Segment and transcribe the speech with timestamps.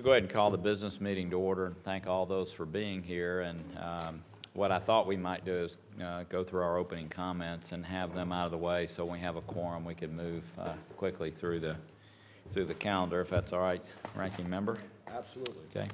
[0.00, 2.64] to go ahead and call the business meeting to order and thank all those for
[2.64, 3.42] being here.
[3.42, 4.22] And um,
[4.54, 8.14] what I thought we might do is uh, go through our opening comments and have
[8.14, 10.72] them out of the way, so when we have a quorum, we can move uh,
[10.96, 11.76] quickly through the,
[12.54, 13.84] through the calendar, if that's all right,
[14.16, 14.78] ranking member?
[15.06, 15.64] Absolutely.
[15.76, 15.88] Okay.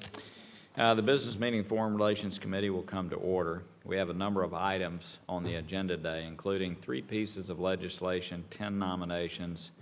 [0.79, 3.65] Uh, The Business Meeting Foreign Relations Committee will come to order.
[3.85, 8.45] We have a number of items on the agenda today, including three pieces of legislation,
[8.51, 9.73] 10 nominations,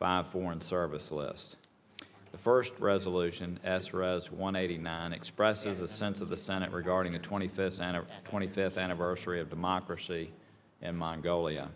[0.00, 1.54] five foreign service lists.
[2.32, 8.06] The first resolution, S-Res 189, expresses a sense of the Senate regarding the 25th anni-
[8.30, 10.30] 25th anniversary of democracy
[10.82, 11.68] in Mongolia.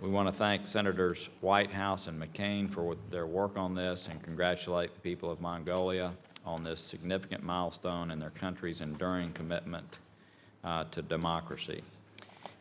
[0.00, 4.94] We want to thank Senators Whitehouse and McCain for their work on this and congratulate
[4.94, 6.12] the people of Mongolia
[6.46, 9.98] on this significant milestone in their country's enduring commitment
[10.62, 11.82] uh, to democracy.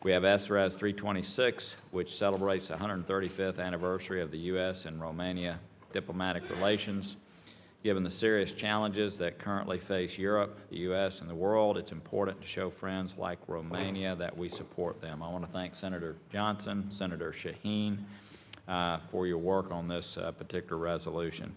[0.02, 4.86] We have SRES 326, which celebrates the 135th anniversary of the U.S.
[4.86, 5.60] and Romania
[5.92, 7.18] diplomatic relations.
[7.84, 12.42] Given the serious challenges that currently face Europe, the U.S., and the world, it's important
[12.42, 15.22] to show friends like Romania that we support them.
[15.22, 18.00] I want to thank Senator Johnson, Senator Shaheen,
[18.68, 21.56] uh, for your work on this uh, particular resolution.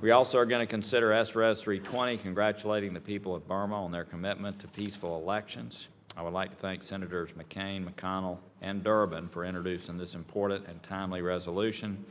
[0.00, 4.04] We also are going to consider SRES 320, congratulating the people of Burma on their
[4.04, 5.88] commitment to peaceful elections.
[6.16, 10.82] I would like to thank Senators McCain, McConnell, and Durbin for introducing this important and
[10.82, 12.04] timely resolution.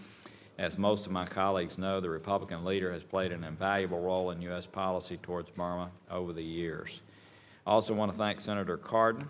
[0.60, 4.42] As most of my colleagues know, the Republican leader has played an invaluable role in
[4.42, 4.66] U.S.
[4.66, 7.00] policy towards Burma over the years.
[7.66, 9.30] I also want to thank Senator Cardin,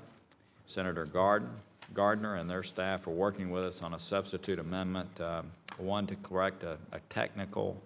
[0.65, 1.51] Senator Garden,
[1.93, 6.15] Gardner, and their staff for working with us on a substitute amendment, um, one to
[6.15, 7.79] correct a, a technical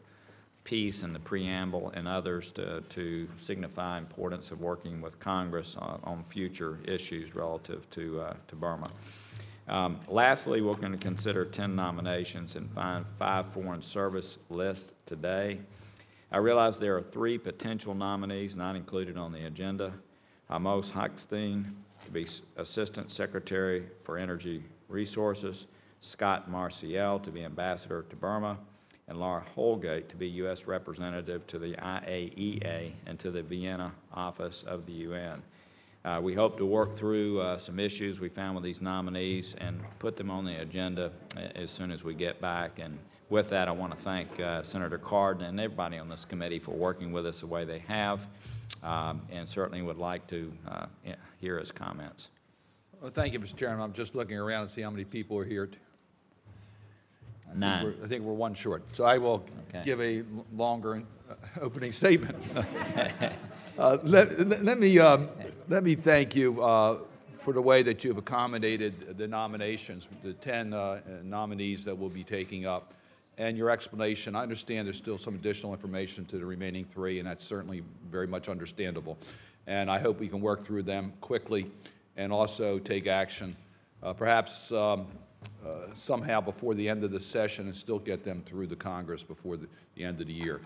[0.63, 5.99] piece in the preamble, and others to, to signify importance of working with Congress on,
[6.05, 8.89] on future issues relative to, uh, to Burma.
[9.67, 15.59] Um, Lastly, we're going to consider 10 nominations and find five foreign service lists today.
[16.31, 19.93] I realize there are three potential nominees not included on the agenda.
[20.51, 22.25] Amos Hochstein to be
[22.57, 25.67] Assistant Secretary for Energy Resources,
[26.01, 28.57] Scott Marciel to be Ambassador to Burma,
[29.07, 30.65] and Laura Holgate to be U.S.
[30.65, 35.41] Representative to the IAEA and to the Vienna office of the UN.
[36.05, 39.79] Uh, We hope to work through uh, some issues we found with these nominees and
[39.99, 41.11] put them on the agenda
[41.55, 42.79] as soon as we get back.
[42.79, 42.99] And
[43.29, 46.71] with that, I want to thank uh, Senator Cardin and everybody on this committee for
[46.71, 48.27] working with us the way they have,
[48.83, 50.85] um, and certainly would like to uh,
[51.39, 52.27] hear his comments.
[53.01, 53.55] Well, thank you, Mr.
[53.55, 53.81] Chairman.
[53.81, 55.69] I'm just looking around and see how many people are here.
[57.45, 57.83] I think Nine.
[57.85, 58.83] we're- I think we're one short.
[58.93, 59.83] So I will Okay.
[59.85, 62.35] give a longer uh, opening statement.
[63.75, 65.29] Uh, Let let- me, um,
[65.67, 66.99] let me thank you uh,
[67.39, 72.23] for the way that you've accommodated the nominations, the 10 uh, nominees that we'll be
[72.23, 72.93] taking up,
[73.39, 74.35] and your explanation.
[74.35, 78.27] I understand there's still some additional information to the remaining three, and that's certainly very
[78.27, 79.17] much understandable.
[79.65, 81.65] And I hope we can work through them quickly
[82.15, 83.55] and also take action,
[84.03, 85.07] uh, perhaps um,
[85.65, 89.23] uh, somehow before the end of the session and still get them through the Congress
[89.23, 90.61] before the, the end of the year,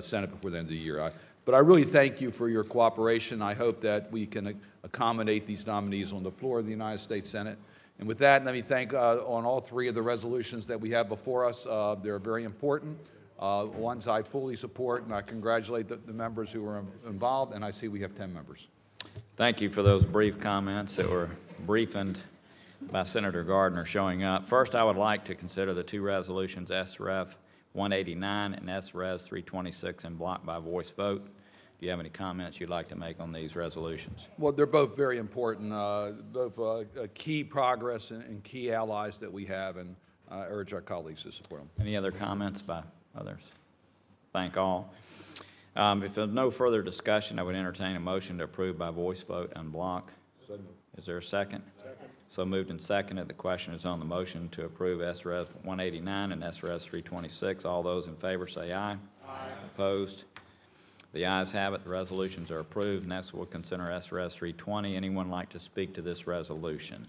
[0.00, 1.00] Senate before the end of the year.
[1.00, 1.12] I,
[1.48, 3.40] but I really thank you for your cooperation.
[3.40, 7.30] I hope that we can accommodate these nominees on the floor of the United States
[7.30, 7.56] Senate.
[7.98, 10.90] And with that, let me thank uh, on all three of the resolutions that we
[10.90, 11.66] have before us.
[11.66, 12.98] Uh, they're very important,
[13.38, 17.54] uh, ones I fully support, and I congratulate the, the members who are involved.
[17.54, 18.68] And I see we have 10 members.
[19.38, 21.30] Thank you for those brief comments that were
[21.66, 22.18] briefined
[22.92, 24.44] by Senator Gardner showing up.
[24.44, 27.36] First, I would like to consider the two resolutions, SRES
[27.72, 31.26] 189 and SRES 326, in block by voice vote.
[31.78, 34.26] Do you have any comments you'd like to make on these resolutions?
[34.36, 36.84] Well, they're both very important, uh, both uh, uh,
[37.14, 39.94] key progress and, and key allies that we have, and
[40.28, 41.70] I urge our colleagues to support them.
[41.80, 42.82] Any other comments by
[43.16, 43.42] others?
[44.32, 44.92] Thank all.
[45.76, 49.22] Um, If there's no further discussion, I would entertain a motion to approve by voice
[49.22, 50.10] vote en bloc.
[50.96, 51.62] Is there a second?
[52.30, 53.28] So moved and seconded.
[53.28, 57.64] The question is on the motion to approve SRES 189 and SRES 326.
[57.64, 58.96] All those in favor say aye.
[59.26, 59.48] Aye.
[59.74, 60.24] Opposed?
[61.12, 61.84] The ayes have it.
[61.84, 63.08] The resolutions are approved.
[63.08, 64.94] Next, we'll consider SRS 320.
[64.94, 67.06] Anyone like to speak to this resolution?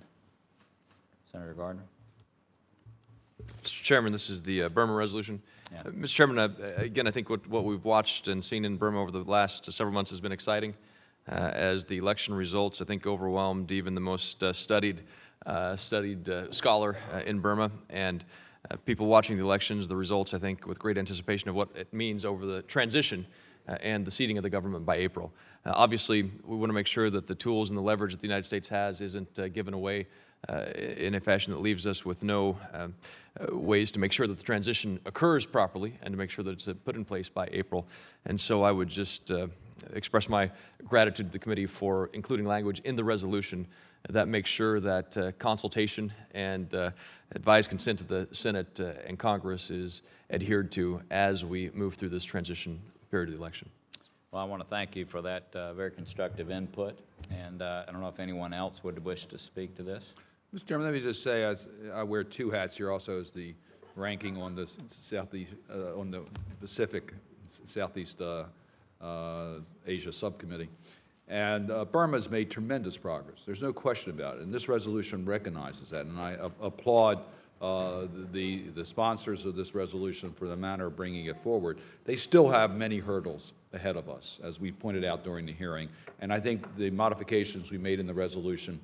[1.31, 1.83] Senator Gardner?
[3.63, 3.83] Mr.
[3.83, 5.41] Chairman, this is the uh, Burma resolution.
[5.71, 5.81] Yeah.
[5.81, 6.15] Uh, Mr.
[6.15, 9.23] Chairman, uh, again, I think what, what we've watched and seen in Burma over the
[9.23, 10.75] last several months has been exciting.
[11.29, 15.03] Uh, as the election results, I think, overwhelmed even the most uh, studied,
[15.45, 17.69] uh, studied uh, scholar uh, in Burma.
[17.89, 18.23] And
[18.71, 21.93] uh, people watching the elections, the results, I think, with great anticipation of what it
[21.93, 23.27] means over the transition
[23.81, 25.31] and the seating of the government by April.
[25.65, 28.27] Uh, Obviously, we want to make sure that the tools and the leverage that the
[28.27, 30.07] United States has isn't uh, given away
[30.47, 30.63] uh,
[30.97, 32.95] in a fashion that leaves us with no um,
[33.39, 36.51] uh, ways to make sure that the transition occurs properly and to make sure that
[36.51, 37.85] it's uh, put in place by April.
[38.25, 39.47] And so I would just uh,
[39.93, 40.49] express my
[40.85, 43.67] gratitude to the committee for including language in the resolution
[44.07, 46.91] that makes sure that uh, consultation and uh,
[47.33, 52.09] advised consent of the Senate uh, and Congress is adhered to as we move through
[52.09, 53.69] this transition period of the election.
[54.31, 56.99] Well, I want to thank you for that uh, very constructive input,
[57.31, 60.05] and uh, I don't know if anyone else would wish to speak to this.
[60.55, 60.65] Mr.
[60.67, 63.55] Chairman, let me just say, as I wear two hats here, also as the
[63.95, 66.21] ranking on the Southeast, uh, on the
[66.61, 67.13] Pacific
[67.47, 68.45] Southeast uh,
[69.01, 70.69] uh, Asia Subcommittee.
[71.27, 73.43] And uh, Burma's made tremendous progress.
[73.45, 74.41] There's no question about it.
[74.41, 76.05] And this resolution recognizes that.
[76.05, 77.19] And I a- applaud
[77.61, 81.77] uh, the, the sponsors of this resolution for the manner of bringing it forward.
[82.05, 85.89] They still have many hurdles ahead of us, as we pointed out during the hearing.
[86.21, 88.79] And I think the modifications we made in the resolution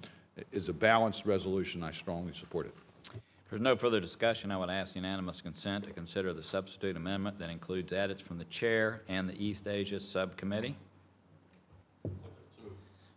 [0.52, 1.84] is a balanced resolution.
[1.84, 2.76] I strongly support it.
[3.14, 7.40] If there's no further discussion, I would ask unanimous consent to consider the substitute amendment
[7.40, 10.76] that includes edits from the chair and the East Asia Subcommittee.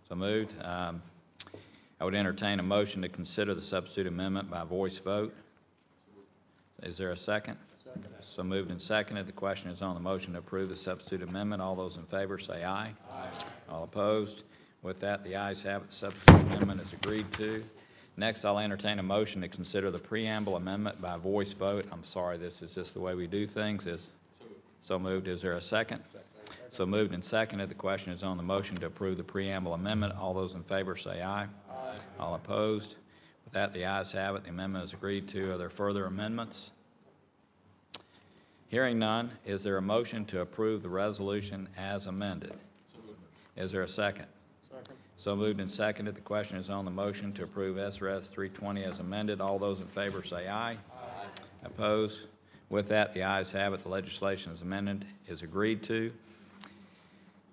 [0.08, 0.54] So moved.
[0.62, 1.02] Um,
[2.00, 5.34] I would entertain a motion to consider the substitute amendment by voice vote.
[6.82, 7.58] Is there a second?
[8.22, 9.26] So moved and seconded.
[9.26, 11.60] The question is on the motion to approve the substitute amendment.
[11.62, 12.92] All those in favor say aye.
[13.10, 13.30] Aye.
[13.68, 14.44] All opposed?
[14.82, 15.88] With that, the ayes have it.
[15.88, 17.64] The substitute amendment is agreed to.
[18.16, 21.86] Next, I'll entertain a motion to consider the preamble amendment by voice vote.
[21.90, 23.86] I'm sorry, this is just the way we do things.
[23.86, 24.10] Is
[24.80, 25.26] so moved.
[25.26, 26.02] Is there a second?
[26.70, 27.70] So moved and seconded.
[27.70, 30.14] The question is on the motion to approve the preamble amendment.
[30.16, 31.46] All those in favor say aye.
[31.70, 31.96] Aye.
[32.20, 32.94] All opposed?
[33.48, 34.44] With that, the ayes have it.
[34.44, 35.52] The amendment is agreed to.
[35.52, 36.70] Are there further amendments?
[38.68, 42.52] Hearing none, is there a motion to approve the resolution as amended?
[43.56, 44.26] Is there a second?
[44.70, 44.96] Second.
[45.16, 46.14] So moved and seconded.
[46.14, 49.40] The question is on the motion to approve SRS 320 as amended.
[49.40, 50.72] All those in favor say aye.
[50.72, 50.76] Aye.
[51.64, 52.20] Opposed?
[52.68, 53.82] With that, the ayes have it.
[53.82, 56.12] The legislation is amended, is agreed to.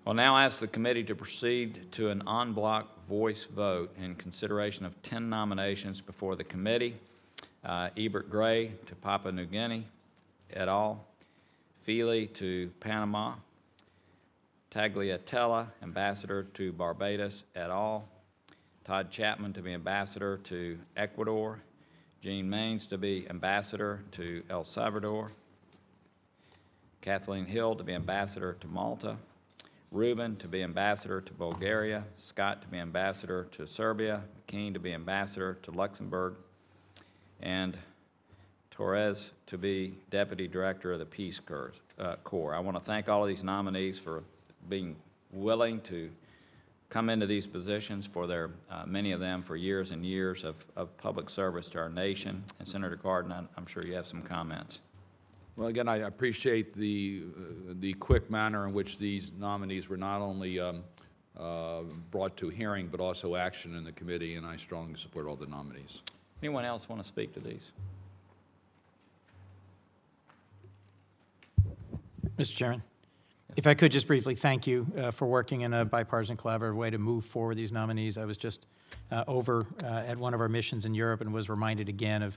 [0.06, 4.84] I'll now ask the committee to proceed to an en bloc voice vote in consideration
[4.84, 6.96] of 10 nominations before the committee.
[7.64, 9.86] Uh, Ebert Gray to Papua New Guinea
[10.52, 11.04] et al.,
[11.86, 13.34] Feeley to Panama,
[14.70, 18.08] Taglialatela, Ambassador to Barbados et al.,
[18.84, 21.60] Todd Chapman to be Ambassador to Ecuador,
[22.22, 25.32] Jean Manes to be Ambassador to El Salvador,
[27.00, 29.16] Kathleen Hill to be Ambassador to Malta,
[29.90, 34.92] Rubin to be Ambassador to Bulgaria, Scott to be Ambassador to Serbia, McKean to be
[34.92, 36.36] Ambassador to Luxembourg,
[37.40, 37.76] and
[38.70, 41.72] Torres to be Deputy Director of the Peace Corps.
[41.98, 42.54] uh, Corps.
[42.54, 44.22] I want to thank all of these nominees for
[44.68, 44.96] being
[45.32, 46.10] willing to
[46.88, 50.64] come into these positions for their, uh, many of them for years and years of,
[50.76, 52.44] of public service to our nation.
[52.58, 54.80] And Senator Cardin, I'm sure you have some comments.
[55.56, 60.20] Well, again, I appreciate the, uh, the quick manner in which these nominees were not
[60.20, 60.84] only um,
[61.38, 61.80] uh,
[62.10, 65.46] brought to hearing, but also action in the committee, and I strongly support all the
[65.46, 66.02] nominees.
[66.42, 67.72] Anyone else want to speak to these?
[72.38, 72.54] Mr.
[72.54, 72.82] Chairman,
[73.56, 76.90] if I could just briefly thank you uh, for working in a bipartisan collaborative way
[76.90, 78.18] to move forward these nominees.
[78.18, 78.66] I was just
[79.10, 82.36] uh, over uh, at one of our missions in Europe and was reminded again of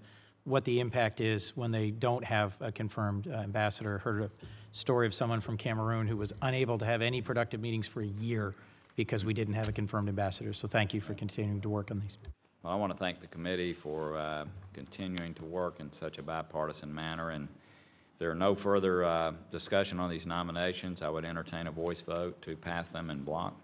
[0.50, 4.00] what the impact is when they don't have a confirmed uh, ambassador.
[4.00, 4.30] Heard a
[4.72, 8.08] story of someone from Cameroon who was unable to have any productive meetings for a
[8.08, 8.56] year
[8.96, 10.52] because we didn't have a confirmed ambassador.
[10.52, 12.18] So thank you for continuing to work on these.
[12.64, 16.24] Well, I want to thank the committee for uh, continuing to work in such a
[16.24, 17.48] bipartisan manner, and
[18.14, 22.02] if there are no further uh, discussion on these nominations, I would entertain a voice
[22.02, 23.56] vote to pass them in block.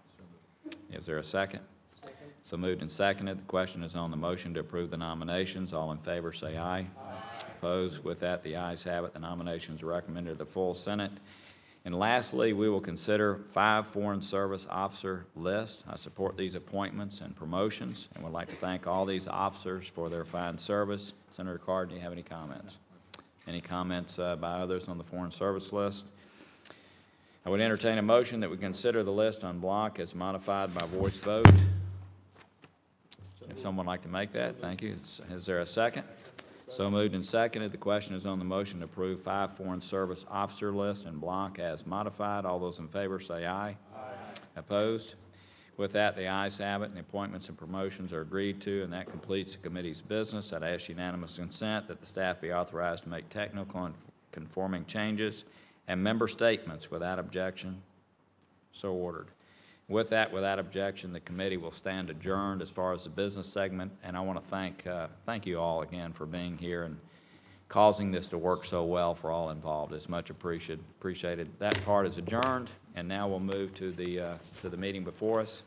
[0.90, 1.60] Is there a second?
[2.46, 3.38] So moved and seconded.
[3.38, 5.72] The question is on the motion to approve the nominations.
[5.72, 6.86] All in favor, say aye.
[7.58, 8.04] Opposed?
[8.04, 9.12] With that, the ayes have it.
[9.12, 11.10] The nominations are recommended to the full Senate.
[11.84, 15.82] And lastly, we will consider five Foreign Service Officer list.
[15.88, 20.08] I support these appointments and promotions, and would like to thank all these officers for
[20.08, 21.14] their fine service.
[21.32, 22.76] Senator Card, do you have any comments?
[23.48, 26.04] Any comments uh, by others on the Foreign Service list?
[27.44, 30.86] I would entertain a motion that we consider the list on block as modified by
[30.86, 31.50] voice vote.
[33.50, 34.96] If someone would like to make that, thank you.
[35.02, 36.04] Is- Is there a second?
[36.68, 37.70] So moved and seconded.
[37.70, 41.58] The question is on the motion to approve five Foreign Service Officer list in block
[41.60, 42.44] as modified.
[42.44, 43.76] All those in favor say aye.
[43.96, 44.12] Aye.
[44.56, 45.14] Opposed?
[45.76, 48.92] With that, the ayes have it, and the appointments and promotions are agreed to, and
[48.94, 50.52] that completes the committee's business.
[50.52, 53.94] I'd ask unanimous consent that the staff be authorized to make technical and
[54.32, 55.44] conforming changes
[55.86, 57.82] and member statements without objection
[58.72, 59.28] So ordered.
[59.88, 63.92] With that, without objection, the committee will stand adjourned as far as the business segment,
[64.02, 66.98] and I want to thank, uh, thank you all again for being here and
[67.68, 69.92] causing this to work so well for all involved.
[69.92, 71.48] It's much appreciated, appreciated.
[71.60, 75.40] That part is adjourned, and now we'll move to the, uh, to the meeting before
[75.40, 75.62] us.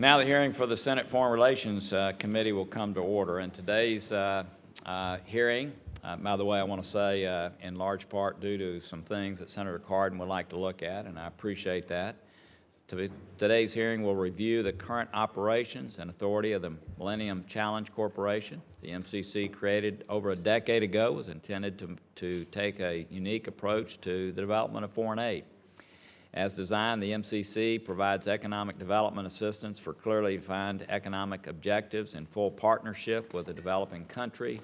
[0.00, 3.40] Now the hearing for the Senate Foreign Relations uh, Committee will come to order.
[3.40, 4.44] And today's uh,
[4.86, 5.72] uh, hearing,
[6.04, 9.02] uh, by the way, I want to say uh, in large part due to some
[9.02, 12.14] things that Senator Cardin would like to look at, and I appreciate that.
[12.88, 18.62] To- Today's hearing will review the current operations and authority of the Millennium Challenge Corporation.
[18.82, 24.00] The MCC, created over a decade ago, was intended to, to take a unique approach
[24.02, 25.42] to the development of foreign aid.
[26.34, 32.50] As designed, the MCC provides economic development assistance for clearly defined economic objectives in full
[32.50, 34.60] partnership with a developing country.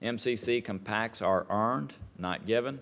[0.00, 2.80] MCC compacts are earned, not given,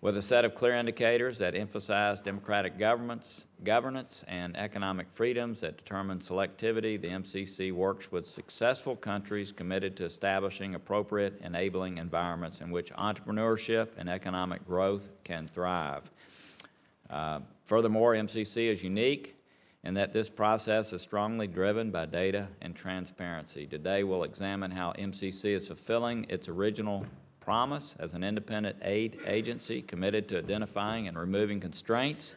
[0.00, 5.76] with a set of clear indicators that emphasize democratic governments, governance, and economic freedoms that
[5.76, 7.00] determine selectivity.
[7.00, 13.88] The MCC works with successful countries committed to establishing appropriate enabling environments in which entrepreneurship
[13.96, 16.08] and economic growth can thrive.
[17.10, 19.36] Uh, Furthermore, MCC is unique
[19.84, 23.66] in that this process is strongly driven by data and transparency.
[23.66, 27.04] Today, we'll examine how MCC is fulfilling its original
[27.40, 32.34] promise as an independent aid agency committed to identifying and removing constraints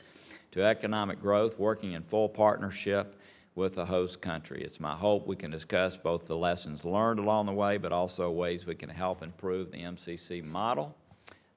[0.51, 3.17] to economic growth, working in full partnership
[3.55, 4.61] with the host country.
[4.61, 8.29] It's my hope we can discuss both the lessons learned along the way, but also
[8.31, 10.93] ways we can help improve the MCC model.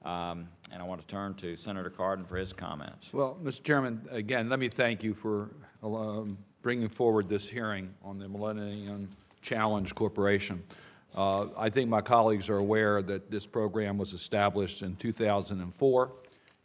[0.04, 3.12] Um, And I want to turn to Senator Cardin for his comments.
[3.12, 3.62] Well, Mr.
[3.62, 5.50] Chairman, again, let me thank you for
[5.82, 9.08] um, bringing forward this hearing on the Millennium
[9.40, 10.62] Challenge Corporation.
[11.14, 16.12] Uh, I think my colleagues are aware that this program was established in 2004.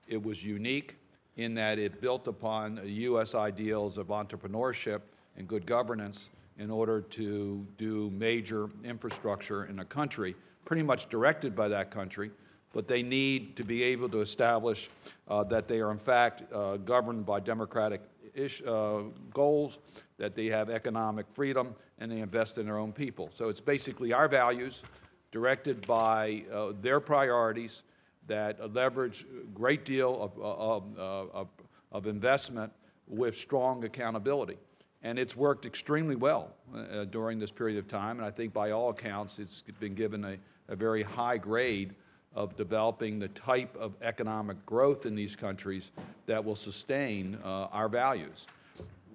[0.07, 0.95] It was unique
[1.37, 3.35] in that it built upon U.S.
[3.35, 5.01] ideals of entrepreneurship
[5.37, 11.55] and good governance in order to do major infrastructure in a country, pretty much directed
[11.55, 12.31] by that country,
[12.73, 14.89] but they need to be able to establish
[15.27, 18.01] uh, that they are in fact uh, governed by democratic
[18.33, 19.01] ish, uh,
[19.33, 19.79] goals,
[20.17, 23.29] that they have economic freedom, and they invest in their own people.
[23.31, 24.83] So it's basically our values
[25.31, 27.83] directed by uh, their priorities
[28.27, 31.47] that leverage a great deal of, of, uh, of,
[31.91, 32.71] of investment
[33.07, 34.57] with strong accountability.
[35.01, 38.71] And it's worked extremely well uh, during this period of time, and I think by
[38.71, 41.95] all accounts, it's been given a, a very high grade
[42.35, 45.91] of developing the type of economic growth in these countries
[46.25, 48.47] that will sustain uh, our values.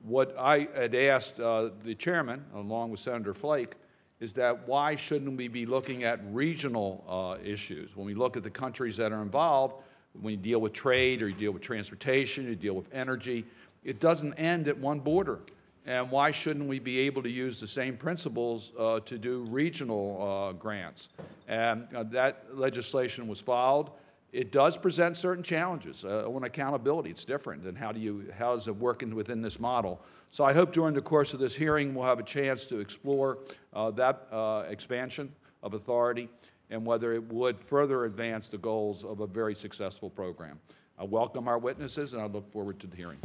[0.03, 3.77] What I had asked uh, the chairman, along with Senator Flake,
[4.21, 7.97] is that why shouldn't we be looking at regional uh, issues?
[7.97, 9.75] When we look at the countries that are involved,
[10.21, 13.45] when you deal with trade or you deal with transportation, you deal with energy,
[13.85, 15.41] it doesn't end at one border.
[15.87, 20.23] And why shouldn't we be able to use the same principles uh, to do regional
[20.23, 21.11] uh, grants?
[21.47, 23.91] And uh, that legislation was filed.
[24.33, 26.05] It does present certain challenges.
[26.05, 27.65] Uh, on accountability, it's different.
[27.65, 30.03] And how do you, how is it working within this model?
[30.31, 33.39] So I hope during the course of this hearing we'll have a chance to explore
[33.73, 36.29] uh, that uh, expansion of authority
[36.71, 40.59] and whether it would further advance the goals of a very successful program.
[40.99, 43.19] I welcome our witnesses and I look forward to the hearing.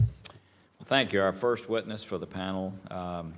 [0.79, 1.21] Well, Thank you.
[1.21, 3.33] Our first witness for the panel, um,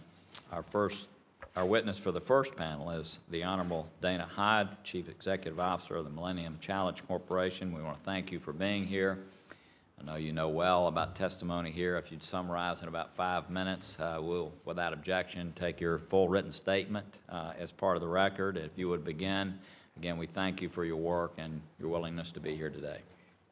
[0.51, 1.07] our first,
[1.55, 6.03] our witness for the first panel is the Honorable Dana Hyde, Chief Executive Officer of
[6.03, 7.73] the Millennium Challenge Corporation.
[7.73, 9.17] We want to thank you for being here.
[9.99, 11.97] I know you know well about testimony here.
[11.97, 16.51] If you'd summarize in about five minutes, uh, we'll, without objection, take your full written
[16.51, 18.55] statement uh, as part of the record.
[18.55, 19.57] If you would begin,
[19.97, 22.99] again, we thank you for your work and your willingness to be here today.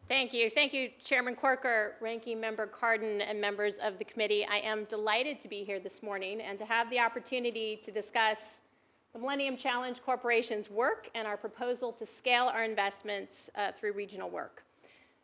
[0.09, 0.49] Thank you.
[0.49, 4.43] Thank you, Chairman Corker, Ranking Member Cardin, and members of the committee.
[4.43, 8.61] I am delighted to be here this morning and to have the opportunity to discuss
[9.13, 14.31] the Millennium Challenge Corporation's work and our proposal to scale our investments uh, through regional
[14.31, 14.63] work.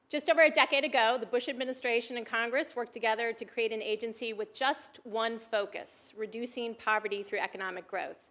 [0.07, 3.81] Just over a decade ago, the Bush administration and Congress worked together to create an
[3.81, 8.24] agency with just one focus reducing poverty through economic growth.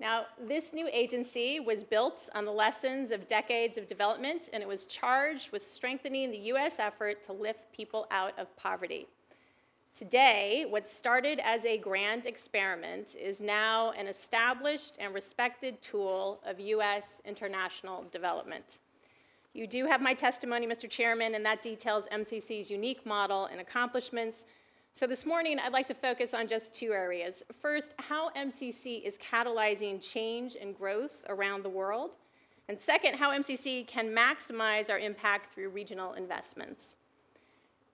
[0.00, 4.68] Now, this new agency was built on the lessons of decades of development, and it
[4.68, 6.78] was charged with strengthening the U.S.
[6.78, 9.06] effort to lift people out of poverty.
[9.96, 16.58] Today, what started as a grand experiment is now an established and respected tool of
[16.58, 17.22] U.S.
[17.24, 18.80] international development.
[19.52, 20.90] You do have my testimony, Mr.
[20.90, 24.46] Chairman, and that details MCC's unique model and accomplishments.
[24.96, 27.42] So this morning, I'd like to focus on just two areas.
[27.60, 32.14] First, how MCC is catalyzing change and growth around the world.
[32.68, 36.94] And second, how MCC can maximize our impact through regional investments.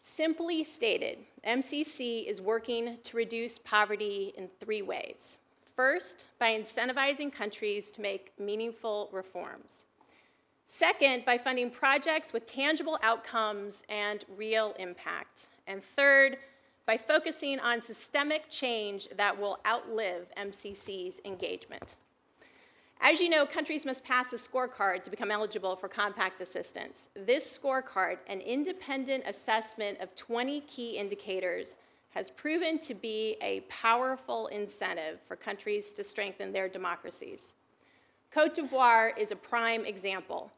[0.02, 5.38] Simply stated, MCC is working to reduce poverty in three ways.
[5.74, 9.86] First, by incentivizing countries to make meaningful reforms.
[10.66, 15.48] Second, by funding projects with tangible outcomes and real impact.
[15.66, 16.36] And third,
[16.86, 21.96] by focusing on systemic change that will outlive MCC's engagement.
[23.02, 27.08] As you know, countries must pass a scorecard to become eligible for compact assistance.
[27.14, 31.76] This scorecard, an independent assessment of 20 key indicators,
[32.10, 37.54] has proven to be a powerful incentive for countries to strengthen their democracies.
[38.30, 40.52] Cote d'Ivoire is a prime example.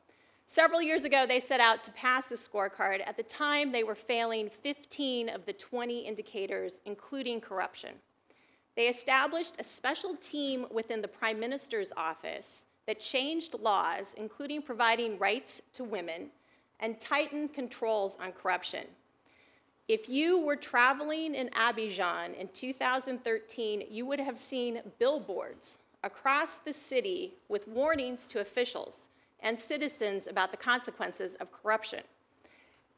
[0.53, 3.01] Several years ago, they set out to pass the scorecard.
[3.07, 7.95] At the time, they were failing 15 of the 20 indicators, including corruption.
[8.77, 15.19] They established a special team within the Prime Minister's office that changed laws, including providing
[15.19, 16.29] rights to women,
[16.81, 18.85] and tightened controls on corruption.
[19.89, 26.75] If you were traveling in Abidjan in 2013, you would have seen billboards across the
[26.75, 29.09] city with warnings to officials
[29.43, 32.01] and citizens about the consequences of corruption.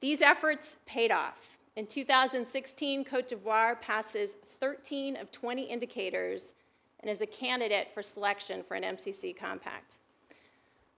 [0.00, 1.56] These efforts paid off.
[1.76, 6.54] In 2016, Cote d'Ivoire passes 13 of 20 indicators
[7.00, 9.98] and is a candidate for selection for an MCC compact.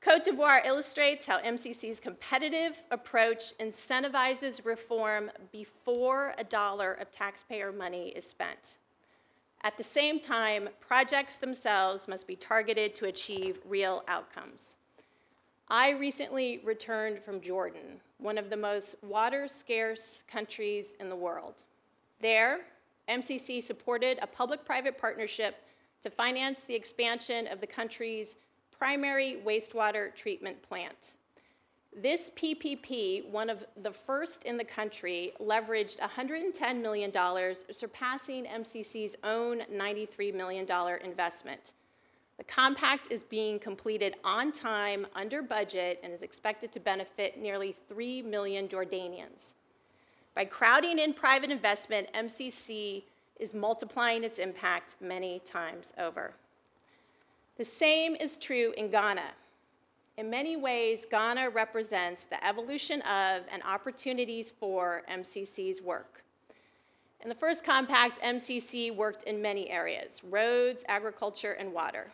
[0.00, 8.08] Cote d'Ivoire illustrates how MCC's competitive approach incentivizes reform before a dollar of taxpayer money
[8.14, 8.76] is spent.
[9.62, 14.76] At the same time, projects themselves must be targeted to achieve real outcomes.
[15.68, 21.64] I recently returned from Jordan, one of the most water scarce countries in the world.
[22.20, 22.60] There,
[23.08, 25.56] MCC supported a public private partnership
[26.02, 28.36] to finance the expansion of the country's
[28.70, 31.14] primary wastewater treatment plant.
[31.96, 37.10] This PPP, one of the first in the country, leveraged $110 million,
[37.72, 40.66] surpassing MCC's own $93 million
[41.02, 41.72] investment.
[42.38, 47.72] The compact is being completed on time, under budget, and is expected to benefit nearly
[47.72, 49.54] 3 million Jordanians.
[50.34, 53.04] By crowding in private investment, MCC
[53.40, 56.34] is multiplying its impact many times over.
[57.56, 59.30] The same is true in Ghana.
[60.18, 66.22] In many ways, Ghana represents the evolution of and opportunities for MCC's work.
[67.22, 72.12] In the first compact, MCC worked in many areas roads, agriculture, and water.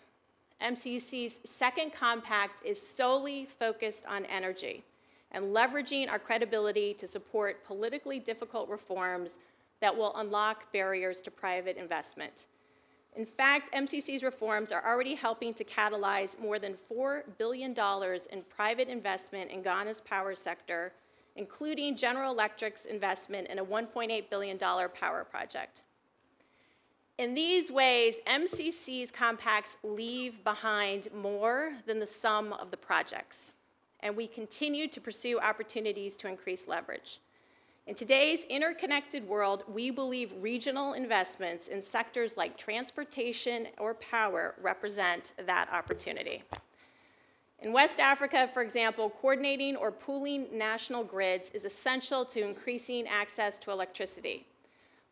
[0.62, 4.84] MCC's second compact is solely focused on energy
[5.32, 9.38] and leveraging our credibility to support politically difficult reforms
[9.80, 12.46] that will unlock barriers to private investment.
[13.14, 17.74] In fact, MCC's reforms are already helping to catalyze more than $4 billion
[18.32, 20.92] in private investment in Ghana's power sector,
[21.36, 25.82] including General Electric's investment in a $1.8 billion power project.
[27.18, 33.52] In these ways, MCC's compacts leave behind more than the sum of the projects,
[34.00, 37.20] and we continue to pursue opportunities to increase leverage.
[37.86, 45.34] In today's interconnected world, we believe regional investments in sectors like transportation or power represent
[45.46, 46.42] that opportunity.
[47.58, 53.58] In West Africa, for example, coordinating or pooling national grids is essential to increasing access
[53.60, 54.46] to electricity.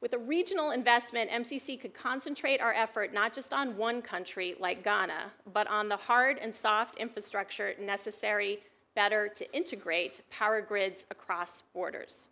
[0.00, 4.82] With a regional investment, MCC could concentrate our effort not just on one country like
[4.82, 8.60] Ghana, but on the hard and soft infrastructure necessary
[8.94, 12.28] better to integrate power grids across borders.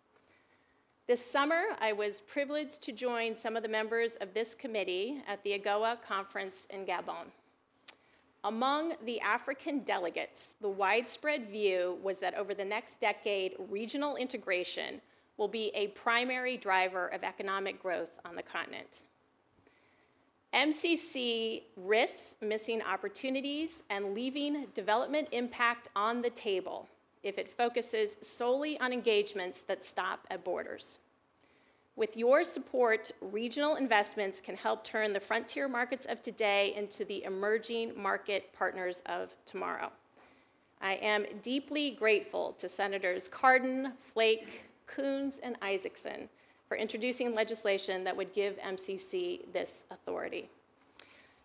[1.06, 5.42] This summer, I was privileged to join some of the members of this committee at
[5.42, 7.26] the AGOA conference in Gabon.
[8.44, 15.02] Among the African delegates, the widespread view was that over the next decade, regional integration
[15.38, 19.04] will be a primary driver of economic growth on the continent.
[20.52, 26.88] MCC risks missing opportunities and leaving development impact on the table
[27.22, 30.98] if it focuses solely on engagements that stop at borders.
[31.96, 37.24] With your support, regional investments can help turn the frontier markets of today into the
[37.24, 39.90] emerging market partners of tomorrow.
[40.80, 46.28] I am deeply grateful to Senators Cardin, Flake, Coons, and Isakson
[46.66, 50.48] for introducing legislation that would give MCC this authority.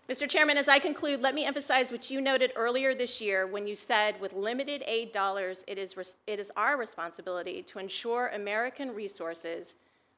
[0.09, 0.27] Mr.
[0.27, 3.75] Chairman, as I conclude, let me emphasize what you noted earlier this year when you
[3.75, 5.95] said with limited aid dollars, it is,
[6.27, 9.75] it is our responsibility to ensure American resources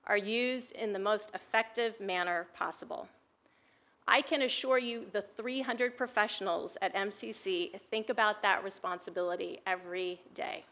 [0.07, 3.07] are used in the most effective manner possible.
[4.07, 10.63] I can assure you the 300 professionals at MCC think about that responsibility every day.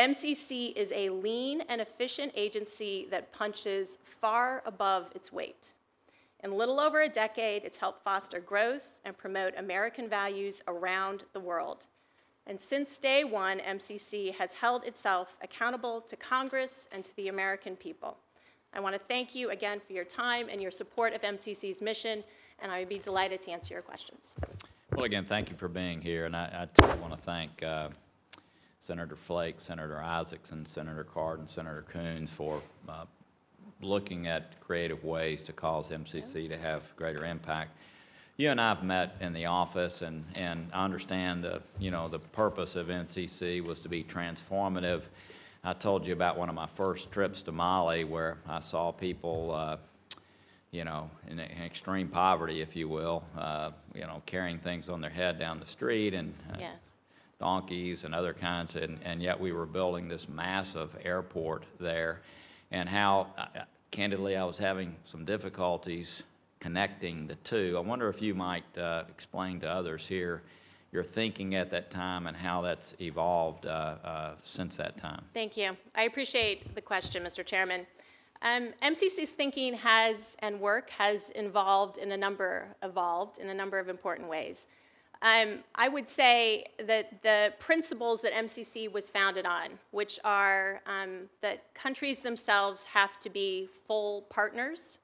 [0.00, 5.74] MCC is a lean and efficient agency that punches far above its weight.
[6.42, 11.40] In little over a decade, it's helped foster growth and promote American values around the
[11.40, 11.86] world.
[12.46, 17.76] And since day one, MCC has held itself accountable to Congress and to the American
[17.76, 18.16] people.
[18.72, 22.24] I want to thank you again for your time and your support of MCC's mission,
[22.60, 24.34] and I would be delighted to answer your questions.
[24.92, 27.90] Well, again, thank you for being here, and I, I want to thank uh,
[28.80, 33.04] Senator Flake, Senator Isakson, Senator Card, and Senator Coons for uh,
[33.82, 37.76] looking at creative ways to cause MCC to have greater impact.
[38.38, 42.08] You and I have met in the office, and, and I understand the, you know,
[42.08, 45.02] the purpose of MCC was to be transformative.
[45.62, 49.52] I told you about one of my first trips to Mali where I saw people,
[49.52, 49.76] uh,
[50.70, 55.02] you know, in, in extreme poverty, if you will, uh, you know, carrying things on
[55.02, 56.99] their head down the street and uh, Yes.
[57.40, 62.20] Donkeys and other kinds, and, and yet we were building this massive airport there.
[62.70, 66.22] And how, uh, uh, candidly, I was having some difficulties
[66.60, 67.74] connecting the two.
[67.76, 70.42] I wonder if you might uh, explain to others here
[70.92, 75.22] your thinking at that time and how that's evolved uh, uh, since that time.
[75.32, 75.76] Thank you.
[75.94, 77.44] I appreciate the question, Mr.
[77.44, 77.86] Chairman.
[78.42, 83.78] Um, MCC's thinking has and work has involved in a number evolved in a number
[83.78, 84.66] of important ways.
[85.22, 91.28] Um, I would say that the principles that MCC was founded on, which are um,
[91.42, 94.98] that countries themselves have to be full partners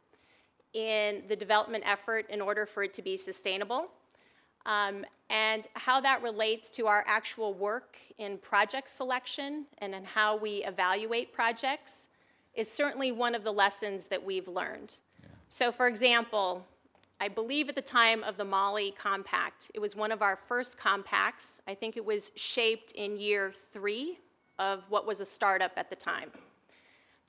[0.72, 3.88] in the development effort in order for it to be sustainable,
[4.64, 10.34] um, and how that relates to our actual work in project selection and in how
[10.36, 12.08] we evaluate projects
[12.54, 14.96] is certainly one of the lessons that we've learned.
[15.48, 16.64] So, for example,
[17.18, 20.76] I believe at the time of the Mali Compact, it was one of our first
[20.76, 21.62] compacts.
[21.66, 24.18] I think it was shaped in year three
[24.58, 26.30] of what was a startup at the time.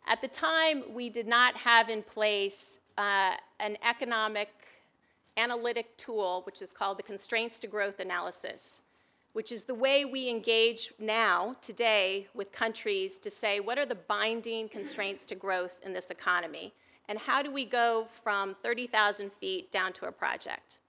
[0.05, 4.49] At the time, we did not have in place uh, an economic
[5.37, 8.81] analytic tool, which is called the Constraints to Growth Analysis,
[9.33, 13.95] which is the way we engage now, today, with countries to say what are the
[13.95, 16.73] binding constraints to growth in this economy,
[17.07, 20.79] and how do we go from 30,000 feet down to a project.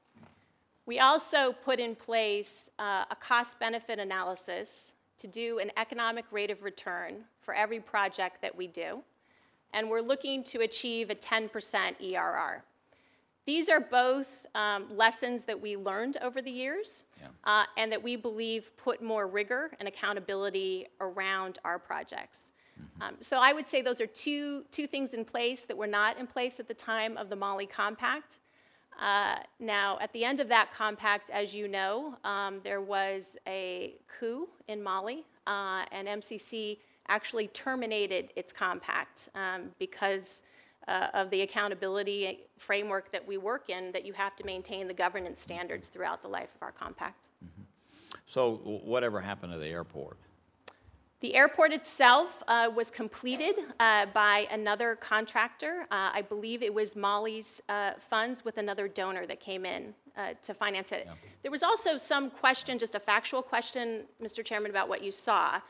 [0.87, 6.51] We also put in place uh, a cost benefit analysis to do an economic rate
[6.51, 9.03] of return for every project that we do,
[9.75, 11.51] and we're looking to achieve a 10%
[12.15, 12.65] ERR.
[13.45, 17.29] These are both um, lessons that we learned over the years Yeah.
[17.45, 22.53] uh, and that we believe put more rigor and accountability around our projects.
[23.01, 26.19] Um, so I would say those are two, two things in place that were not
[26.19, 28.41] in place at the time of the Mali Compact.
[29.01, 33.95] Uh, now, at the end of that compact, as you know, um, there was a
[34.19, 40.43] coup in Mali, uh, and MCC actually terminated its compact um, because
[40.89, 44.95] uh, of the accountability framework that we work in, that you have to maintain the
[44.95, 47.29] governance standards throughout the life of our compact.
[48.27, 50.19] So whatever happened to the airport?
[51.21, 55.83] The airport itself uh, was completed uh, by another contractor.
[55.91, 60.35] Uh, I believe it was Mali's uh, funds with another donor that came in uh,
[60.43, 61.09] to finance it.
[61.43, 64.45] There was also some question, just a factual question, Mr.
[64.45, 65.61] Chairman, about what you saw.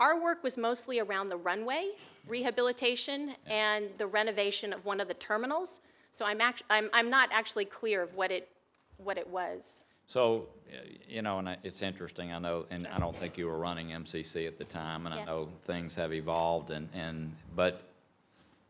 [0.00, 1.90] Our work was mostly around the runway
[2.26, 5.80] rehabilitation and the renovation of one of the terminals.
[6.10, 8.48] So I'm, act- I'm, I'm not actually clear of what it,
[8.96, 9.84] what it was.
[10.06, 10.76] So, uh,
[11.08, 14.46] you know, and it's interesting, I know, and I don't think you were running MCC
[14.46, 15.26] at the time, and I Yes.
[15.26, 17.82] know things have evolved, and, and, but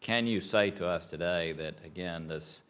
[0.00, 2.62] can you say to us today that, again, this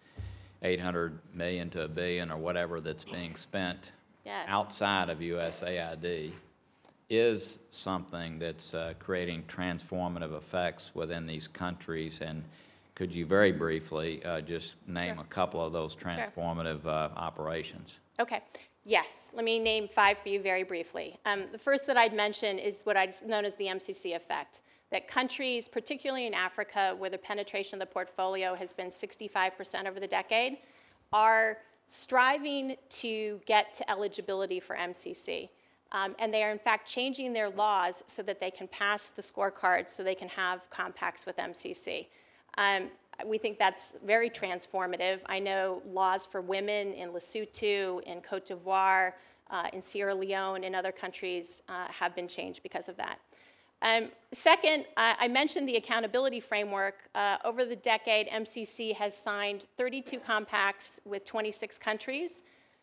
[0.62, 3.92] 800 million to a billion or whatever that's being spent
[4.24, 4.46] Yes.
[4.48, 6.32] outside of USAID
[7.08, 12.20] is something that's uh, creating transformative effects within these countries?
[12.20, 12.42] And
[12.96, 18.00] could you very briefly uh, just name a couple of those transformative uh, operations?
[18.18, 18.40] Okay,
[18.84, 21.18] yes, let me name five for you very briefly.
[21.26, 24.62] Um, the first that I'd mention is what I'd known as the MCC effect.
[24.90, 30.00] That countries, particularly in Africa, where the penetration of the portfolio has been 65% over
[30.00, 30.58] the decade,
[31.12, 35.50] are striving to get to eligibility for MCC.
[35.92, 39.22] Um, and they are, in fact, changing their laws so that they can pass the
[39.22, 42.06] scorecard so they can have compacts with MCC.
[42.56, 42.90] Um,
[43.24, 45.20] we think that's very transformative.
[45.26, 49.12] I know laws for women in Lesotho, in Cote d'Ivoire,
[49.50, 53.18] uh, in Sierra Leone, and other countries uh, have been changed because of that.
[53.82, 57.10] Um, second, I mentioned the accountability framework.
[57.14, 62.42] Uh, over the decade, MCC has signed 32 compacts with 26 countries.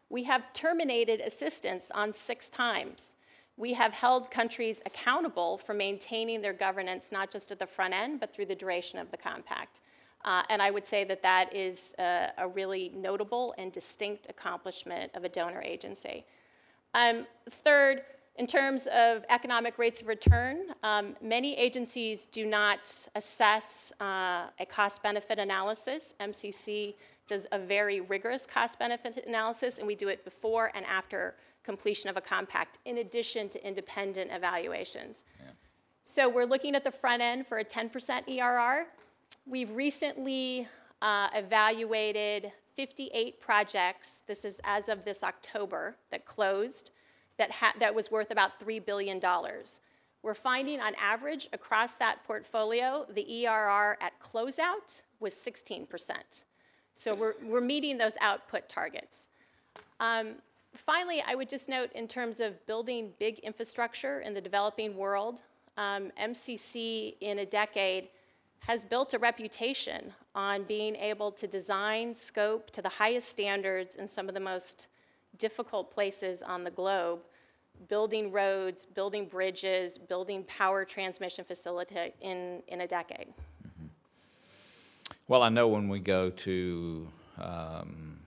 [0.10, 3.16] We have terminated assistance on six times.
[3.58, 8.20] We have held countries accountable for maintaining their governance, not just at the front end,
[8.20, 9.82] but through the duration of the compact.
[10.26, 15.12] Uh, and I would say that that is a, a really notable and distinct accomplishment
[15.16, 16.26] of a donor agency.
[16.94, 18.04] Um, third,
[18.36, 24.66] in terms of economic rates of return, um, many agencies do not assess uh, a
[24.68, 26.16] cost benefit analysis.
[26.20, 26.96] MCC
[27.28, 32.10] does a very rigorous cost benefit analysis, and we do it before and after completion
[32.10, 35.24] of a compact, in addition to independent evaluations.
[36.04, 38.88] So we're looking at the front end for a 10% ERR.
[39.46, 40.70] We've recently
[41.02, 46.92] uh, evaluated 58 projects, this is as of this October, that closed,
[47.38, 49.20] that, ha- that was worth about $3 billion.
[50.22, 55.88] We're finding on average across that portfolio, the ERR at closeout was 16%.
[56.94, 59.28] So we're, we're meeting those output targets.
[60.00, 60.36] Um,
[60.74, 65.42] finally, I would just note in terms of building big infrastructure in the developing world,
[65.76, 68.08] um, MCC in a decade
[68.68, 74.08] has built a reputation on being able to design scope to the highest standards in
[74.08, 74.88] some of the most
[75.38, 77.20] difficult places on the globe,
[77.90, 83.28] building roads, building bridges, building power transmission facility in, in a decade.
[85.28, 88.20] Well, I know when we go to um,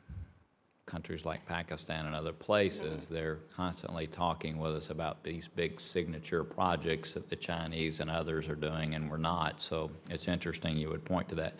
[0.86, 6.44] countries like Pakistan and other places, they're constantly talking with us about these big signature
[6.44, 9.60] projects that the Chinese and others are doing, and we're not.
[9.60, 11.54] So it's interesting you would point to that.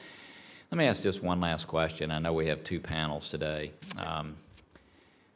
[0.71, 2.11] Let me ask just one last question.
[2.11, 3.73] I know we have two panels today.
[3.99, 4.37] Um,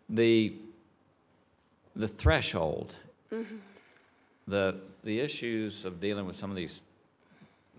[0.08, 0.54] the
[1.96, 2.94] the threshold,
[4.46, 6.82] the the issues of dealing with some of these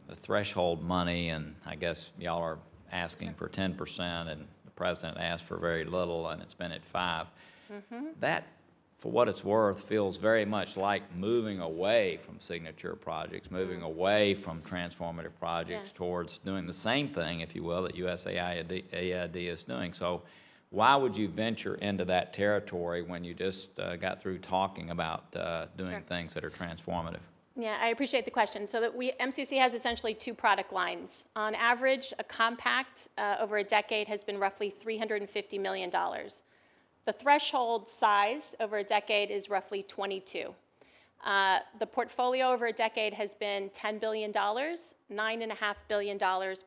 [0.07, 2.59] the threshold money, and I guess y'all are
[2.91, 6.83] asking for ten percent, and the president asked for very little, and it's been at
[6.85, 7.27] 5
[8.19, 8.43] That,
[8.99, 14.33] for what it's worth, feels very much like moving away from signature projects, moving away
[14.35, 15.91] from transformative projects Yes.
[15.93, 19.93] towards doing the same thing, if you will, that USAID AID is doing.
[19.93, 20.21] So
[20.69, 25.35] why would you venture into that territory when you just uh, got through talking about
[25.35, 26.01] uh, doing Sure.
[26.01, 27.19] things that are transformative?
[27.55, 28.65] Yeah, I appreciate the question.
[28.65, 31.25] So that we, MCC has essentially two product lines.
[31.35, 35.91] On average, a compact uh, over a decade has been roughly $350 million.
[37.03, 40.53] The threshold size over a decade is roughly 22.
[41.23, 46.17] Uh, the portfolio over a decade has been $10 billion, $9.5 billion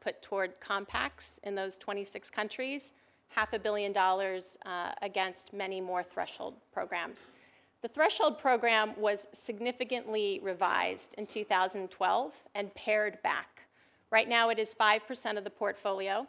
[0.01, 2.93] put toward compacts in those 26 countries,
[3.29, 7.31] half a billion dollars uh, against many more threshold programs.
[7.85, 13.67] The threshold program was significantly revised in 2012 and pared back.
[14.11, 16.27] Right now, it is 5% of the portfolio.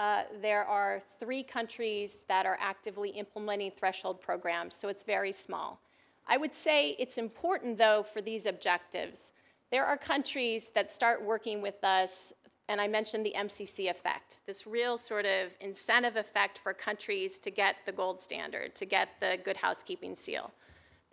[0.00, 5.78] Uh, there are three countries that are actively implementing threshold programs, so it's very small.
[6.26, 9.30] I would say it's important, though, for these objectives.
[9.70, 12.32] There are countries that start working with us,
[12.68, 17.52] and I mentioned the MCC effect, this real sort of incentive effect for countries to
[17.52, 20.50] get the gold standard, to get the good housekeeping seal.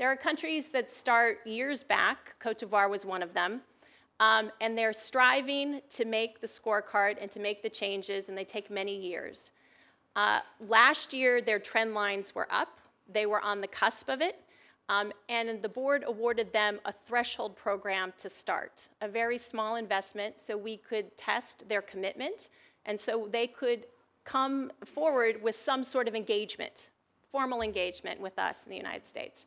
[0.03, 3.61] There are countries that start years back, Cote d'Ivoire was one of them,
[4.19, 8.43] um, and they're striving to make the scorecard and to make the changes, and they
[8.43, 9.53] take many years.
[10.17, 12.81] Uh, last year, their trend lines were up.
[13.13, 14.41] They were on the cusp of it.
[14.89, 20.37] Um, and the board awarded them a threshold program to start, a very small investment,
[20.37, 22.49] so we could test their commitment,
[22.85, 23.85] and so they could
[24.25, 26.89] come forward with some sort of engagement,
[27.31, 29.45] formal engagement with us in the United States.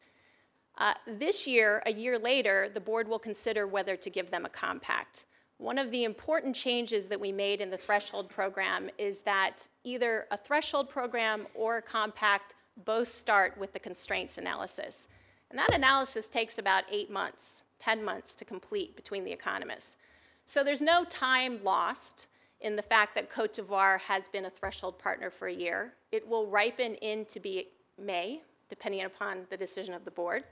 [0.78, 4.48] Uh, this year, a year later, the board will consider whether to give them a
[4.48, 5.24] compact.
[5.58, 10.26] One of the important changes that we made in the threshold program is that either
[10.30, 15.08] a threshold program or a compact both start with the constraints analysis.
[15.50, 19.96] And that analysis takes about eight months, 10 months to complete between the economists.
[20.44, 22.28] So there's no time lost
[22.60, 25.94] in the fact that Cote d'Ivoire has been a threshold partner for a year.
[26.12, 30.44] It will ripen into be May, depending upon the decision of the board,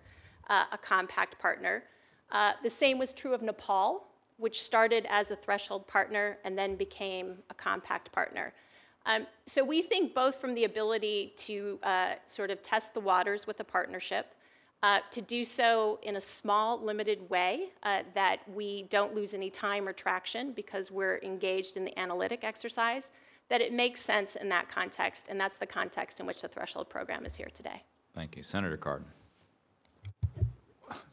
[0.49, 1.85] uh, a compact partner.
[2.31, 6.75] Uh, the same was true of Nepal, which started as a threshold partner and then
[6.77, 8.53] became a compact partner.
[9.07, 13.47] Um, so we think both from the ability to uh, sort of test the waters
[13.47, 14.35] with a partnership,
[14.83, 19.51] uh, to do so in a small, limited way uh, that we don't lose any
[19.51, 23.11] time or traction because we're engaged in the analytic exercise,
[23.49, 26.89] that it makes sense in that context, and that's the context in which the threshold
[26.89, 27.83] program is here today.
[28.15, 28.43] Thank you.
[28.43, 29.05] Senator Cardin.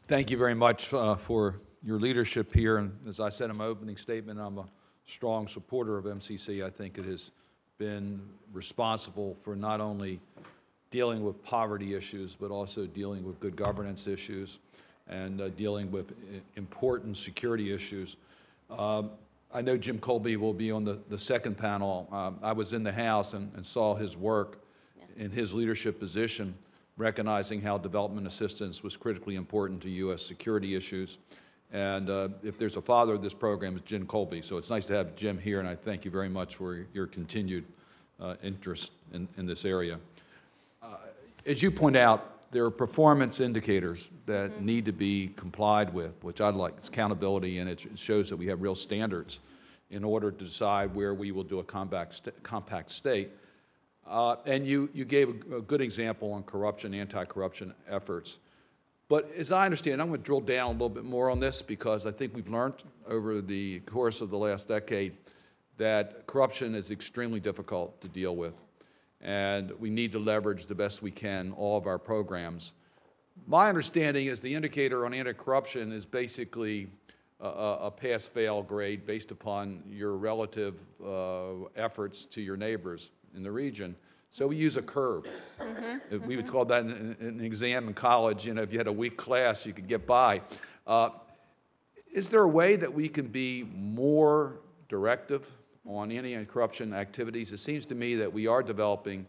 [0.06, 3.64] Thank you very much uh, for your leadership here, and as I said in my
[3.66, 4.66] opening statement, I'm a
[5.06, 6.64] strong supporter of MCC.
[6.64, 7.30] I think it has
[7.78, 8.20] been
[8.52, 10.20] responsible for not only
[10.90, 14.58] dealing with poverty issues, but also dealing with good governance issues
[15.08, 18.16] and uh, dealing with i- important security issues.
[18.70, 19.10] Um,
[19.52, 22.08] I know Jim Kolbe will be on the, the second panel.
[22.12, 24.62] Um, I was in the House and, and saw his work
[25.16, 26.54] in his leadership position,
[26.96, 30.24] recognizing how development assistance was critically important to U.S.
[30.24, 31.18] security issues.
[31.72, 34.44] And uh, if there's a father of this program, it's Jim Kolbe.
[34.44, 37.06] So it's nice to have Jim here, and I thank you very much for your
[37.06, 37.64] continued
[38.20, 39.98] uh, interest in, in this area.
[41.44, 46.40] As you point out, there are performance indicators that need to be complied with, which
[46.40, 49.40] I'd like, it's accountability, and it shows that we have real standards
[49.90, 53.30] in order to decide where we will do a compact, sta- compact state.
[54.06, 58.40] Uh, And you, you gave a, a good example on corruption, anti-corruption efforts.
[59.08, 61.62] But as I understand, I'm going to drill down a little bit more on this
[61.62, 65.12] because I think we've learned over the course of the last decade
[65.76, 68.62] that corruption is extremely difficult to deal with.
[69.20, 72.72] And we need to leverage the best we can all of our programs.
[73.46, 76.88] My understanding is the indicator on anti-corruption is basically
[77.40, 83.42] a, a a pass-fail grade based upon your relative uh, efforts to your neighbors in
[83.42, 83.96] the region.
[84.30, 85.26] So we use a curve.
[85.60, 88.86] Uh, We would call that an, an exam in college, you know, if you had
[88.86, 90.40] a weak class, you could get by.
[90.86, 91.10] Uh,
[92.12, 95.50] Is there a way that we can be more directive
[95.86, 97.52] on anti-corruption activities?
[97.52, 99.26] It seems to me that we are developing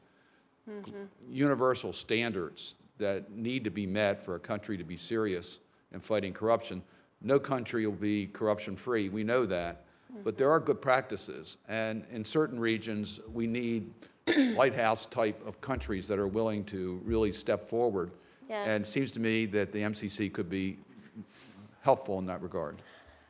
[1.30, 5.60] universal standards that need to be met for a country to be serious
[5.92, 6.82] in fighting corruption.
[7.22, 9.84] No country will be corruption-free, we know that,
[10.24, 11.58] but there are good practices.
[11.68, 13.92] And in certain regions, we need
[14.56, 18.12] lighthouse type of countries that are willing to really step forward.
[18.50, 18.68] Yes.
[18.68, 20.78] And it seems to me that the MCC could be
[21.82, 22.82] helpful in that regard.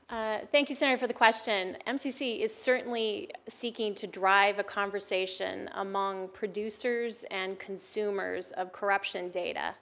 [0.10, 1.76] Uh, Thank you, Senator, for the question.
[1.88, 9.74] MCC is certainly seeking to drive a conversation among producers and consumers of corruption data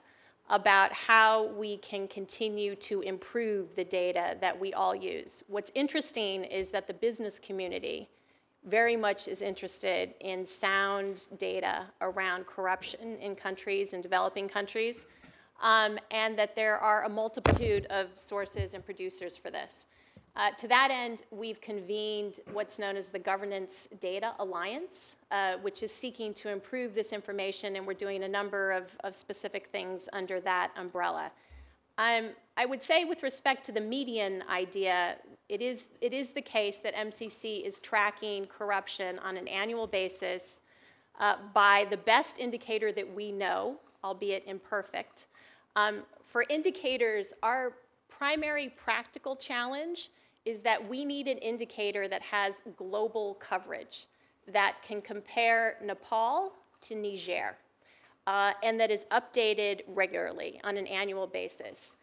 [0.52, 5.42] about how we can continue to improve the data that we all use.
[5.48, 8.10] What's interesting is that the business community
[8.66, 15.06] very much is interested in sound data around corruption in countries, and developing countries,
[15.62, 19.86] um, and that there are a multitude of sources and producers for this.
[20.34, 25.82] Uh, to that end, we've convened what's known as the Governance Data Alliance, uh, which
[25.82, 30.08] is seeking to improve this information, and we're doing a number of, of specific things
[30.14, 31.30] under that umbrella.
[31.98, 35.16] Um, I would say, with respect to the median idea,
[35.50, 40.62] it is, it is the case that MCC is tracking corruption on an annual basis
[41.20, 45.26] uh, by the best indicator that we know, albeit imperfect.
[45.76, 47.74] Um, for indicators, our
[48.08, 50.08] primary practical challenge
[50.44, 54.06] is that we need an indicator that has global coverage,
[54.48, 56.52] that can compare Nepal
[56.82, 57.56] to Niger,
[58.26, 61.96] uh, and that is updated regularly on an annual basis.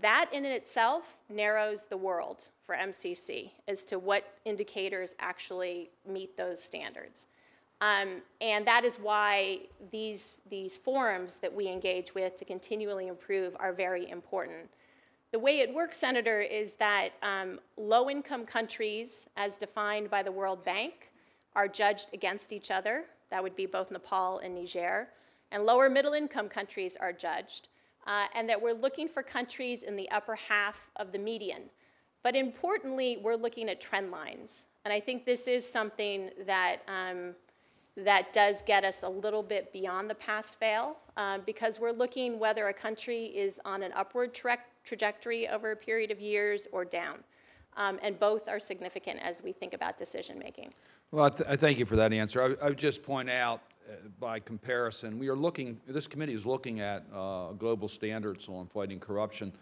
[0.00, 6.62] That in itself narrows the world for MCC as to what indicators actually meet those
[6.62, 7.26] standards.
[7.80, 13.56] Um, and that is why these, these forums that we engage with to continually improve
[13.58, 14.68] are very important.
[15.32, 20.32] The way it works, Senator, is that um, low income countries, as defined by the
[20.32, 21.12] World Bank,
[21.54, 23.04] are judged against each other.
[23.30, 25.08] That would be both Nepal and Niger.
[25.52, 27.68] And lower middle income countries are judged.
[28.08, 31.62] Uh, and that we're looking for countries in the upper half of the median.
[32.24, 34.64] But importantly, we're looking at trend lines.
[34.84, 37.34] And I think this is something that, um,
[37.96, 42.38] that does get us a little bit beyond the pass fail uh, because we're looking
[42.38, 46.84] whether a country is on an upward tra- trajectory over a period of years or
[46.84, 47.18] down.
[47.76, 50.72] Um, and both are significant as we think about decision making.
[51.12, 52.42] Well, I, th- I thank you for that answer.
[52.42, 56.44] I, I would just point out, uh, by comparison, we are looking, this committee is
[56.44, 59.52] looking at uh, global standards on fighting corruption.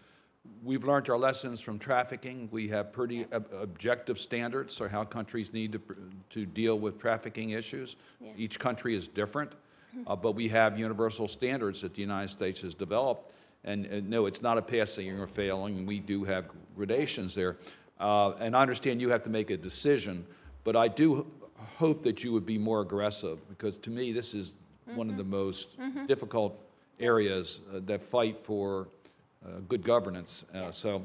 [0.65, 2.49] We've learned our lessons from trafficking.
[2.51, 5.95] We have pretty ob- objective standards for how countries need to, pr-
[6.31, 7.97] to deal with trafficking issues.
[8.39, 9.53] Each country is different,
[10.07, 13.35] uh, but we have universal standards that the United States has developed.
[13.64, 17.57] And, and no, it's not a passing or failing, we do have gradations there.
[18.01, 20.24] Uh, and I understand you have to make a decision,
[20.64, 21.26] but I do
[21.76, 24.57] hope that you would be more aggressive, because to me, this is
[24.95, 25.76] one of the most
[26.07, 26.59] difficult
[27.01, 28.89] areas uh, that fight for
[29.45, 30.45] uh, good governance.
[30.55, 31.05] Uh, So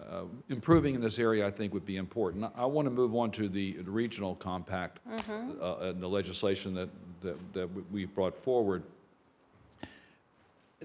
[0.00, 2.50] uh, improving in this area, I think, would be important.
[2.56, 4.98] I want to move on to the the regional compact
[5.60, 6.88] uh, and the legislation that,
[7.20, 8.82] that that we brought forward.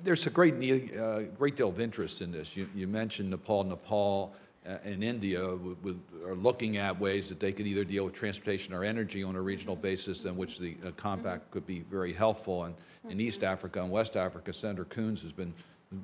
[0.05, 2.55] There's a great deal, uh, great deal of interest in this.
[2.55, 3.63] You, you mentioned Nepal.
[3.63, 8.05] Nepal uh, in India would- would- are looking at ways that they could either deal
[8.05, 11.79] with transportation or energy on a regional basis, in which the uh, compact could be
[11.89, 12.65] very helpful.
[12.65, 12.75] And
[13.09, 15.51] in East Africa and West Africa, Senator Coons has been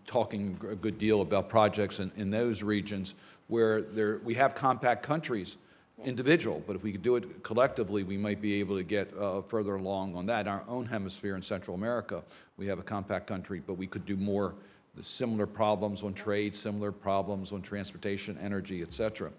[0.07, 3.13] talking a good deal about projects in, in those regions
[3.49, 5.57] where there, we have compact countries,
[6.05, 9.41] individual, but if we could do it collectively, we might be able to get uh,
[9.41, 10.47] further along on that.
[10.47, 12.23] Our own hemisphere in Central America,
[12.57, 14.53] we have a compact country, but we could do more,
[14.95, 19.31] the similar problems on trade, similar problems on transportation, energy, et cetera.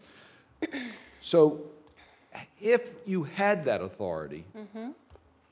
[1.21, 1.63] So
[2.61, 4.45] if you had that authority,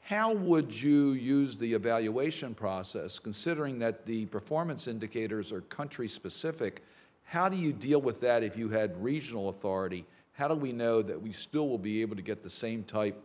[0.02, 6.82] how would you use the evaluation process, considering that the performance indicators are country-specific?
[7.24, 10.04] How do you deal with that if you had regional authority?
[10.40, 13.22] How do we know that we still will be able to get the same type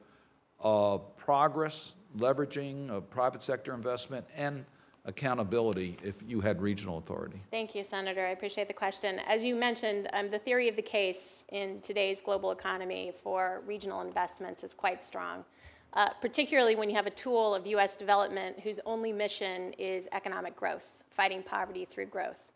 [0.60, 4.66] of progress, leveraging of private sector investment, and
[5.06, 7.42] accountability if you had regional authority?
[7.52, 8.28] Thank you, Senator.
[8.28, 9.22] I appreciate the question.
[9.30, 14.02] As you mentioned, um, the theory of the case in today's global economy for regional
[14.02, 15.46] investments is quite strong,
[15.94, 17.96] uh, particularly when you have a tool of U.S.
[17.96, 22.52] development whose only mission is economic growth, fighting poverty through growth.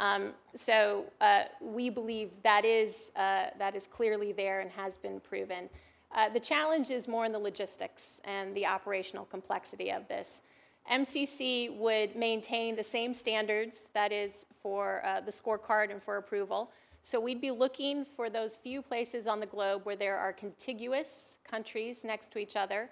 [0.00, 5.20] Um, so uh, we believe that is, uh, that is clearly there and has been
[5.20, 5.68] proven.
[6.14, 10.42] Uh, the challenge is more in the logistics and the operational complexity of this.
[10.90, 16.72] MCC would maintain the same standards, that is, for uh, the scorecard and for approval.
[17.02, 21.38] So we'd be looking for those few places on the globe where there are contiguous
[21.48, 22.90] countries next to each other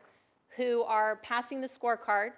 [0.57, 2.31] who are passing the scorecard,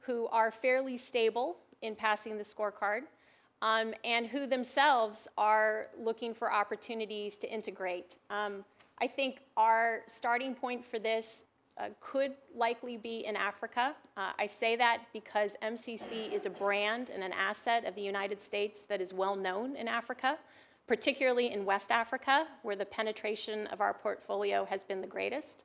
[0.00, 3.02] who are fairly stable in passing the scorecard,
[3.62, 8.18] um, and who themselves are looking for opportunities to integrate.
[8.30, 8.64] Um,
[9.00, 11.46] I think our starting point for this
[11.78, 13.94] uh, could likely be in Africa.
[14.16, 18.40] Uh, I say that because MCC is a brand and an asset of the United
[18.40, 20.38] States that is well known in Africa,
[20.88, 25.64] particularly in West Africa, where the penetration of our portfolio has been the greatest.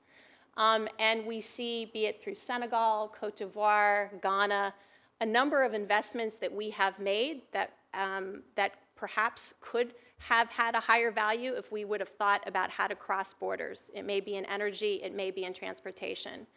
[0.55, 4.73] Um, and we see, be it through Senegal, Cote d'Ivoire, Ghana,
[5.19, 10.75] a number of investments that we have made that, um, that perhaps could have had
[10.75, 13.91] a higher value if we would have thought about how to cross borders.
[13.93, 16.47] It may be in energy, it may be in transportation.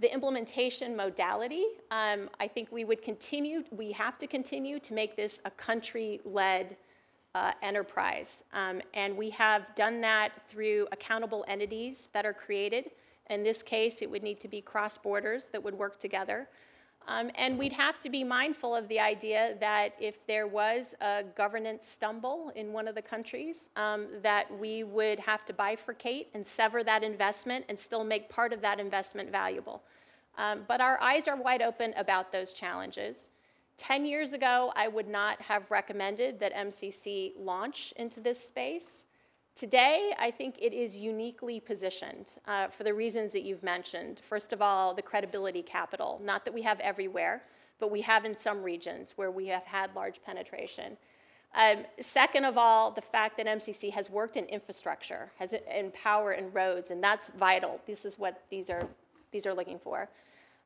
[0.00, 5.16] The implementation modality, um, I think we would continue, we have to continue to make
[5.16, 6.76] this a country led
[7.34, 8.42] uh, enterprise.
[8.52, 12.90] Um, and we have done that through accountable entities that are created.
[13.30, 16.48] In this case, it would need to be cross borders that would work together.
[17.08, 21.24] Um, and we'd have to be mindful of the idea that if there was a
[21.34, 26.44] governance stumble in one of the countries, um, that we would have to bifurcate and
[26.44, 29.82] sever that investment and still make part of that investment valuable.
[30.36, 33.30] Um, but our eyes are wide open about those challenges.
[33.78, 39.06] 10 years ago, I would not have recommended that MCC launch into this space.
[39.58, 44.20] Today, I think it is uniquely positioned uh, for the reasons that you've mentioned.
[44.20, 47.42] First of all, the credibility capital, not that we have everywhere,
[47.80, 50.96] but we have in some regions where we have had large penetration.
[51.56, 56.30] Um, second of all, the fact that MCC has worked in infrastructure, has in power
[56.30, 57.80] and roads, and that's vital.
[57.84, 58.86] This is what these are,
[59.32, 60.08] these are looking for.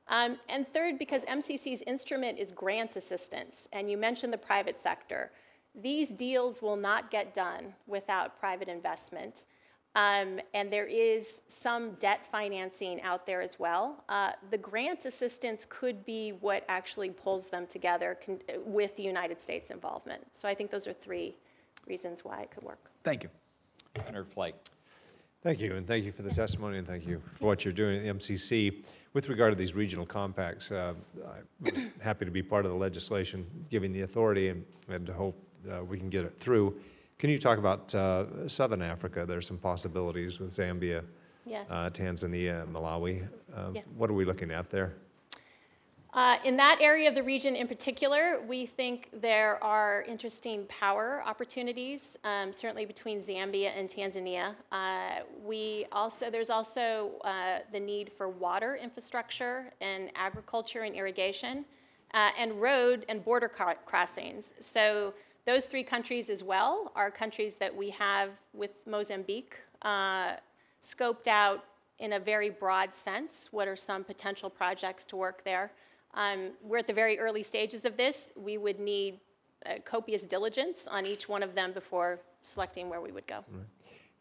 [0.09, 5.31] Um, and third, because MCC's instrument is grant assistance, and you mentioned the private sector.
[5.75, 9.47] These deals will not get done without private investment.
[9.95, 14.05] Um, and there is some debt financing out there as well.
[14.09, 19.41] Uh, the grant assistance could be what actually pulls them together con- with the United
[19.41, 20.23] States involvement.
[20.33, 21.37] So I think those are three
[21.87, 22.91] reasons why it could work.
[23.05, 23.31] Thank you.
[23.97, 24.55] Senator Flake.
[25.43, 27.97] Thank you, and thank you for the testimony, and thank you for what you're doing
[27.97, 28.85] at the MCC.
[29.13, 30.95] With regard to these regional compacts, uh,
[31.67, 35.37] I'm happy to be part of the legislation giving the authority and, and to hope
[35.71, 36.79] uh, we can get it through.
[37.19, 39.25] Can you talk about uh, Southern Africa?
[39.27, 41.05] There's some possibilities with Zambia,
[41.45, 41.69] Yes.
[41.71, 43.29] uh, Tanzania, Malawi.
[43.55, 43.83] Uh, Yeah.
[43.97, 44.95] What are we looking at there?
[46.15, 51.23] Uh, in that area of the region in particular, we think there are interesting power
[51.25, 54.55] opportunities, um, certainly between Zambia and Tanzania.
[54.71, 61.65] Uh, we also there's also uh, the need for water infrastructure and agriculture and irrigation,
[62.13, 64.53] uh, and road and border cro- crossings.
[64.61, 70.35] So those three countries as well are countries that we have with Mozambique uh,
[70.81, 71.65] scoped out
[71.99, 73.49] in a very broad sense.
[73.53, 75.73] What are some potential projects to work there?
[76.15, 78.33] Um, we're at the very early stages of this.
[78.37, 79.21] We would need
[79.65, 83.45] uh, copious diligence on each one of them before selecting where we would go.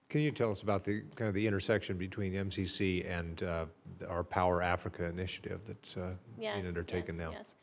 [0.10, 3.66] Can you tell us about the, kind of the intersection between the MCC and uh,
[4.10, 7.32] our Power Africa initiative that's uh, Yes, being undertaken yes, now?
[7.32, 7.56] Yes.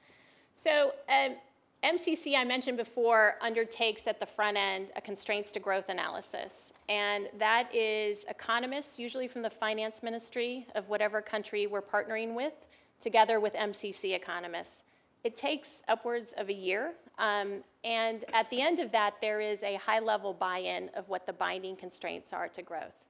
[0.55, 1.37] So um,
[1.85, 6.73] MCC, I mentioned before, undertakes at the front end a constraints to growth analysis.
[6.89, 12.55] And that is economists, usually from the finance ministry of whatever country we're partnering with,
[12.99, 14.83] together with MCC economists.
[15.23, 16.95] It takes upwards of a year.
[17.19, 21.09] um, and at the end of that, there is a high level buy in of
[21.09, 23.05] what the binding constraints are to growth.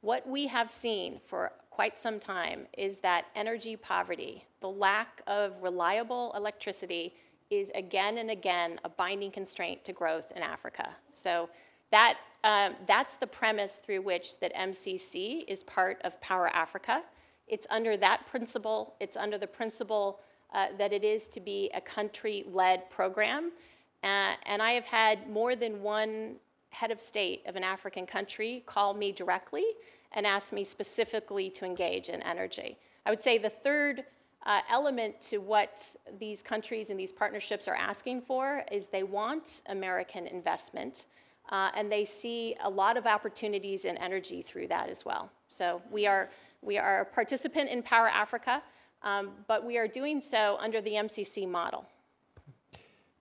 [0.00, 5.60] What we have seen for quite some time is that energy poverty, the lack of
[5.62, 7.14] reliable electricity,
[7.50, 10.90] is again and again a binding constraint to growth in Africa.
[11.12, 11.48] So
[11.90, 17.02] that, um, that's the premise through which that MCC is part of Power Africa.
[17.46, 20.20] It's under that principle, it's under the principle
[20.52, 23.52] uh, that it is to be a country-led program.
[24.02, 26.36] Uh, and I have had more than one
[26.70, 29.64] head of state of an African country call me directly
[30.12, 32.76] and ask me specifically to engage in energy.
[33.04, 34.04] I would say the third
[34.46, 39.62] uh, element to what these countries and these partnerships are asking for is they want
[39.68, 41.06] American investment,
[41.50, 45.30] uh, and they see a lot of opportunities in energy through that as well.
[45.48, 46.30] So we are,
[46.62, 48.62] we are a participant in Power Africa,
[49.02, 51.84] um, but we are doing so under the MCC model.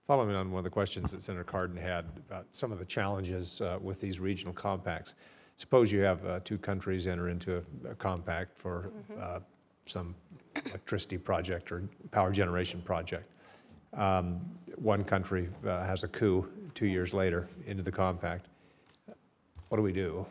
[0.05, 3.61] Following on one of the questions that Senator Cardin had about some of the challenges
[3.61, 5.15] uh, with these regional compacts,
[5.55, 9.39] suppose you have uh, two countries enter into a, a compact for uh,
[9.85, 10.15] some
[10.65, 13.29] electricity project or power generation project.
[13.93, 14.41] Um,
[14.75, 18.47] one country uh, has a coup two years later into the compact.
[19.69, 20.25] What do we do?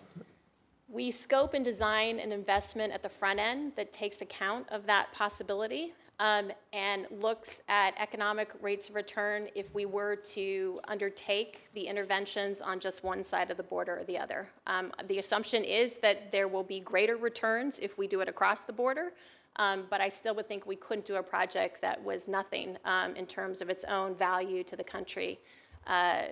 [0.89, 5.13] We scope and design an investment at the front end that takes account of that
[5.13, 11.83] possibility um, and looks at economic rates of return if we were to undertake the
[11.83, 14.49] interventions on just one side of the border or the other.
[14.67, 18.61] Um, the assumption is that there will be greater returns if we do it across
[18.61, 19.13] the border,
[19.57, 23.15] um, but I still would think we couldn't do a project that was nothing um,
[23.17, 25.39] in terms of its own value to the country.
[25.87, 26.23] Uh,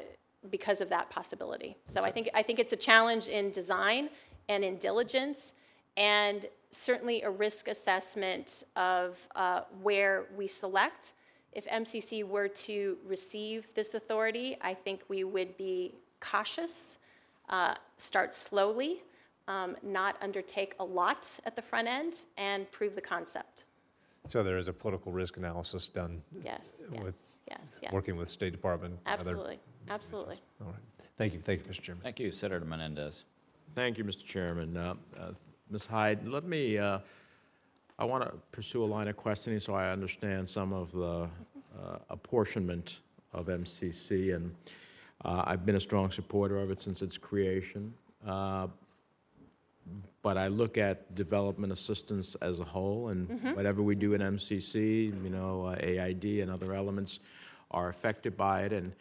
[0.51, 1.77] because of that possibility.
[1.85, 4.09] So I think, I think it's a challenge in design
[4.49, 5.55] and in diligence,
[5.97, 11.13] and certainly a risk assessment of uh, where we select.
[11.53, 16.99] If MCC were to receive this authority, I think we would be cautious,
[17.49, 19.03] uh, start slowly,
[19.53, 23.65] um, not undertake a lot at the front end, and prove the concept.
[24.29, 27.93] So there is a political risk analysis done, Yes, With yes, yes, yes.
[27.93, 28.99] working with State Department?
[29.05, 30.41] and Absolutely, absolutely.
[30.61, 30.77] All right.
[31.19, 31.81] Thank you, thank you, Mr.
[31.83, 32.03] Chairman.
[32.03, 33.25] Thank you, Senator Menendez.
[33.75, 34.25] Thank you, Mr.
[34.25, 34.77] Chairman.
[34.77, 35.33] Uh, uh,
[35.71, 35.87] Ms.
[35.87, 37.01] Hyde, let me, uh,
[37.99, 41.29] I want to pursue a line of questioning so I understand some of the
[41.79, 43.01] uh, apportionment
[43.33, 44.55] of MCC, and
[45.25, 47.93] uh, I've been a strong supporter of it since its creation.
[50.23, 55.07] But I look at development assistance as a whole, and whatever we do in MCC,
[55.23, 57.19] you know, uh, AID and other elements
[57.73, 58.93] are affected by it, and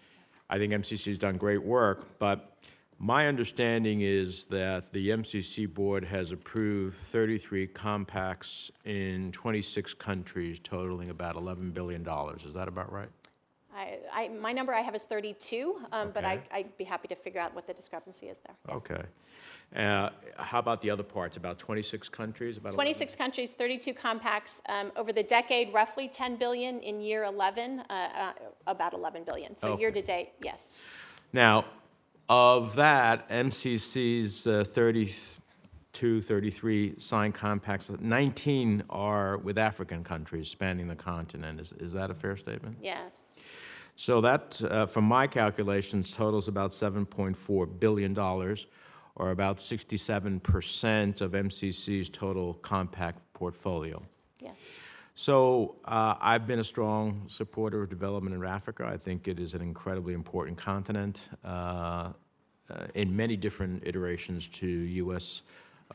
[0.49, 2.57] I think MCC's done great work, but
[3.03, 11.09] my understanding is that the MCC board has approved 33 compacts in 26 countries totaling
[11.09, 12.07] about $11 billion.
[12.45, 13.09] Is that about right?
[13.75, 16.43] I, I, my number I have is 32, um, but I, Okay.
[16.51, 18.75] I'd be happy to figure out what the discrepancy is there.
[18.75, 19.03] Okay.
[19.75, 22.57] Uh, How about the other parts, about 26 countries?
[22.57, 22.77] About 11?
[22.93, 24.61] 26 countries, 32 compacts.
[24.67, 26.79] Um, over the decade, roughly 10 billion.
[26.81, 28.31] In year 11, uh, uh,
[28.67, 29.55] about 11 billion.
[29.55, 30.77] So year to date, yes.
[31.31, 31.65] Now,
[32.27, 40.95] of that, MCC's uh, 32, 33 signed compacts, 19 are with African countries spanning the
[40.95, 41.59] continent.
[41.59, 42.77] Is is that a fair statement?
[42.81, 43.30] Yes.
[43.95, 52.09] So that, uh, from my calculations, totals about $7.4 billion, or about 67% of MCC's
[52.09, 54.01] total compact portfolio.
[54.39, 54.55] Yes.
[55.13, 58.89] So uh, I've been a strong supporter of development in Africa.
[58.91, 62.13] I think it is an incredibly important continent uh, uh,
[62.95, 65.43] in many different iterations to U.S.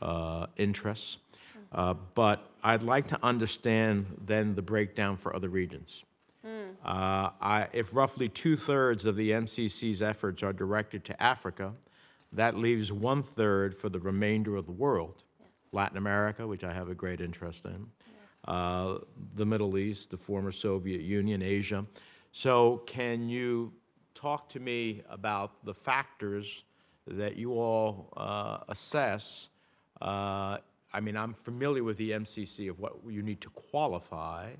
[0.01, 1.17] uh, interests.
[1.71, 6.03] Uh, But I'd like to understand then the breakdown for other regions.
[6.83, 11.73] Uh, I- If roughly two-thirds of the MCC's efforts are directed to Africa,
[12.31, 15.23] that leaves one-third for the remainder of the world.
[15.71, 17.87] Latin America, which I have a great interest in,
[18.47, 18.99] uh,
[19.35, 21.85] the Middle East, the former Soviet Union, Asia.
[22.31, 23.73] So can you
[24.13, 26.63] talk to me about the factors
[27.05, 29.49] that you all uh, assess?
[30.01, 30.57] Uh,
[30.93, 34.51] I mean, I'm familiar with the MCC of what you need to qualify,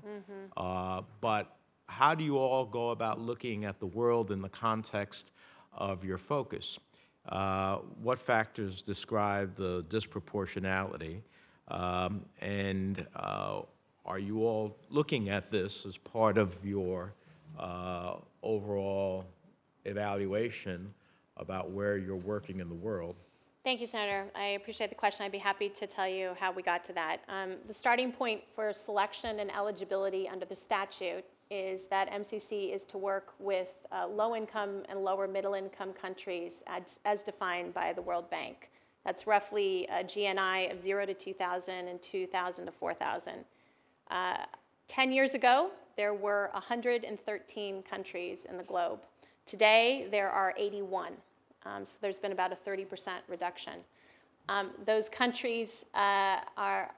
[0.56, 1.56] uh, but
[1.88, 5.32] how do you all go about looking at the world in the context
[5.72, 6.78] of your focus?
[7.28, 11.22] Uh, What factors describe the disproportionality?
[11.68, 13.62] Um, And uh,
[14.04, 17.14] are you all looking at this as part of your
[17.58, 19.24] uh, overall
[19.84, 20.94] evaluation
[21.36, 23.16] about where you're working in the world.
[23.64, 24.26] Thank you, Senator.
[24.34, 25.26] I appreciate the question.
[25.26, 27.20] I'd be happy to tell you how we got to that.
[27.28, 32.84] Um, the starting point for selection and eligibility under the statute is that MCC is
[32.86, 38.28] to work with uh, low-income and lower middle-income countries as, as defined by the World
[38.30, 38.70] Bank.
[39.04, 43.34] That's roughly a GNI of 0 to 2,000 and 2,000 to 4,000.
[44.10, 44.36] Uh,
[44.88, 49.00] 10 years ago, there were 113 countries in the globe.
[49.46, 51.12] Today, there are 81.
[51.64, 52.86] Um, so there's been about a 30%
[53.28, 53.74] reduction.
[54.48, 56.90] Um, those countries uh, are,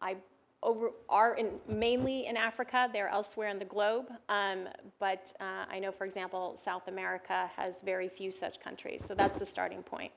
[0.00, 0.16] I,
[0.62, 2.88] over, are in, mainly in Africa.
[2.92, 4.06] They're elsewhere in the globe.
[4.28, 9.04] Um, but uh, I know, for example, South America has very few such countries.
[9.04, 10.12] So that's the starting point.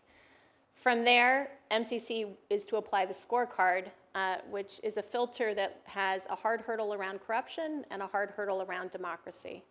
[0.73, 6.25] From there, MCC is to apply the scorecard, uh, which is a filter that has
[6.29, 9.63] a hard hurdle around corruption and a hard hurdle around democracy.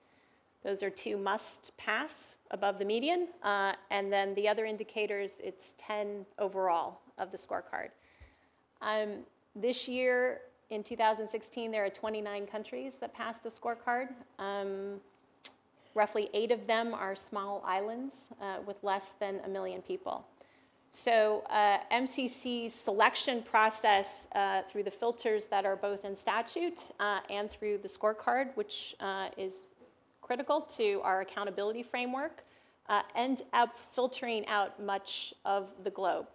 [0.65, 3.29] Those are two must pass above the median.
[3.43, 7.89] Uh, and then the other indicators, it's 10 overall of the scorecard.
[8.81, 10.41] Um, this year,
[10.73, 14.09] in 2016, there are 29 countries that passed the scorecard.
[14.39, 15.01] Um,
[15.95, 20.25] roughly eight of them are small islands uh, with less than a million people.
[20.91, 27.21] So uh, MCC's selection process uh, through the filters that are both in statute uh,
[27.29, 29.71] and through the scorecard, which uh, is
[30.23, 32.45] critical to our accountability framework,
[32.89, 36.27] uh, end up filtering out much of the globe.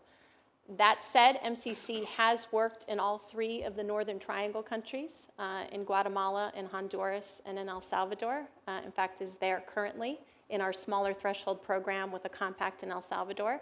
[0.76, 5.86] That said, MCC has worked in all three of the Northern Triangle countries, uh, in
[5.86, 8.48] Guatemala, in Honduras, and in El Salvador.
[8.68, 12.92] Uh, in fact, is there currently in our smaller threshold program with a compact in
[12.92, 13.62] El Salvador.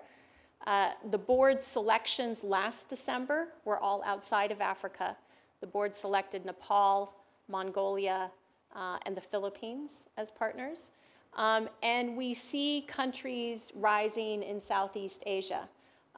[0.65, 5.15] Uh, the board selections last December were all outside of Africa.
[5.61, 7.13] The board selected Nepal,
[7.47, 8.31] Mongolia,
[8.75, 10.91] uh, and the Philippines as partners.
[11.35, 15.67] Um, and we see countries rising in Southeast Asia.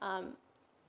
[0.01, 0.33] Um,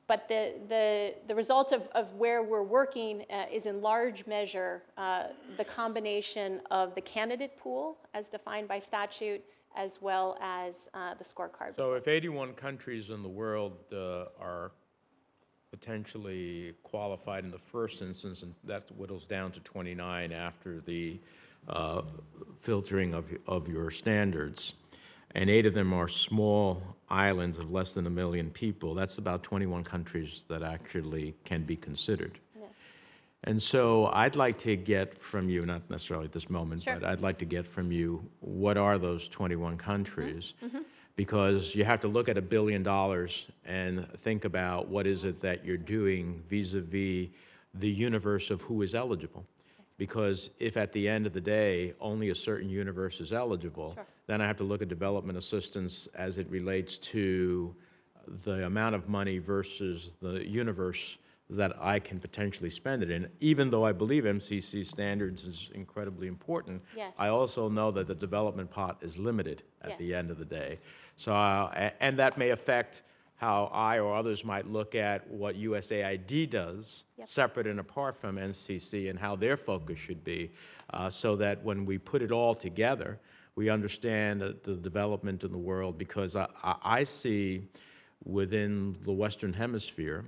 [0.09, 4.83] but the, the, the result of, of where we're working uh, is in large measure
[4.97, 5.25] uh,
[5.59, 9.45] the combination of the candidate pool as defined by statute
[9.77, 11.77] as well as uh, the scorecard.
[11.77, 14.73] So if 81 countries in the world uh, are
[15.71, 21.21] potentially qualified in the first instance, and that whittles down to 29 after the
[21.69, 22.01] uh,
[22.61, 24.75] filtering of, of your standards,
[25.35, 29.43] and eight of them are small islands of less than a million people, that's about
[29.43, 32.39] 21 countries that actually can be considered.
[33.45, 36.95] And so I'd like to get from you, not necessarily at this moment, Sure.
[36.95, 40.55] but I'd like to get from you, what are those 21 countries?
[40.63, 40.77] Mm-hmm.
[40.77, 40.83] Mm-hmm.
[41.15, 45.41] Because you have to look at a billion dollars and think about what is it
[45.41, 47.29] that you're doing vis-à-vis
[47.75, 49.45] the universe of who is eligible.
[49.99, 54.07] Because if at the end of the day, only a certain universe is eligible, Sure.
[54.29, 57.75] then I have to look at development assistance as it relates to
[58.45, 61.19] the amount of money versus the universe
[61.51, 63.29] that I can potentially spend it in.
[63.41, 67.15] Even though I believe MCC standards is incredibly important, Yes.
[67.19, 69.99] I also know that the development pot is limited at Yes.
[69.99, 70.79] the end of the day.
[71.17, 73.03] So, uh, a- and that may affect
[73.39, 77.29] how I or others might look at what USAID does, Yep.
[77.29, 80.51] separate and apart from MCC, and how their focus should be,
[80.93, 83.19] uh, so that when we put it all together,
[83.55, 86.49] we understand the development in the world, because I,
[86.83, 87.63] I see
[88.25, 90.25] within the Western Hemisphere,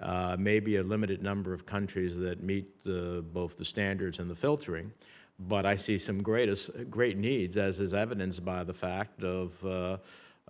[0.00, 4.34] uh, maybe a limited number of countries that meet the, both the standards and the
[4.34, 4.92] filtering,
[5.38, 9.98] but I see some greatest, great needs, as is evidenced by the fact of, uh,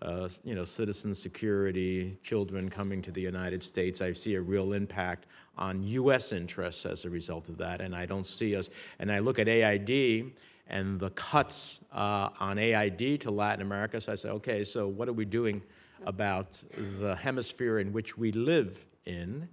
[0.02, 4.00] uh, you know, citizen security, children coming to the United States.
[4.00, 5.26] I see a real impact
[5.56, 6.32] on U.S.
[6.32, 8.68] interests as a result of that, and I don't see us.
[8.98, 10.32] And I look at AID
[10.68, 14.00] and the cuts uh, on AID to Latin America.
[14.00, 15.62] So I say, okay, so what are we doing
[16.04, 16.62] about
[16.98, 19.48] the hemisphere in which we live in?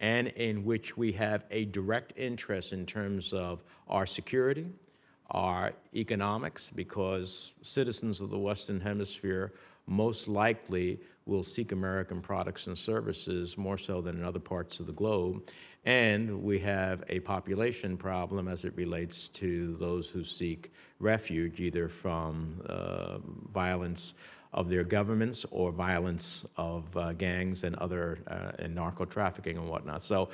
[0.00, 4.66] and in which we have a direct interest in terms of our security,
[5.30, 9.52] our economics, because citizens of the Western Hemisphere
[9.88, 14.86] most likely will seek American products and services more so than in other parts of
[14.86, 15.48] the globe.
[15.84, 21.88] And we have a population problem as it relates to those who seek refuge, either
[21.88, 23.18] from uh,
[23.50, 24.14] violence
[24.52, 29.68] of their governments or violence of uh, gangs and other uh, and narco trafficking and
[29.68, 30.02] whatnot.
[30.02, 30.30] So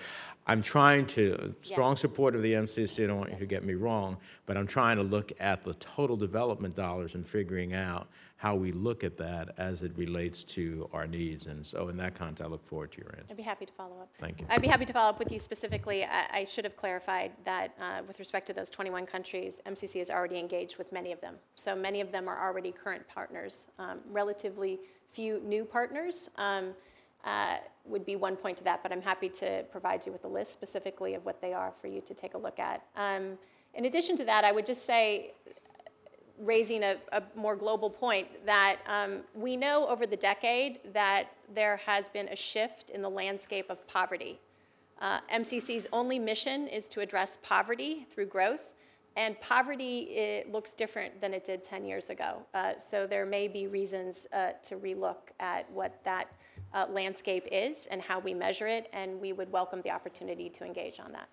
[0.46, 3.74] I'm trying to, strong support of the MCC, I don't want you to get me
[3.74, 8.54] wrong, but I'm trying to look at the total development dollars and figuring out how
[8.54, 11.46] we look at that as it relates to our needs.
[11.46, 13.28] And so in that context, I look forward to your answer.
[13.30, 14.10] I'd be happy to follow up.
[14.20, 14.46] Thank you.
[14.50, 16.04] I'd be happy to follow up with you specifically.
[16.04, 20.10] I, I should have clarified that uh, with respect to those 21 countries, MCC is
[20.10, 21.36] already engaged with many of them.
[21.54, 23.68] So many of them are already current partners.
[23.78, 26.74] Um, relatively few new partners um,
[27.24, 30.28] uh, would be one point to that, but I'm happy to provide you with a
[30.28, 32.82] list specifically of what they are for you to take a look at.
[32.96, 33.38] Um,
[33.74, 35.32] in addition to that, I would just say
[36.38, 41.76] raising a, a more global point that um, we know over the decade that there
[41.78, 44.40] has been a shift in the landscape of poverty.
[45.00, 48.72] Uh, MCC's only mission is to address poverty through growth,
[49.16, 52.42] and poverty looks different than it did 10 years ago.
[52.52, 56.28] Uh, so there may be reasons uh, to relook at what that
[56.74, 60.64] uh, landscape is and how we measure it, and we would welcome the opportunity to
[60.64, 61.28] engage on that.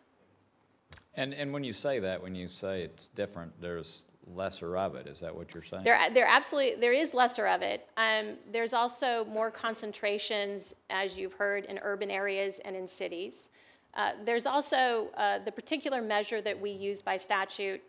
[1.15, 5.07] And, and when you say that, when you say it's different, there's lesser of it,
[5.07, 5.83] is that what you're saying?
[5.83, 7.89] There, there absolutely, there is lesser of it.
[7.97, 13.49] Um, there's also more concentrations, as you've heard, in urban areas and in cities.
[13.95, 17.81] Uh, there's also uh, the particular measure that we use by statute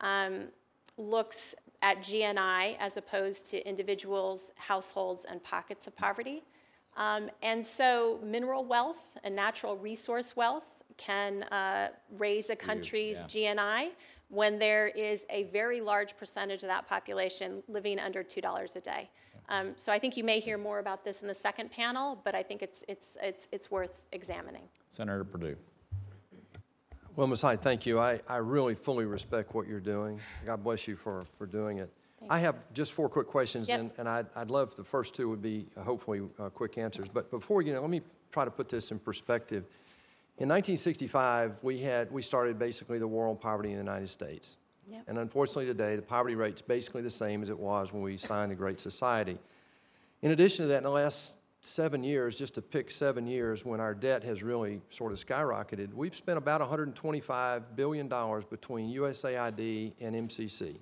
[0.00, 0.44] um,
[0.96, 6.44] looks at GNI as opposed to individuals, households, and pockets of poverty.
[6.96, 11.88] Um, and so mineral wealth and natural resource wealth can uh,
[12.18, 13.90] raise a country's GNI
[14.28, 19.10] when there is a very large percentage of that population living under $2 a day.
[19.48, 22.36] Um, so I think you may hear more about this in the second panel, but
[22.36, 24.62] I think it's, it's, it's, it's worth examining.
[24.92, 25.56] Senator Perdue.
[27.16, 27.42] Well, Ms.
[27.42, 27.98] Hyde, thank you.
[27.98, 30.20] I, I really fully respect what you're doing.
[30.46, 31.92] God bless you for, for doing it.
[32.28, 33.80] I have just four quick questions, Yep.
[33.80, 37.08] and, and I'd, I'd love, the first two would be uh, hopefully uh, quick answers.
[37.08, 39.64] But before you in, let me try to put this in perspective.
[40.38, 44.58] In 1965, we had, we started basically the war on poverty in the United States.
[44.90, 45.04] Yep.
[45.08, 48.50] And unfortunately today, the poverty rate's basically the same as it was when we signed
[48.50, 49.38] the Great Society.
[50.22, 53.80] In addition to that, in the last seven years, just to pick seven years when
[53.80, 60.28] our debt has really sort of skyrocketed, we've spent about $125 billion between USAID and
[60.28, 60.76] MCC.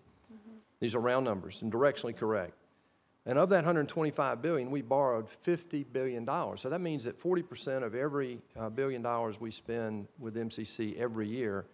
[0.81, 2.55] These are round numbers and directionally correct.
[3.27, 6.63] And of that 125 billion, we borrowed 50 billion dollars.
[6.63, 11.29] So that means that 40% of every uh, billion dollars we spend with MCC every
[11.29, 11.67] year,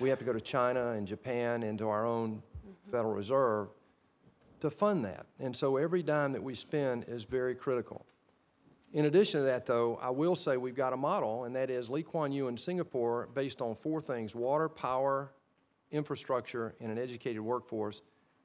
[0.00, 2.42] we have to go to China and Japan and to our own
[2.90, 3.68] Federal Reserve
[4.60, 5.26] to fund that.
[5.38, 8.04] And so every dime that we spend is very critical.
[8.94, 11.90] In addition to that, though, I will say we've got a model, and that is
[11.90, 15.32] Lee Kuan Yew in Singapore, based on four things water, power,
[15.90, 18.00] infrastructure, and an educated workforce,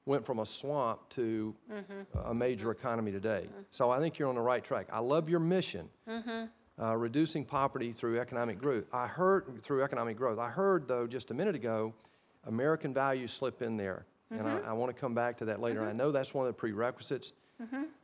[0.05, 2.17] went from a swamp to mm-hmm.
[2.17, 3.47] uh, a major economy today.
[3.47, 3.61] Mm-hmm.
[3.69, 4.87] So I think you're on the right track.
[4.91, 5.89] I love your mission.
[6.09, 6.45] Mm-hmm.
[6.81, 8.85] Uh, reducing poverty through economic growth.
[8.91, 10.39] I heard through economic growth.
[10.39, 11.93] I heard though just a minute ago,
[12.47, 15.85] American values slip in there, and I, I want to come back to that later.
[15.85, 17.33] I know that's one of the prerequisites,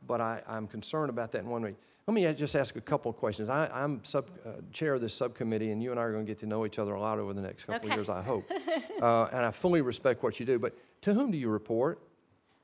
[0.06, 1.74] but I, I'm concerned about that in one way.
[2.06, 3.48] Let me just ask a couple of questions.
[3.48, 6.30] I, I'm sub, uh, chair of this subcommittee, and you and I are going to
[6.30, 8.50] get to know each other a lot over the next couple of years, I hope.
[9.02, 10.58] uh, and I fully respect what you do.
[10.58, 12.00] But to whom do you report?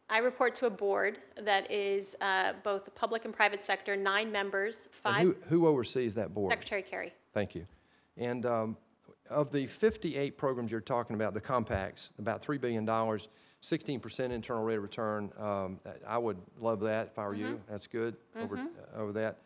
[0.09, 4.87] I report to a board that is uh, both public and private sector, nine members,
[4.87, 6.53] And five, who, who oversees that board?
[6.53, 7.13] Secretary Kerry.
[7.35, 7.67] Thank you.
[8.17, 8.77] And um,
[9.31, 14.77] of the 58 programs you're talking about, the compacts, about $3 billion, 16% internal rate
[14.77, 17.61] of return, um, I would love that if I were you.
[17.69, 19.39] That's good over, uh, over that.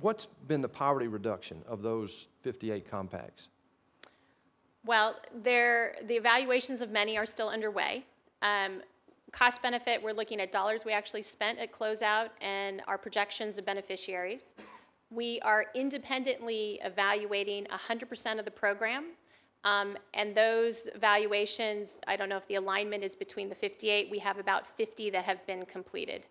[0.00, 3.48] What's been the poverty reduction of those 58 compacts?
[4.84, 8.04] Well, there, the evaluations of many are still underway.
[8.42, 8.82] Um,
[9.30, 13.66] Cost benefit, we're looking at dollars we actually spent at closeout and our projections of
[13.66, 14.54] beneficiaries.
[15.10, 19.08] We are independently evaluating 100% of the program.
[19.64, 24.18] Um, And those valuations, I don't know if the alignment is between the 58, we
[24.20, 26.26] have about 50 that have been completed.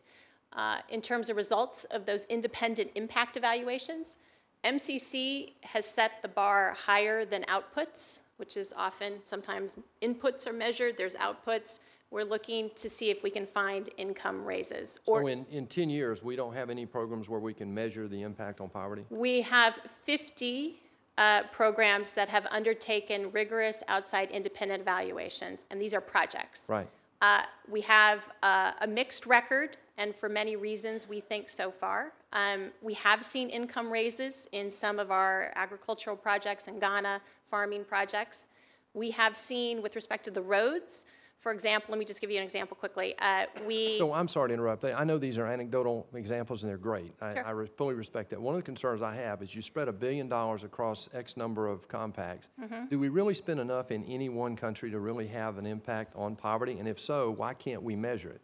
[0.54, 4.16] Uh, In terms of results of those independent impact evaluations,
[4.64, 10.96] MCC has set the bar higher than outputs, which is often, sometimes inputs are measured,
[10.98, 11.80] there's outputs.
[12.10, 15.00] We're looking to see if we can find income raises.
[15.06, 18.08] So Or in, in 10 years, we don't have any programs where we can measure
[18.08, 19.06] the impact on poverty?
[19.10, 20.80] we have 50
[21.18, 26.68] uh, programs that have undertaken rigorous outside independent evaluations, and these are projects.
[26.70, 26.88] Right.
[27.22, 32.14] Uh, We have uh, a mixed record, and for many reasons, we think so far.
[32.34, 37.20] Um, We have seen income raises in some of our agricultural projects in Ghana,
[37.50, 38.48] farming projects.
[38.94, 41.06] We have seen, with respect to the roads,
[41.40, 43.14] For example, let me just give you an example quickly.
[43.20, 44.84] Uh, We, So I'm sorry to interrupt.
[44.84, 47.14] I know these are anecdotal examples and they're great.
[47.22, 47.46] I, Sure.
[47.46, 48.42] I re- fully respect that.
[48.42, 51.68] One of the concerns I have is you spread a billion dollars across X number
[51.68, 52.50] of compacts.
[52.60, 52.88] Mm-hmm.
[52.90, 56.36] Do we really spend enough in any one country to really have an impact on
[56.36, 56.80] poverty?
[56.80, 58.42] And if so, why can't we measure it?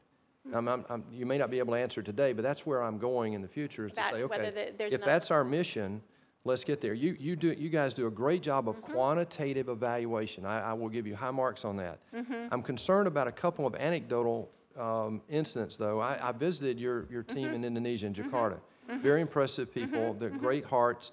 [0.47, 0.55] Hmm.
[0.55, 2.99] I'm, I'm, I'm- you may not be able to answer today, but that's where I'm
[2.99, 6.03] going in the future is to say, okay, the- if enough- that's our mission,
[6.45, 6.93] let's get there.
[6.93, 8.91] You, you do, you guys do a great job of Mm-hmm.
[8.93, 10.45] quantitative evaluation.
[10.45, 11.99] I, I will give you high marks on that.
[12.13, 12.47] Mm-hmm.
[12.51, 15.99] I'm concerned about a couple of anecdotal um, incidents, though.
[16.01, 17.55] I, I visited your, your team Mm-hmm.
[17.55, 18.59] in Indonesia, in Jakarta.
[19.01, 21.11] Very impressive people, they're great hearts.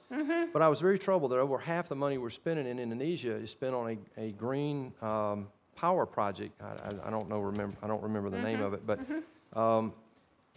[0.53, 3.53] But I was very troubled that over half the money we're spending in Indonesia is
[3.53, 6.61] spent on a, a green um, power project.
[6.61, 8.45] I, I, don't know, remember, I don't remember the Mm-hmm.
[8.47, 8.99] name of it, but
[9.59, 9.93] um,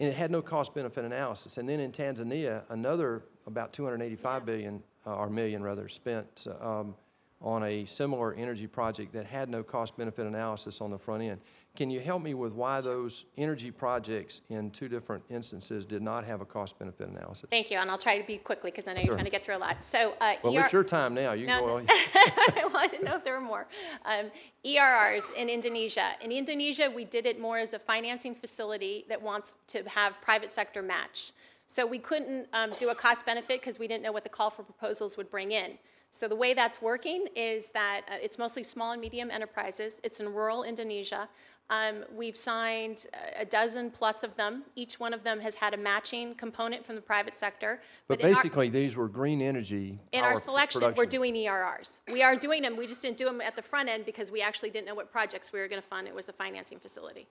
[0.00, 1.58] and it had no cost-benefit analysis.
[1.58, 6.94] And then in Tanzania, another about 285 billion, uh, or million rather, spent um,
[7.40, 11.40] on a similar energy project that had no cost-benefit analysis on the front end.
[11.76, 16.24] Can you help me with why those energy projects in two different instances did not
[16.24, 17.46] have a cost-benefit analysis?
[17.50, 19.14] thank you, and I'll try to be quickly because I know you're Sure.
[19.14, 19.82] trying to get through a lot.
[19.82, 20.14] So.
[20.20, 21.32] uh, Well, ER it's your time now.
[21.32, 21.86] You No, go on.
[21.90, 23.66] I didn't know if there were more.
[24.04, 24.30] Um,
[24.64, 26.12] ERRs in Indonesia.
[26.20, 30.50] In Indonesia, we did it more as a financing facility that wants to have private
[30.50, 31.32] sector match.
[31.66, 34.50] So we couldn't um, do a cost benefit because we didn't know what the call
[34.50, 35.78] for proposals would bring in.
[36.12, 40.00] So the way that's working is that uh, it's mostly small and medium enterprises.
[40.04, 41.28] It's in rural Indonesia.
[41.70, 43.06] Um, we've signed
[43.36, 44.64] a dozen plus of them.
[44.76, 47.80] Each one of them has had a matching component from the private sector.
[48.06, 52.00] But our- basically, these were green energy in our selection, we're doing ERRs.
[52.12, 54.42] We are doing them, we just didn't do them at the front end because we
[54.42, 56.06] actually didn't know what projects we were going to fund.
[56.06, 57.26] It was a financing facility.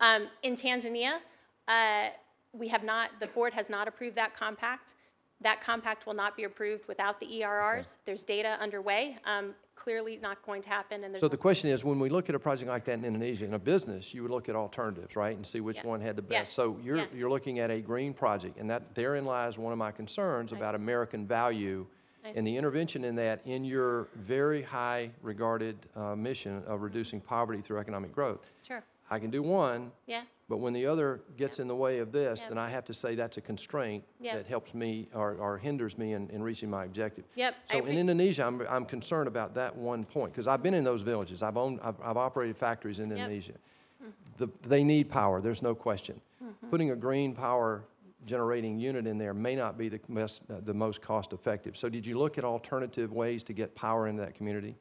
[0.00, 1.20] Um, In Tanzania,
[1.66, 2.08] uh,
[2.52, 4.94] we have not, the board has not approved that compact.
[5.40, 7.96] That compact will not be approved without the ERRs.
[8.04, 11.20] There's data underway, um, clearly not going to happen, and there's.
[11.20, 13.54] So the question is, when we look at a project like that in Indonesia, in
[13.54, 15.84] a business, you would look at alternatives, right, and see which Yes.
[15.84, 16.40] one had the Yes.
[16.40, 16.52] best.
[16.54, 17.14] So you're, Yes.
[17.14, 20.74] you're looking at a green project, and that, therein lies one of my concerns about
[20.74, 21.86] American value
[22.24, 27.20] I and the intervention in that in your very high regarded uh, mission of reducing
[27.20, 28.50] poverty through economic growth.
[28.66, 32.12] Sure, I can do one, yeah, but when the other gets in the way of
[32.12, 32.48] this, Yep.
[32.48, 34.34] then I have to say that's a constraint Yep.
[34.34, 37.24] that helps me or, or hinders me in, in reaching my objective.
[37.34, 40.74] Yep, I So in Indonesia, I'm, I'm concerned about that one point, because I've been
[40.74, 41.42] in those villages.
[41.42, 43.10] I've owned, I've, I've operated factories in.
[43.12, 43.54] Indonesia.
[44.38, 46.20] The, they need power, there's no question.
[46.42, 46.70] Mm-hmm.
[46.70, 47.84] Putting a green power
[48.24, 51.76] generating unit in there may not be the best, uh, the most cost-effective.
[51.76, 54.76] So did you look at alternative ways to get power into that community,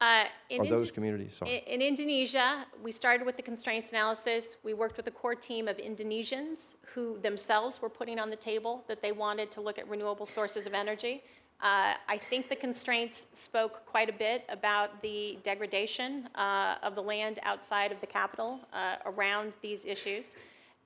[0.00, 1.36] Uh, in or Indo- those communities?
[1.36, 1.62] Sorry.
[1.66, 4.56] In in Indonesia, we started with the constraints analysis.
[4.62, 8.84] We worked with a core team of Indonesians who themselves were putting on the table
[8.88, 11.22] that they wanted to look at renewable sources of energy.
[11.60, 17.02] Uh, I think the constraints spoke quite a bit about the degradation uh, of the
[17.02, 20.36] land outside of the capital uh, around these issues,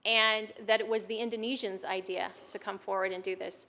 [0.04, 3.66] and that it was the Indonesians' idea to come forward and do this.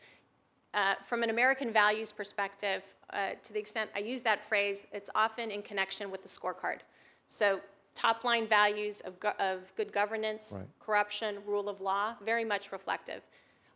[0.74, 5.09] Uh, From an American values perspective, uh, to the extent I use that phrase, it's
[5.15, 6.80] often in connection with the scorecard.
[7.28, 7.59] So
[7.95, 10.67] top-line values of, go- of good governance, Right.
[10.80, 13.24] corruption, rule of law, very much reflective.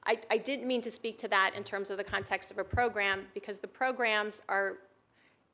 [0.06, 2.64] I, I didn't mean to speak to that in terms of the context of a
[2.64, 4.78] program, because the programs are,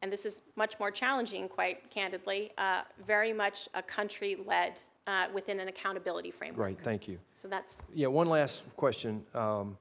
[0.01, 5.59] and this is much more challenging, quite candidly, uh, very much a country-led uh, within
[5.61, 6.65] an accountability framework.
[6.65, 7.17] Right, thank you.
[7.33, 9.25] So that's, Yeah, one last question.
[9.33, 9.77] Um,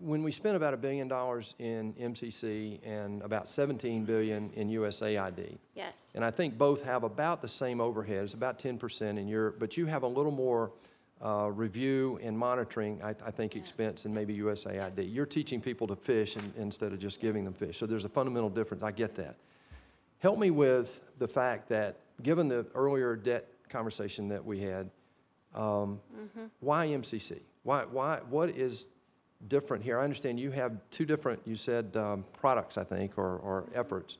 [0.00, 5.58] When we spent about a billion dollars in MCC and about 17 billion in USAID,
[5.74, 6.10] yes.
[6.14, 9.76] and I think both have about the same overhead, it's about 10% in Europe, but
[9.76, 10.72] you have a little more
[11.20, 15.14] uh, review and monitoring, I, I think, expense than maybe USAID.
[15.14, 18.08] You're teaching people to fish in- instead of just giving them fish, so there's a
[18.08, 19.36] fundamental difference, I get that.
[20.20, 24.90] Help me with the fact that, given the earlier debt conversation that we had,
[25.54, 26.00] um,
[26.60, 27.40] why MCC?
[27.64, 28.86] Why, why, what is
[29.48, 29.98] different here?
[29.98, 34.18] I understand you have two different, you said, um, products, I think, or, or efforts.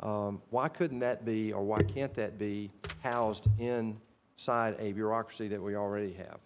[0.00, 2.70] Um, Why couldn't that be, or why can't that be
[3.02, 6.38] housed inside a bureaucracy that we already have?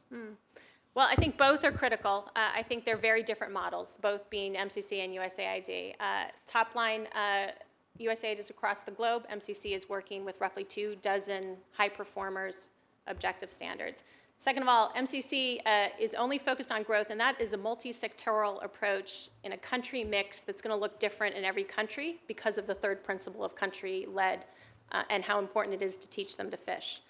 [0.94, 2.30] Well, I think both are critical.
[2.36, 5.94] Uh, I think they're very different models, both being MCC and USAID.
[5.98, 7.52] Uh, top line, uh,
[7.98, 9.26] USAID is across the globe.
[9.32, 12.70] MCC is working with roughly two dozen high performers,
[13.06, 14.04] objective standards.
[14.43, 18.61] Second of all, MCC uh, is only focused on growth, and that is a multi-sectoral
[18.64, 22.66] approach in a country mix that's going to look different in every country because of
[22.66, 24.45] the third principle of country-led
[24.90, 27.03] uh, and how important it is to teach them to fish.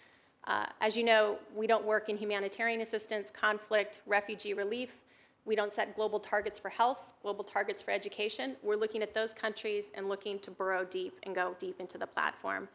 [0.47, 4.99] Uh, As you know, we don't work in humanitarian assistance, conflict, refugee relief.
[5.47, 8.57] We don't set global targets for health, global targets for education.
[8.62, 12.07] We're looking at those countries and looking to burrow deep and go deep into the
[12.07, 12.68] platform.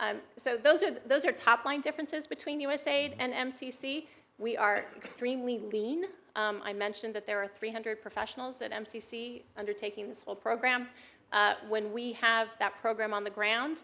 [0.00, 4.06] Um, So those are, those are top-line differences between USAID and MCC.
[4.38, 6.04] We are extremely lean.
[6.36, 10.88] Um, I mentioned that there are 300 professionals at MCC undertaking this whole program.
[11.32, 13.82] Uh, When we have that program on the ground,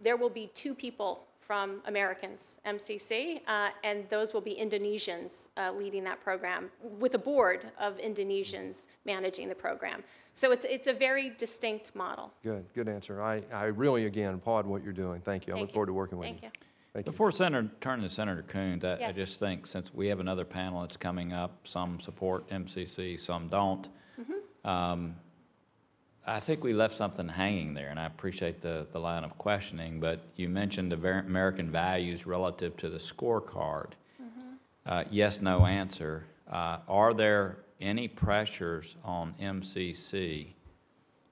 [0.00, 5.70] there will be two people from Americans, MCC, uh, and those will be Indonesians uh,
[5.72, 10.02] leading that program, with a board of Indonesians managing the program.
[10.36, 12.30] So it's, it's a very distinct model.
[12.42, 13.22] Good, good answer.
[13.22, 15.22] I, I really, again, applaud what you're doing.
[15.22, 15.54] Thank you.
[15.54, 15.72] I Thank look you.
[15.72, 16.34] forward to working with you.
[16.34, 16.50] Thank you.
[16.92, 17.12] Thank you.
[17.12, 19.14] Before Senator, turning to Senator Coons, I, I Yes.
[19.16, 23.88] just think since we have another panel that's coming up, some support MCC, some don't.
[24.20, 24.68] Mm-hmm.
[24.68, 25.16] Um,
[26.26, 30.00] I think we left something hanging there, and I appreciate the, the line of questioning,
[30.00, 33.92] but you mentioned the ver- American values relative to the scorecard.
[34.22, 34.50] Mm-hmm.
[34.84, 36.24] Uh, yes, no answer.
[36.46, 40.48] Uh, are there any pressures on MCC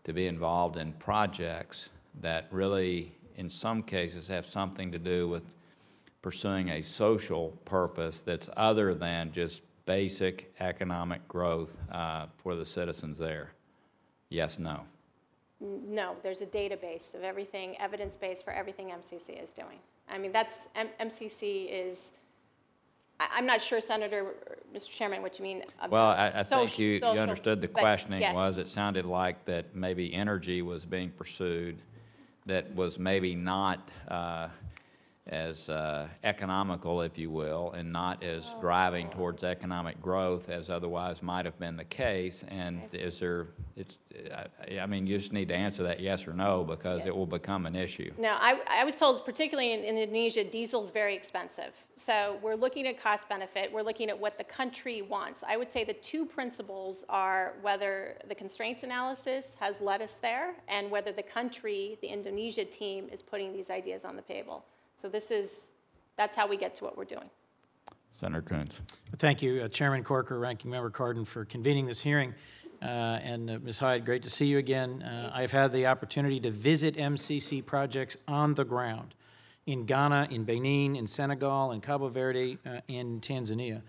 [0.05, 1.91] to be involved in projects
[2.21, 5.43] that really, in some cases, have something to do with
[6.23, 13.19] pursuing a social purpose that's other than just basic economic growth uh, for the citizens
[13.19, 13.51] there?
[14.29, 14.81] Yes, no.
[15.61, 19.79] No, there's a database of everything, evidence-based for everything MCC is doing.
[20.09, 22.13] I mean, that's, M- MCC is,
[23.25, 24.35] I, I'm not sure, Senator,
[24.75, 24.91] Mr.
[24.91, 25.63] Chairman, what you mean.
[25.79, 28.35] about Well, I, I think social- you, you social, understood the but questioning yes.
[28.35, 31.77] was, it sounded like that maybe energy was being pursued
[32.47, 34.49] that was maybe not uh,
[35.27, 41.23] as uh, economical, if you will, and not as driving towards economic growth as otherwise
[41.23, 42.45] might have been the case.
[42.49, 43.97] And is there, it's,
[44.35, 47.27] I- I mean, you just need to answer that yes or no, because it will
[47.27, 48.11] become an issue.
[48.19, 51.73] No, I, I was told, particularly in in Indonesia, diesel's very expensive.
[51.97, 55.43] So we're looking at cost benefit, we're looking at what the country wants.
[55.47, 60.55] I would say the two principles are whether the constraints analysis has led us there,
[60.69, 64.65] and whether the country, the Indonesia team, is putting these ideas on the table.
[64.97, 65.69] So this is,
[66.17, 67.29] that's how we get to what we're doing.
[68.13, 68.73] Senator Coons.
[69.19, 72.33] Thank you, uh, Chairman Corker, Ranking Member Cardin, for convening this hearing.
[72.81, 73.79] Uh, And uh, Ms.
[73.79, 75.03] Hyde, great to see you again.
[75.03, 79.15] Uh, I've had the opportunity to visit MCC projects on the ground
[79.67, 83.81] in Ghana, in Benin, in Senegal, in Cabo Verde, uh, and Tanzania.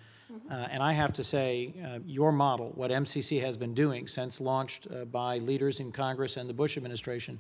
[0.49, 4.41] Uh, And I have to say, uh, your model, what MCC has been doing since
[4.41, 7.39] launched uh, by leaders in Congress and the Bush administration,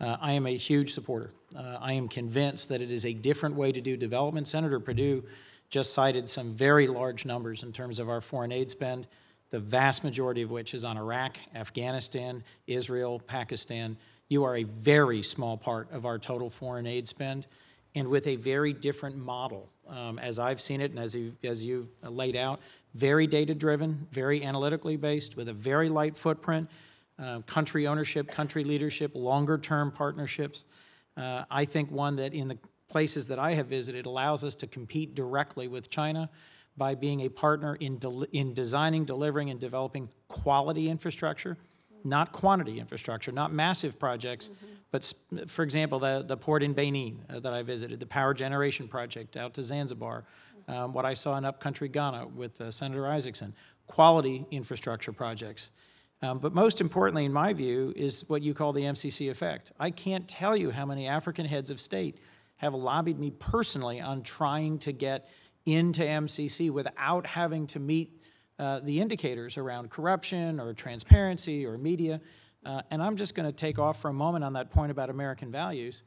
[0.00, 1.32] uh, I am a huge supporter.
[1.56, 4.48] Uh, I am convinced that it is a different way to do development.
[4.48, 5.24] Senator Perdue
[5.70, 9.06] just cited some very large numbers in terms of our foreign aid spend,
[9.50, 13.96] the vast majority of which is on Iraq, Afghanistan, Israel, Pakistan.
[14.28, 17.46] You are a very small part of our total foreign aid spend,
[17.94, 21.64] and with a very different model, um, as I've seen it and as you as
[21.64, 22.60] you laid out,
[22.94, 26.68] very data-driven, very analytically based, with a very light footprint,
[27.18, 30.64] uh, country ownership, country leadership, longer-term partnerships.
[31.16, 32.58] Uh, I think one that in the
[32.88, 36.30] places that I have visited allows us to compete directly with China
[36.76, 41.56] by being a partner in, del- in designing, delivering, and developing quality infrastructure,
[42.04, 44.50] not quantity infrastructure, not massive projects,
[44.92, 45.14] but, s-
[45.48, 49.36] for example, the, the port in Benin uh, that I visited, the power generation project
[49.36, 50.24] out to Zanzibar,
[50.68, 53.52] um, what I saw in upcountry Ghana with uh, Senator Isakson,
[53.88, 55.70] quality infrastructure projects.
[56.20, 59.72] Um, but most importantly, in my view, is what you call the MCC effect.
[59.78, 62.18] I can't tell you how many African heads of state
[62.56, 65.28] have lobbied me personally on trying to get
[65.64, 68.20] into MCC without having to meet
[68.58, 72.20] uh, the indicators around corruption or transparency or media.
[72.66, 75.10] Uh, and I'm just going to take off for a moment on that point about
[75.10, 76.02] American values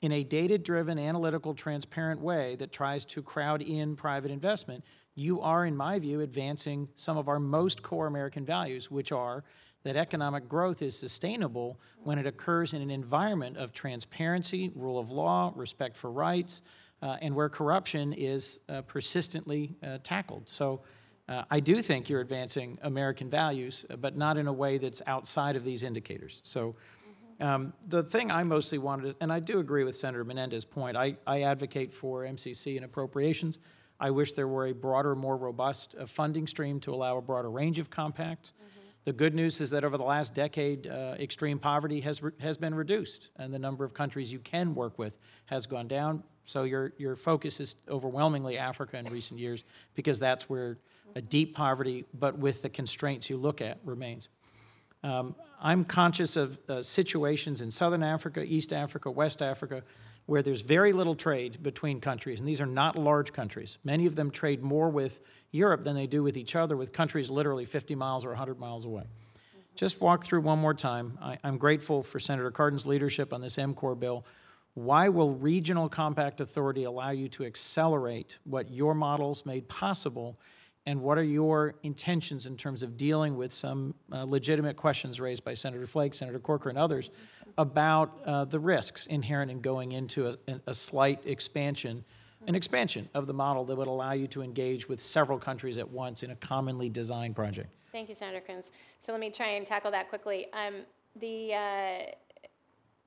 [0.00, 4.84] in a data driven, analytical, transparent way that tries to crowd in private investment,
[5.14, 9.44] you are, in my view, advancing some of our most core American values, which are
[9.84, 15.10] that economic growth is sustainable when it occurs in an environment of transparency, rule of
[15.10, 16.62] law, respect for rights,
[17.02, 20.48] uh, and where corruption is uh, persistently uh, tackled.
[20.48, 20.82] So
[21.28, 25.02] uh, I do think you're advancing American values, uh, but not in a way that's
[25.06, 26.40] outside of these indicators.
[26.44, 26.76] So
[27.40, 31.16] um, The thing I mostly wanted, and I do agree with Senator Menendez's point, I,
[31.26, 33.58] I advocate for MCC and appropriations.
[34.02, 37.48] I wish there were a broader, more robust uh, funding stream to allow a broader
[37.48, 38.52] range of compacts.
[39.04, 42.56] The good news is that over the last decade, uh, extreme poverty has, re- has
[42.56, 46.24] been reduced, and the number of countries you can work with has gone down.
[46.44, 49.62] So your, your focus is overwhelmingly Africa in recent years,
[49.94, 50.78] because that's where
[51.14, 54.28] a deep poverty, but with the constraints you look at, remains.
[55.04, 59.84] Um, I'm conscious of uh, situations in Southern Africa, East Africa, West Africa,
[60.26, 63.78] where there's very little trade between countries, and these are not large countries.
[63.84, 65.20] Many of them trade more with
[65.50, 68.84] Europe than they do with each other, with countries literally 50 miles or 100 miles
[68.84, 69.04] away.
[69.74, 71.18] Just walk through one more time.
[71.20, 74.24] I, I'm grateful for Senator Cardin's leadership on this MCOR bill.
[74.74, 80.38] Why will Regional Compact Authority allow you to accelerate what your models made possible?
[80.84, 85.44] And what are your intentions in terms of dealing with some uh, legitimate questions raised
[85.44, 87.10] by Senator Flake, Senator Corker, and others
[87.58, 92.04] about uh, the risks inherent in going into a, a slight expansion,
[92.46, 95.88] an expansion of the model that would allow you to engage with several countries at
[95.88, 97.68] once in a commonly designed project?
[97.92, 98.72] Thank you, Senator Coons.
[99.00, 100.46] So let me try and tackle that quickly.
[100.52, 100.76] Um,
[101.20, 101.98] the, uh,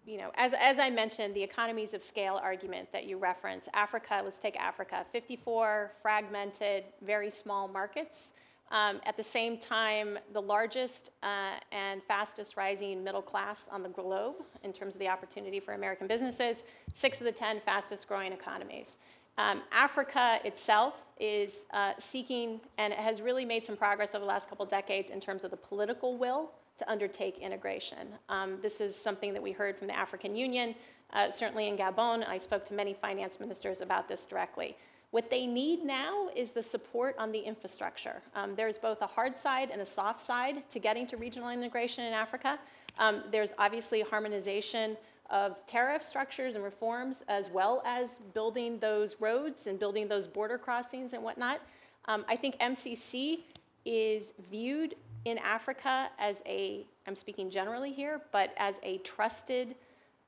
[0.05, 4.21] you know, as, as I mentioned, the economies of scale argument that you reference, Africa,
[4.23, 8.33] let's take Africa, 54 fragmented, very small markets.
[8.71, 13.89] Um, at the same time, the largest uh, and fastest rising middle class on the
[13.89, 16.63] globe in terms of the opportunity for American businesses,
[16.93, 18.97] six of the 10 fastest growing economies.
[19.37, 24.49] Um, Africa itself is uh, seeking and has really made some progress over the last
[24.49, 28.07] couple decades in terms of the political will to undertake integration.
[28.29, 30.75] Um, this is something that we heard from the African Union,
[31.13, 34.75] uh, certainly in Gabon, I spoke to many finance ministers about this directly.
[35.11, 38.21] What they need now is the support on the infrastructure.
[38.35, 42.05] Um, there's both a hard side and a soft side to getting to regional integration
[42.05, 42.59] in Africa.
[42.99, 44.97] Um, there's obviously harmonization
[45.29, 50.57] of tariff structures and reforms, as well as building those roads and building those border
[50.57, 51.61] crossings and whatnot.
[52.05, 53.39] Um, I think MCC
[53.85, 54.95] is viewed
[55.25, 59.75] in Africa as a, I'm speaking generally here, but as a trusted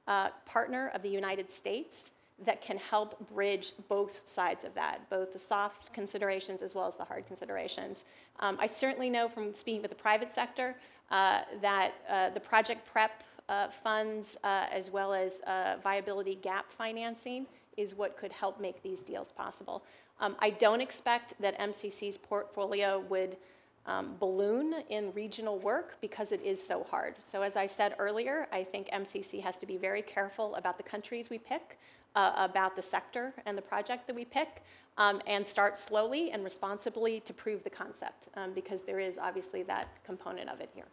[0.07, 2.11] uh, partner of the United States
[2.45, 6.95] that can help bridge both sides of that, both the soft considerations as well as
[6.95, 8.05] the hard considerations.
[8.39, 10.75] Um, I certainly know from speaking with the private sector
[11.09, 16.71] uh, that uh, the project prep uh, funds uh, as well as uh, viability gap
[16.71, 19.83] financing is what could help make these deals possible.
[20.19, 23.37] Um, I don't expect that MCC's portfolio would
[23.85, 27.15] um, balloon in regional work because it is so hard.
[27.19, 30.83] So, as I said earlier, I think MCC has to be very careful about the
[30.83, 31.79] countries we pick,
[32.17, 34.63] uh, about the sector and the project that we pick,
[34.97, 39.61] um, and start slowly and responsibly to prove the concept um, because there is obviously
[39.61, 40.87] that component of it here.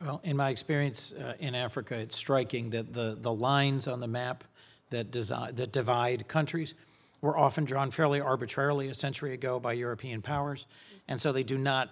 [0.00, 4.08] Well, in my experience uh, in Africa, it's striking that the, the lines on the
[4.08, 4.44] map
[4.88, 6.72] that, desi- that divide countries
[7.20, 10.64] were often drawn fairly arbitrarily a century ago by European powers,
[11.06, 11.90] and so they do not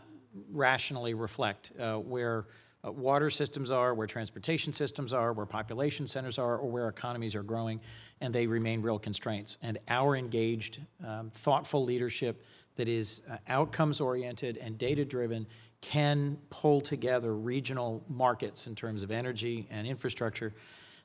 [0.51, 2.47] rationally reflect uh, where
[2.85, 7.35] uh, water systems are, where transportation systems are, where population centers are, or where economies
[7.35, 7.81] are growing,
[8.21, 9.59] and they remain real constraints.
[9.63, 12.45] And our engaged, um, thoughtful leadership
[12.77, 15.47] that is uh, outcomes oriented and data driven
[15.81, 20.53] can pull together regional markets in terms of energy and infrastructure.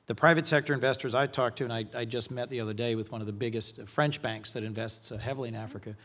[0.06, 2.94] The private sector investors I talked to, and I, I just met the other day
[2.94, 5.96] with one of the biggest French banks that invests uh, heavily in Africa,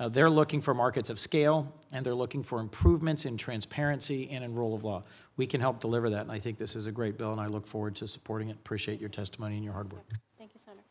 [0.00, 4.42] uh, they're looking for markets of scale and they're looking for improvements in transparency and
[4.44, 5.02] in rule of law.
[5.36, 7.46] We can help deliver that, and I think this is a great bill, and I
[7.46, 8.56] look forward to supporting it.
[8.56, 10.04] Appreciate your testimony and your hard work.
[10.38, 10.82] Thank you, Senator.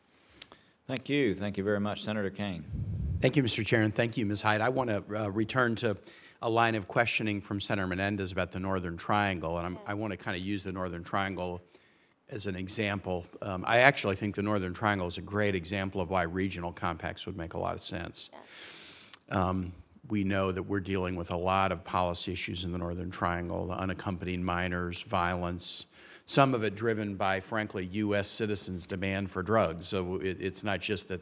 [0.86, 1.34] Thank you.
[1.34, 2.64] Thank you very much, Senator Kaine.
[3.20, 3.64] Thank you, Mr.
[3.64, 4.42] Chair, and thank you, Ms.
[4.42, 4.60] Hyde.
[4.60, 5.96] I want to uh, return to
[6.42, 10.10] a line of questioning from Senator Menendez about the Northern Triangle, and I'm, I want
[10.10, 11.62] to kind of use the Northern Triangle
[12.28, 13.24] as an example.
[13.40, 17.24] Um, I actually think the Northern Triangle is a great example of why regional compacts
[17.26, 18.30] would make a lot of sense.
[19.30, 19.72] Um,
[20.08, 23.66] we know that we're dealing with a lot of policy issues in the Northern Triangle,
[23.66, 25.86] the unaccompanied minors, violence,
[26.26, 28.28] some of it driven by, frankly, U.S.
[28.28, 29.86] citizens' demand for drugs.
[29.86, 31.20] So it, it's not just that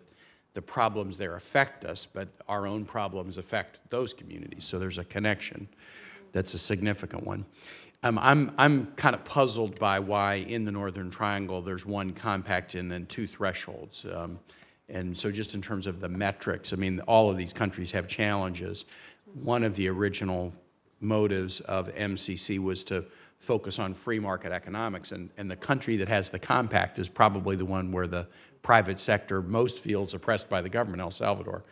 [0.55, 4.65] the problems there affect us, but our own problems affect those communities.
[4.65, 5.69] So there's a connection
[6.33, 7.47] that's a significant one.
[8.05, 12.75] Um, I'm, I'm kind of puzzled by why in the Northern Triangle there's one compact
[12.75, 14.05] and then two thresholds.
[14.05, 14.41] Um,
[14.93, 18.07] and so, just in terms of the metrics, I mean, all of these countries have
[18.07, 18.85] challenges.
[19.35, 20.53] One of the original
[21.01, 23.07] motives of MCC was to
[23.39, 27.57] focus on free market economics, and, and the country that has the compact is probably
[27.57, 28.29] the one where the
[28.63, 31.65] private sector most feels oppressed by the government, El Salvador.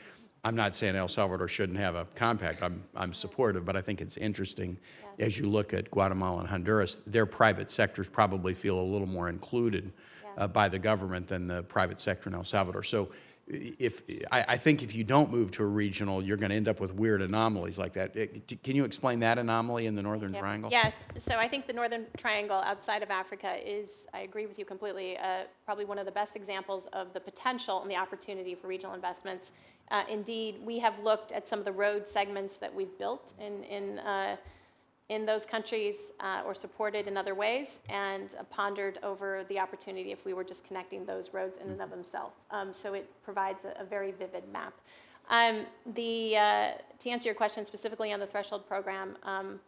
[0.43, 2.63] I'm not saying El Salvador shouldn't have a compact.
[2.63, 4.79] I'm, I'm supportive, but I think it's interesting
[5.19, 9.29] as you look at Guatemala and Honduras, their private sectors probably feel a little more
[9.29, 9.93] included
[10.37, 12.83] uh, by the government than the private sector in El Salvador.
[12.83, 13.11] So
[13.47, 16.69] if, I, I think if you don't move to a regional, you're going to end
[16.69, 18.15] up with weird anomalies like that.
[18.15, 20.41] It- Can you explain that anomaly in the Northern Yep.
[20.41, 20.71] Triangle?
[20.71, 24.65] Yes, so I think the Northern Triangle outside of Africa is, I agree with you
[24.65, 28.69] completely, uh, probably one of the best examples of the potential and the opportunity for
[28.69, 29.51] regional investments.
[29.91, 33.65] Uh, Indeed, we have looked at some of the road segments that we've built in,
[33.65, 34.37] in, uh,
[35.11, 40.11] in those countries uh, or supported in other ways and uh, pondered over the opportunity
[40.13, 42.35] if we were just connecting those roads in and of themselves.
[42.51, 44.75] Um, So it provides a, a very vivid map.
[45.29, 46.69] Um, The, uh,
[47.03, 49.61] to answer your question specifically on the threshold program, um,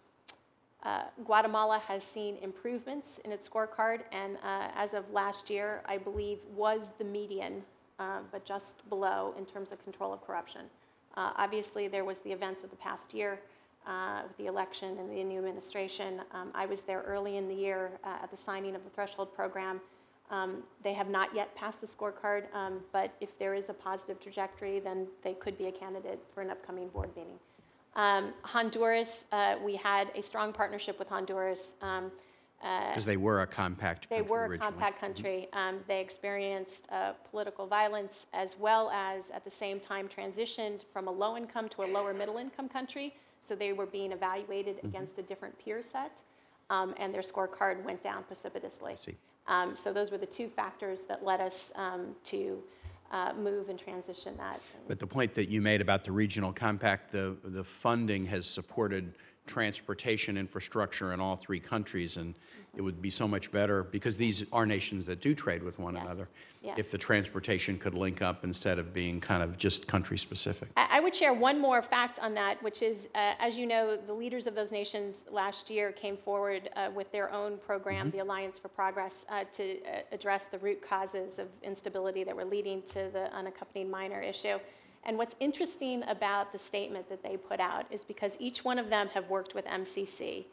[0.85, 5.97] Uh, Guatemala has seen improvements in its scorecard, and uh, as of last year, I
[6.09, 7.55] believe was the median,
[8.03, 10.65] uh, but just below in terms of control of corruption.
[11.45, 13.33] Obviously, there was the events of the past year
[13.87, 16.21] uh, with the election and the new administration.
[16.33, 19.35] Um, I was there early in the year uh, at the signing of the threshold
[19.35, 19.81] program.
[20.31, 24.19] Um, they have not yet passed the scorecard, um, but if there is a positive
[24.21, 27.39] trajectory, then they could be a candidate for an upcoming board meeting.
[27.95, 31.75] Um, Honduras, uh, we had a strong partnership with Honduras.
[31.83, 32.11] Um,
[32.65, 34.71] uh, Because they were a compact they country were a originally.
[34.73, 35.49] compact country.
[35.53, 41.09] Um, they experienced uh, political violence as well as, at the same time, transitioned from
[41.09, 43.15] a low income to a lower middle income country.
[43.43, 44.87] So they were being evaluated Mm-hmm.
[44.87, 46.23] against a different peer set,
[46.71, 48.95] um, and their scorecard went down precipitously.
[48.97, 49.17] see.
[49.49, 52.63] Um, so those were the two factors that led us um, to
[53.11, 54.61] uh, move and transition that.
[54.89, 59.13] But the point that you made about the regional compact, the, the funding has supported
[59.47, 62.35] transportation infrastructure in all three countries, and
[62.77, 65.95] it would be so much better, because these are nations that do trade with one
[65.95, 66.29] Yes, another,
[66.63, 66.79] yes.
[66.79, 70.71] if the transportation could link up instead of being kind of just country-specific.
[70.77, 73.97] I I would share one more fact on that, which is, uh, as you know,
[73.97, 78.21] the leaders of those nations last year came forward uh, with their own program, the
[78.21, 82.83] Alliance for Progress, uh, to uh, address the root causes of instability that were leading
[82.83, 84.59] to the unaccompanied minor issue.
[85.05, 88.89] And what's interesting about the statement that they put out is because each one of
[88.89, 90.45] them have worked with MCC.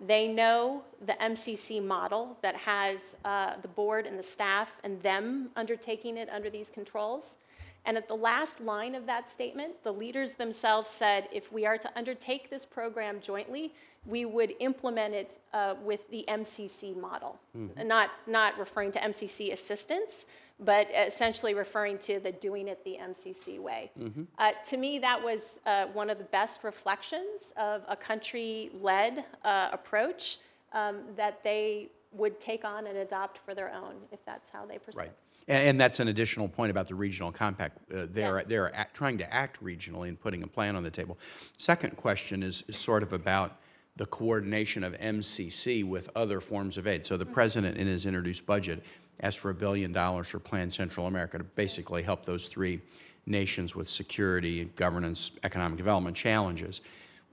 [0.00, 5.50] They know the MCC model that has uh, the board and the staff and them
[5.56, 7.36] undertaking it under these controls.
[7.84, 11.78] And at the last line of that statement, the leaders themselves said, if we are
[11.78, 13.72] to undertake this program jointly,
[14.06, 17.38] we would implement it uh, with the MCC model.
[17.84, 20.26] Not, not referring to MCC assistance,
[20.60, 23.90] but essentially referring to the doing it the MCC way.
[24.38, 29.68] Uh, to me, that was uh, one of the best reflections of a country-led uh,
[29.72, 30.38] approach
[30.72, 34.78] um, that they would take on and adopt for their own, if that's how they
[34.78, 34.98] pursue.
[35.00, 35.12] Right.
[35.46, 37.78] And, and that's an additional point about the regional compact.
[37.92, 38.46] Uh, They're, Yes.
[38.48, 41.18] they're act- trying to act regionally and putting a plan on the table.
[41.56, 43.58] Second question is, is sort of about
[43.96, 47.04] the coordination of MCC with other forms of aid.
[47.04, 48.82] So the president, in his introduced budget,
[49.20, 52.80] asked for a billion dollars for Plan Central America to basically help those three
[53.26, 56.80] nations with security, governance, economic development challenges.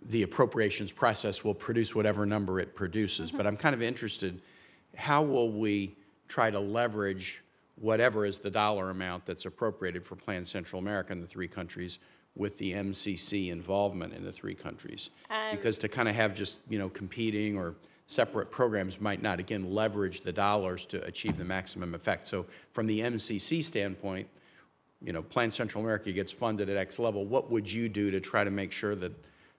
[0.10, 4.42] The appropriations process will produce whatever number it produces, but I'm kind of interested,
[4.96, 5.96] how will we
[6.28, 7.42] try to leverage
[7.76, 12.00] whatever is the dollar amount that's appropriated for Plan Central America in the three countries
[12.36, 15.10] with the MCC involvement in the three countries?
[15.30, 17.76] Um, because to kind of have just, you know, competing or
[18.08, 22.28] separate programs might not, again, leverage the dollars to achieve the maximum effect.
[22.28, 24.28] So from the MCC standpoint,
[25.02, 28.20] you know, Plan Central America gets funded at X level, what would you do to
[28.20, 29.12] try to make sure that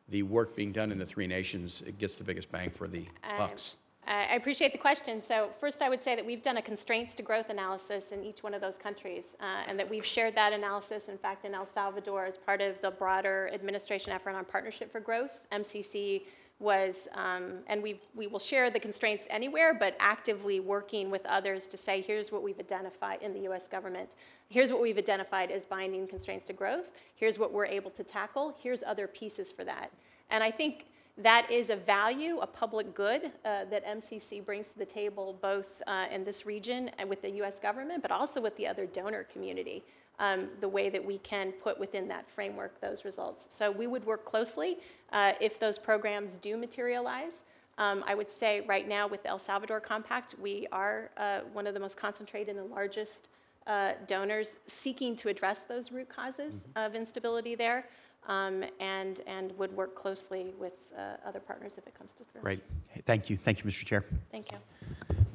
[0.08, 3.06] the work being done in the three nations gets the biggest bang for the
[3.36, 3.74] bucks?
[3.74, 5.20] I I appreciate the question.
[5.20, 8.42] So first, I would say that we've done a constraints to growth analysis in each
[8.42, 11.66] one of those countries, uh, and that we've shared that analysis, in fact, in El
[11.66, 15.46] Salvador as part of the broader administration effort on partnership for growth.
[15.50, 16.22] MCC
[16.58, 21.68] was, um, and we we will share the constraints anywhere, but actively working with others
[21.68, 23.68] to say, here's what we've identified in the U.S.
[23.68, 24.14] government.
[24.48, 26.92] Here's what we've identified as binding constraints to growth.
[27.14, 28.56] Here's what we're able to tackle.
[28.58, 29.90] Here's other pieces for that.
[30.30, 30.86] And I think
[31.18, 35.82] that is a value, a public good uh, that MCC brings to the table, both
[35.86, 37.58] uh, in this region and with the U.S.
[37.58, 39.82] government, but also with the other donor community.
[40.18, 43.48] Um, the way that we can put within that framework those results.
[43.50, 44.78] So we would work closely
[45.12, 47.44] uh, if those programs do materialize.
[47.78, 51.66] Um, I would say right now with the El Salvador Compact, we are uh, one
[51.66, 53.28] of the most concentrated and largest
[53.66, 57.86] uh, donors seeking to address those root causes of instability there
[58.28, 62.42] um, and, and would work closely with uh, other partners if it comes to through.
[62.42, 62.62] Great.
[63.04, 63.36] Thank you.
[63.36, 63.84] Thank you, Mr.
[63.84, 64.04] Chair.
[64.30, 64.58] Thank you.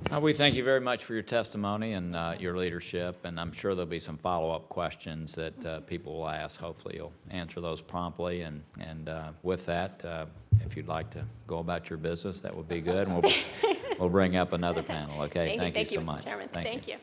[0.10, 3.52] Uh, We thank you very much for your testimony and uh, your leadership, and I'm
[3.52, 6.60] sure there'll be some follow-up questions that uh, people will ask.
[6.60, 10.26] Hopefully, you'll answer those promptly, and, and uh, with that, uh,
[10.66, 13.34] if you'd like to go about your business, that would be good, and we'll,
[14.00, 15.58] we'll bring up another panel, okay?
[15.58, 16.06] Thank you, so Mr.
[16.06, 16.24] much.
[16.26, 16.48] Chairman.
[16.50, 16.98] Thank you.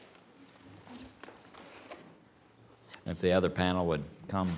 [3.07, 4.51] If the other panel would come,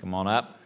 [0.00, 0.57] come on up.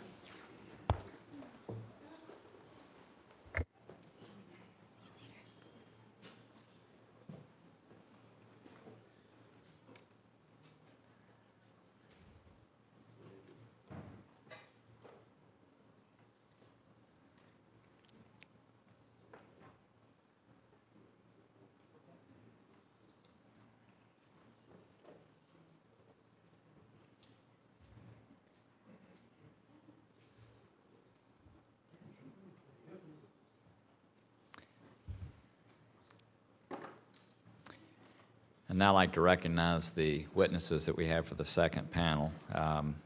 [38.82, 42.32] Now I'd like to recognize the witnesses that we have for the second panel.
[42.52, 42.96] Um,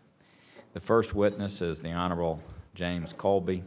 [0.72, 2.42] The first witness is the Honorable
[2.74, 3.62] James Kolbe,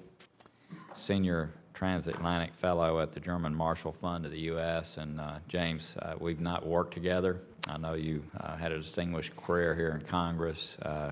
[0.96, 4.98] Senior Transatlantic Fellow at the German Marshall Fund of the U.S.
[4.98, 7.42] And uh, James, uh, we've not worked together.
[7.68, 10.80] I know you uh, had a distinguished career here in Congress.
[10.82, 11.12] Uh,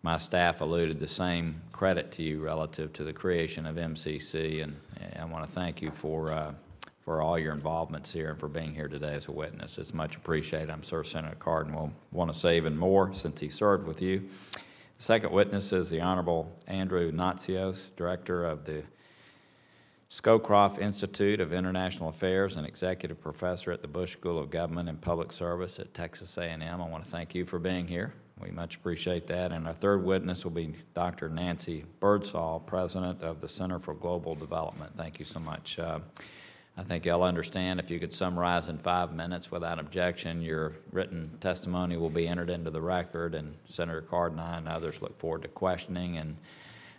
[0.00, 4.74] My staff alluded the same credit to you relative to the creation of MCC, and
[5.02, 6.54] and I want to thank you for, uh,
[7.08, 9.78] for all your involvements here and for being here today as a witness.
[9.78, 10.68] It's much appreciated.
[10.68, 14.28] I'm sure Senator Cardin will want to say even more since he served with you.
[14.98, 18.82] The second witness is the Honorable Andrew Natsios, Director of the
[20.10, 25.00] Scowcroft Institute of International Affairs and Executive Professor at the Bush School of Government and
[25.00, 26.62] Public Service at Texas A&M.
[26.62, 28.12] I want to thank you for being here.
[28.38, 29.50] We much appreciate that.
[29.50, 31.30] And our third witness will be Dr.
[31.30, 34.92] Nancy Birdsall, President of the Center for Global Development.
[34.94, 35.78] Thank you so much.
[35.78, 36.00] Uh,
[36.78, 41.28] I think you'll understand, if you could summarize in five minutes without objection, your written
[41.40, 45.18] testimony will be entered into the record, and Senator Card and I and others look
[45.18, 46.18] forward to questioning.
[46.18, 46.36] And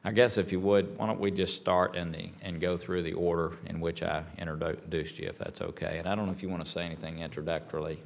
[0.03, 3.03] I guess if you would, why don't we just start in the, and go through
[3.03, 5.97] the order in which I introduced you, if that's okay?
[5.97, 7.99] And I don't know if you want to say anything introductorily.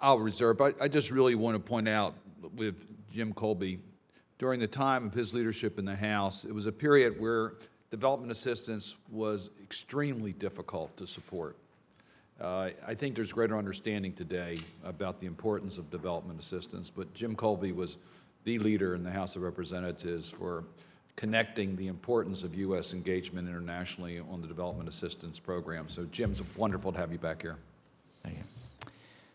[0.00, 0.62] I'll reserve.
[0.62, 2.14] I, I just really want to point out
[2.56, 3.78] with Jim Kolbe,
[4.38, 7.52] during the time of his leadership in the House, it was a period where
[7.92, 11.56] development assistance was extremely difficult to support.
[12.40, 17.36] Uh, I think there's greater understanding today about the importance of development assistance, but Jim
[17.36, 17.98] Kolbe was
[18.44, 20.64] the leader in the House of Representatives for
[21.16, 22.94] connecting the importance of U.S.
[22.94, 25.90] engagement internationally on the development assistance program.
[25.90, 27.58] So Jim, it's wonderful to have you back here.
[28.22, 28.44] Thank you.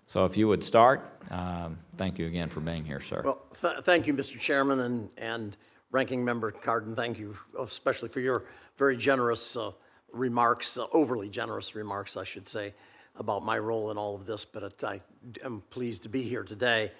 [0.07, 3.21] So if you would start, um, thank you again for being here, sir.
[3.23, 4.39] Well, th- thank you, Mr.
[4.39, 5.57] Chairman, and, and
[5.97, 8.43] Ranking Member Cardin, thank you especially for your
[8.75, 9.71] very generous uh,
[10.13, 12.75] remarks, uh, overly generous remarks, I should say,
[13.15, 15.01] about my role in all of this, but it- I
[15.43, 16.91] am pleased to be here today.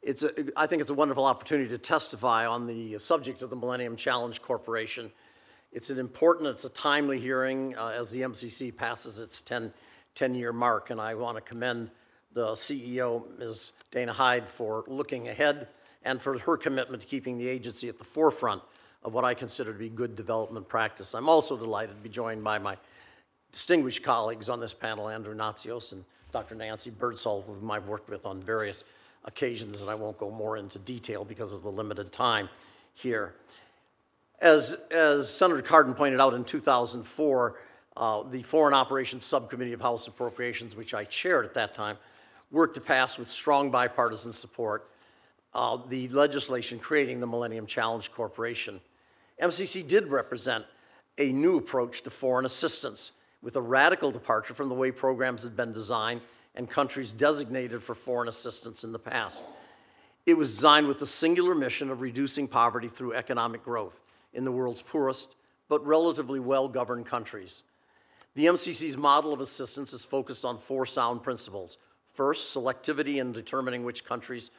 [0.00, 3.56] It's, a, I think it's a wonderful opportunity to testify on the subject of the
[3.56, 5.12] Millennium Challenge Corporation.
[5.70, 9.74] It's an important, it's a timely hearing uh, as the MCC passes its 10,
[10.14, 11.90] 10-year mark, and I want to commend
[12.32, 13.72] the CEO, Ms.
[13.90, 15.68] Dana Hyde, for looking ahead
[16.04, 18.62] and for her commitment to keeping the agency at the forefront
[19.02, 21.14] of what I consider to be good development practice.
[21.14, 22.76] I'm also delighted to be joined by my
[23.52, 26.54] distinguished colleagues on this panel, Andrew Natsios and Dr.
[26.54, 28.84] Nancy Birdsall, whom I've worked with on various
[29.24, 32.48] occasions, and I won't go more into detail because of the limited time
[32.94, 33.34] here.
[34.40, 37.58] As, as Senator Cardin pointed out in 2004,
[37.96, 41.96] uh, the Foreign Operations Subcommittee of House Appropriations, which I chaired at that time,
[42.50, 44.88] worked to pass with strong bipartisan support
[45.54, 48.80] uh, the legislation creating the Millennium Challenge Corporation.
[49.42, 50.64] MCC did represent
[51.18, 53.12] a new approach to foreign assistance
[53.42, 56.20] with a radical departure from the way programs had been designed
[56.54, 59.44] and countries designated for foreign assistance in the past.
[60.26, 64.02] It was designed with the singular mission of reducing poverty through economic growth
[64.32, 65.34] in the world's poorest
[65.68, 67.62] but relatively well governed countries.
[68.34, 71.78] The MCC's model of assistance is focused on four sound principles.
[72.14, 74.50] First, selectivity in determining which countries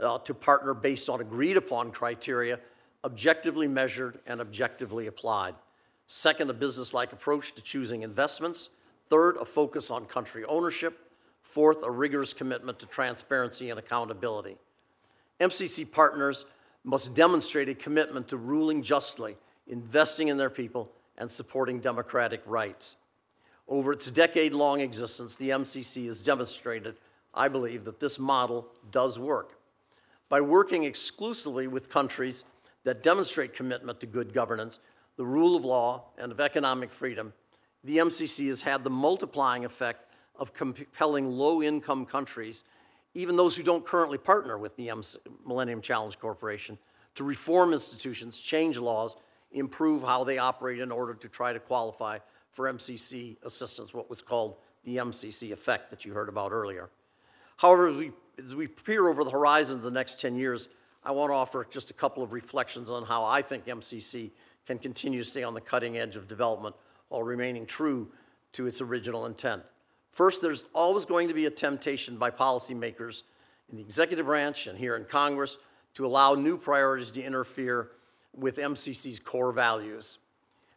[0.00, 2.58] uh, to partner based on agreed upon criteria,
[3.04, 5.54] objectively measured and objectively applied.
[6.06, 8.70] Second, a business like approach to choosing investments.
[9.08, 10.98] Third, a focus on country ownership.
[11.42, 14.56] Fourth, a rigorous commitment to transparency and accountability.
[15.40, 16.46] MCC partners
[16.84, 22.96] must demonstrate a commitment to ruling justly, investing in their people, and supporting democratic rights.
[23.66, 26.96] Over its decade long existence, the MCC has demonstrated,
[27.32, 29.58] I believe, that this model does work.
[30.28, 32.44] By working exclusively with countries
[32.84, 34.78] that demonstrate commitment to good governance,
[35.16, 37.32] the rule of law, and of economic freedom,
[37.84, 42.64] the MCC has had the multiplying effect of compelling low income countries,
[43.14, 46.78] even those who don't currently partner with the MC Millennium Challenge Corporation,
[47.14, 49.16] to reform institutions, change laws,
[49.52, 52.18] improve how they operate in order to try to qualify
[52.50, 56.90] for MCC assistance, what was called the MCC effect that you heard about earlier.
[57.56, 60.68] However, we, as we peer over the horizon of the next 10 years,
[61.04, 64.30] I want to offer just a couple of reflections on how I think MCC
[64.66, 66.74] can continue to stay on the cutting edge of development
[67.08, 68.10] while remaining true
[68.52, 69.62] to its original intent.
[70.10, 73.24] First, there's always going to be a temptation by policymakers
[73.68, 75.58] in the executive branch and here in Congress
[75.94, 77.90] to allow new priorities to interfere
[78.34, 80.18] with MCC's core values.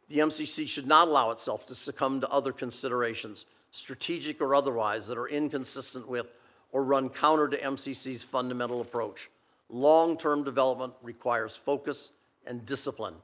[0.10, 5.18] The MCC should not allow itself to succumb to other considerations, strategic or otherwise, that
[5.18, 6.32] are inconsistent with
[6.72, 9.30] or run counter to MCC's fundamental approach.
[9.70, 12.12] Long term development requires focus
[12.46, 13.16] and discipline.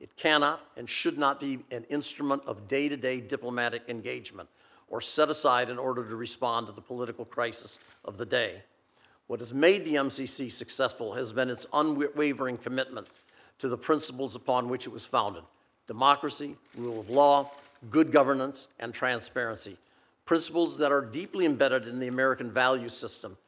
[0.00, 4.48] It cannot and should not be an instrument of day to day diplomatic engagement.
[4.90, 8.62] or set aside in order to respond to the political crisis of the day.
[9.26, 13.20] What has made the MCC successful has been its unwavering commitment
[13.58, 15.42] to the principles upon which it was founded
[15.86, 17.50] democracy, rule of law,
[17.90, 19.78] good governance, and transparency.
[20.28, 23.38] Principles that are deeply embedded in the American value system.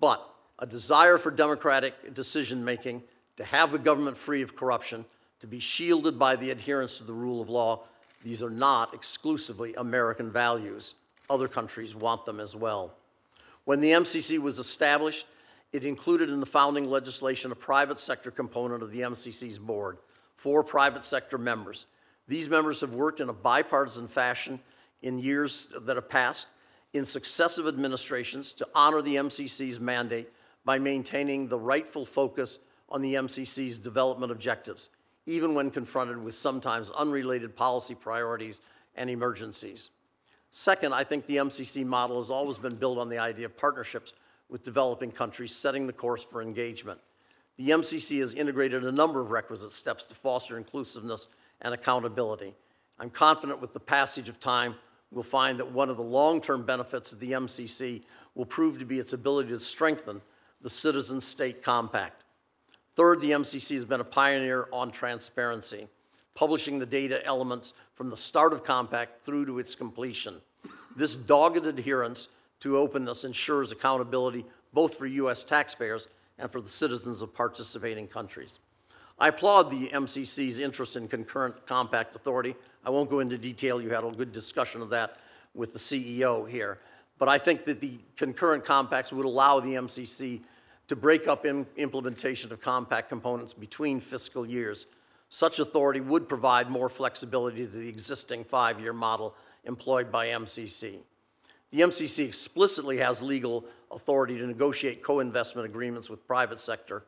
[0.00, 0.22] But
[0.58, 3.04] a desire for democratic decision making,
[3.38, 5.06] to have a government free of corruption,
[5.38, 7.84] to be shielded by the adherence to the rule of law,
[8.22, 10.94] these are not exclusively American values.
[11.30, 12.92] Other countries want them as well.
[13.64, 15.26] When the MCC was established,
[15.72, 19.96] it included in the founding legislation a private sector component of the MCC's board,
[20.34, 21.86] four private sector members.
[22.28, 24.60] These members have worked in a bipartisan fashion
[25.02, 26.48] in years that have passed
[26.92, 30.32] in successive administrations to honor the MCC's mandate
[30.64, 32.58] by maintaining the rightful focus
[32.88, 34.90] on the MCC's development objectives,
[35.26, 38.60] even when confronted with sometimes unrelated policy priorities
[38.96, 39.90] and emergencies.
[40.50, 44.12] Second, I think the MCC model has always been built on the idea of partnerships
[44.48, 47.00] with developing countries, setting the course for engagement.
[47.56, 51.28] The MCC has integrated a number of requisite steps to foster inclusiveness
[51.60, 52.54] and accountability.
[52.98, 54.74] I'm confident with the passage of time,
[55.10, 58.02] we'll find that one of the long-term benefits of the MCC
[58.34, 60.20] will prove to be its ability to strengthen
[60.60, 62.22] the citizen state compact.
[62.94, 65.88] Third, the MCC has been a pioneer on transparency,
[66.34, 70.40] publishing the data elements from the start of compact through to its completion.
[70.96, 72.28] This dogged adherence
[72.60, 75.44] to openness ensures accountability both for U.S.
[75.44, 76.08] taxpayers
[76.38, 78.58] and for the citizens of participating countries.
[79.20, 82.56] I applaud the MCC's interest in concurrent compact authority.
[82.84, 83.80] I won't go into detail.
[83.80, 85.18] You had a good discussion of that
[85.54, 86.78] with the CEO here.
[87.18, 90.40] But I think that the concurrent compacts would allow the MCC
[90.88, 94.86] to break up implementation of compact components between fiscal years.
[95.28, 99.34] Such authority would provide more flexibility to the existing five-year model
[99.64, 101.00] employed by MCC.
[101.70, 107.04] The MCC explicitly has legal authority to negotiate co-investment agreements with private sector.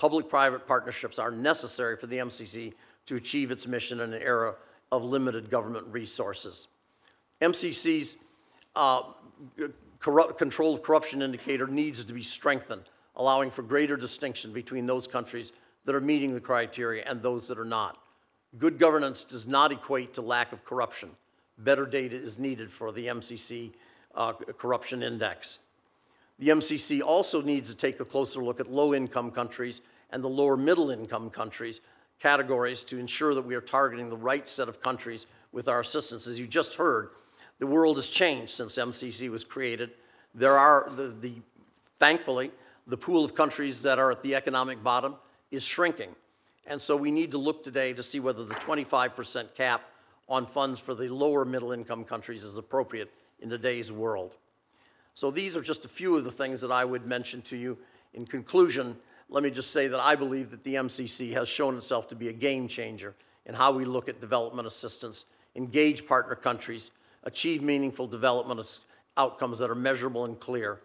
[0.00, 2.72] Public-private partnerships are necessary for the MCC
[3.04, 4.54] to achieve its mission in an era
[4.90, 6.68] of limited government resources.
[7.42, 8.16] MCC's
[8.74, 9.02] uh,
[10.00, 15.52] control of corruption indicator needs to be strengthened, allowing for greater distinction between those countries
[15.84, 17.98] that are meeting the criteria and those that are not.
[18.56, 21.10] Good governance does not equate to lack of corruption.
[21.58, 23.72] Better data is needed for the MCC
[24.14, 25.58] uh, corruption index.
[26.38, 30.56] The MCC also needs to take a closer look at low-income countries and the lower
[30.56, 31.80] middle-income countries
[32.20, 36.26] categories to ensure that we are targeting the right set of countries with our assistance.
[36.26, 37.10] As you just heard,
[37.58, 39.90] the world has changed since MCC was created.
[40.34, 41.32] There are, the, the,
[41.98, 42.52] thankfully,
[42.86, 45.16] the pool of countries that are at the economic bottom
[45.50, 46.14] is shrinking.
[46.66, 49.82] And so we need to look today to see whether the 25% cap
[50.28, 53.10] on funds for the lower middle income countries is appropriate
[53.40, 54.36] in today's world.
[55.14, 57.78] So these are just a few of the things that I would mention to you.
[58.14, 58.96] In conclusion,
[59.30, 62.28] let me just say that I believe that the MCC has shown itself to be
[62.28, 63.14] a game changer
[63.46, 65.24] in how we look at development assistance,
[65.54, 66.90] engage partner countries,
[67.22, 68.80] achieve meaningful development
[69.16, 70.80] outcomes that are measurable and clear.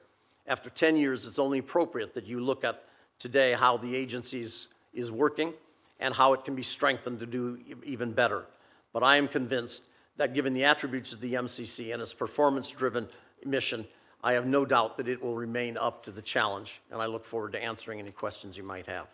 [0.47, 2.83] After 10 years, it's only appropriate that you look at
[3.17, 5.53] today how the agency is working
[5.99, 8.45] and how it can be strengthened to do even better.
[8.93, 9.83] But I am convinced
[10.17, 13.07] that given the attributes of the MCC and its performance-driven
[13.43, 13.85] mission,
[14.25, 17.23] I have no doubt that it will remain up to the challenge, and I look
[17.23, 19.07] forward to answering any questions you might have.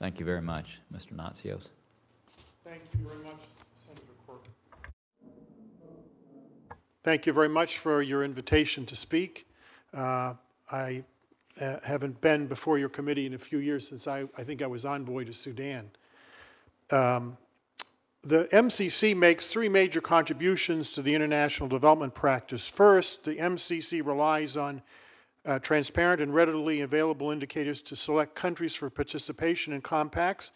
[0.00, 1.12] Thank you very much, Mr.
[1.12, 1.68] Natsios.
[2.64, 3.38] Thank you very much,
[3.86, 4.50] Senator Corker.
[7.04, 9.46] Thank you very much for your invitation to speak.
[9.94, 10.34] Uh,
[10.72, 11.04] I
[11.60, 14.66] uh, haven't been before your committee in a few years since I, I think I
[14.66, 15.92] was envoy to Sudan.
[16.90, 17.36] Um,
[18.22, 22.68] the MCC makes three major contributions to the international development practice.
[22.68, 24.82] First, the MCC relies on
[25.44, 30.52] uh, transparent and readily available indicators to select countries for participation in compacts.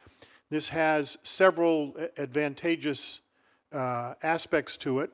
[0.48, 3.20] This has several advantageous
[3.72, 5.10] uh, aspects to it,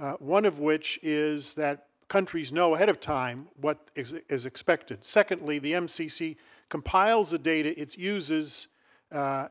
[0.00, 5.04] uh, one of which is that countries know ahead of time what is, is expected.
[5.04, 6.36] Secondly, the MCC
[6.68, 8.66] compiles the data it uses
[9.12, 9.46] uh,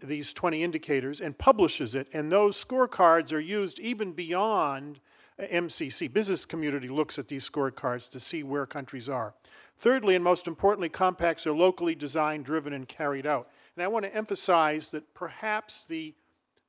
[0.00, 5.00] these 20 indicators and publishes it, and those scorecards are used even beyond
[5.40, 6.12] MCC.
[6.12, 9.34] Business community looks at these scorecards to see where countries are.
[9.78, 13.50] Thirdly, and most importantly, compacts are locally designed, driven, and carried out.
[13.76, 16.14] And I want to emphasize that perhaps the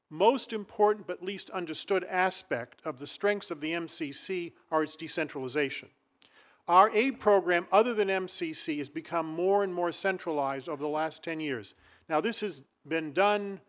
[0.10, 5.90] most important but least understood aspect of the strengths of the MCC are its decentralization.
[6.68, 11.24] Our aid program, other than MCC, has become more and more centralized over the last
[11.24, 11.76] 10 years.
[12.10, 13.60] Now, this has been done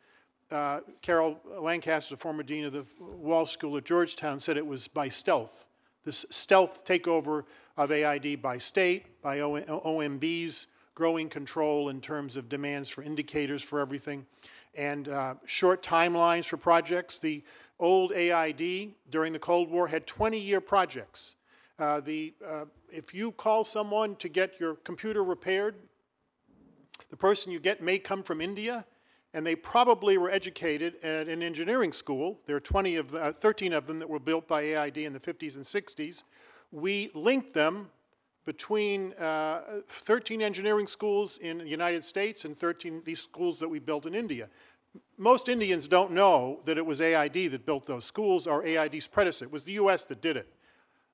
[0.50, 4.88] uh, Carol Lancaster, the former dean of the Walsh School at Georgetown, said it was
[4.88, 5.66] by stealth.
[6.04, 7.44] This stealth takeover
[7.76, 13.62] of AID by state, by O- OMBs, growing control in terms of demands for indicators
[13.62, 14.24] for everything,
[14.74, 17.18] and uh, short timelines for projects.
[17.18, 17.42] The
[17.78, 21.34] old AID during the Cold War had 20-year projects.
[21.78, 25.74] Uh, the, uh, if you call someone to get your computer repaired,
[27.10, 28.84] the person you get may come from India,
[29.34, 32.40] and they probably were educated at an engineering school.
[32.46, 35.12] There are 20 of the, uh, 13 of them that were built by AID in
[35.12, 36.22] the 50s and 60s.
[36.72, 37.90] We linked them
[38.44, 43.78] between uh, 13 engineering schools in the United States and 13 these schools that we
[43.78, 44.48] built in India.
[45.18, 49.44] Most Indians don't know that it was AID that built those schools or AID's predecessor.
[49.44, 50.48] It was the US that did it.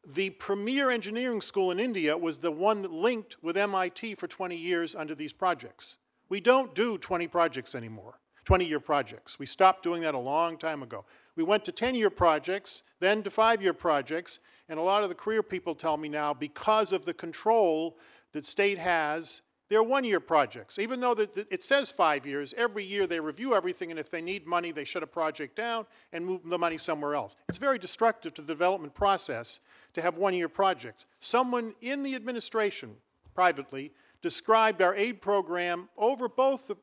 [0.06, 4.54] The premier engineering school in India was the one that linked with MIT for 20
[4.54, 5.96] years under these projects.
[6.28, 9.38] We don't do 20 projects anymore, 20-year projects.
[9.38, 11.06] We stopped doing that a long time ago.
[11.36, 15.42] We went to 10-year projects, then to five-year projects, and a lot of the career
[15.42, 17.98] people tell me now, because of the control
[18.32, 19.40] that state has,
[19.70, 20.78] they're one-year projects.
[20.78, 24.20] Even though that it says five years, every year they review everything, and if they
[24.20, 27.36] need money, they shut a project down and move the money somewhere else.
[27.48, 29.60] It's very destructive to the development process
[29.94, 31.06] to have one-year projects.
[31.20, 32.96] Someone in the administration,
[33.34, 33.92] privately,
[34.22, 36.76] described our aid program over both the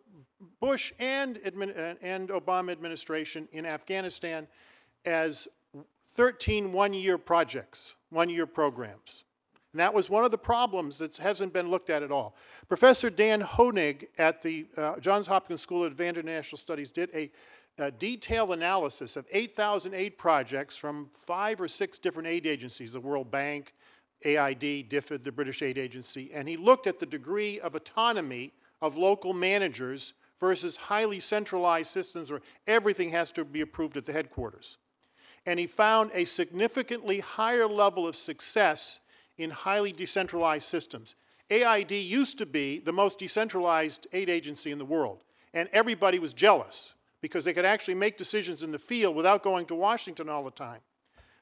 [0.60, 4.48] Bush and, and Obama administration in Afghanistan
[5.06, 5.48] as
[6.08, 9.24] 13 one-year projects, one-year programs.
[9.74, 12.36] And that was one of the problems that hasn't been looked at at all.
[12.68, 17.32] Professor Dan Honig at the uh, Johns Hopkins School of Advanced International Studies did a,
[17.77, 22.99] a detailed analysis of 8,000 aid projects from five or six different aid agencies, the
[22.99, 23.73] World Bank,
[24.23, 28.98] AID, DFID, the British Aid Agency, and he looked at the degree of autonomy of
[28.98, 34.77] local managers versus highly centralized systems where everything has to be approved at the headquarters.
[35.45, 38.99] And he found a significantly higher level of success
[39.38, 41.15] in highly decentralized systems.
[41.49, 45.23] AID used to be the most decentralized aid agency in the world,
[45.53, 49.65] and everybody was jealous because they could actually make decisions in the field without going
[49.68, 50.81] to Washington all the time.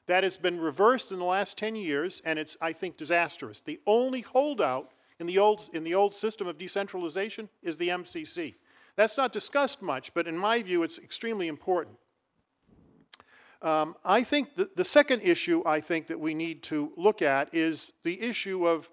[0.06, 3.60] That has been reversed in the last 10 years, and it's, I think, disastrous.
[3.60, 8.54] The only holdout in the old, in the old system of decentralization is the MCC.
[8.96, 11.96] That's not discussed much, but in my view, it's extremely important.
[13.62, 17.54] Um, I think the, the second issue I think that we need to look at
[17.54, 18.90] is the issue of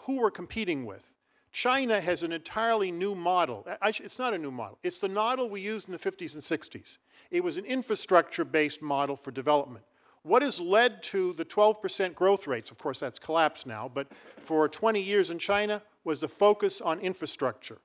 [0.00, 1.14] who we're competing with.
[1.52, 3.66] China has an entirely new model.
[3.82, 4.78] It's not a new model.
[4.82, 6.98] It's the model we used in the 50s and 60s.
[7.30, 9.84] It was an infrastructure-based model for development.
[10.22, 14.08] What has led to the 12% growth rates, of course that's collapsed now, but
[14.42, 17.78] for 20 years in China was the focus on infrastructure.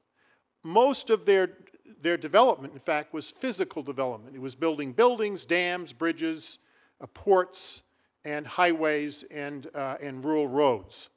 [0.63, 1.49] Most of their
[2.01, 4.35] their development, in fact, was physical development.
[4.35, 6.59] It was building buildings, dams, bridges,
[7.01, 7.83] uh, ports,
[8.23, 11.09] and highways and, uh, and rural roads.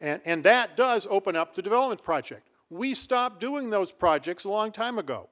[0.00, 2.48] And, and that does open up the development project.
[2.70, 5.28] We stopped doing those projects a long time ago.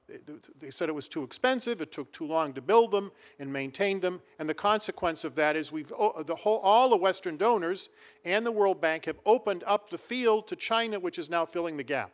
[0.59, 3.99] They, said it was too expensive, it took too long to build them and maintain
[3.99, 7.89] them, and the consequence of that is we've, the whole, all the Western donors
[8.23, 11.75] and the World Bank have opened up the field to China, which is now filling
[11.75, 12.11] the gap.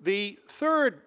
[0.00, 1.00] The third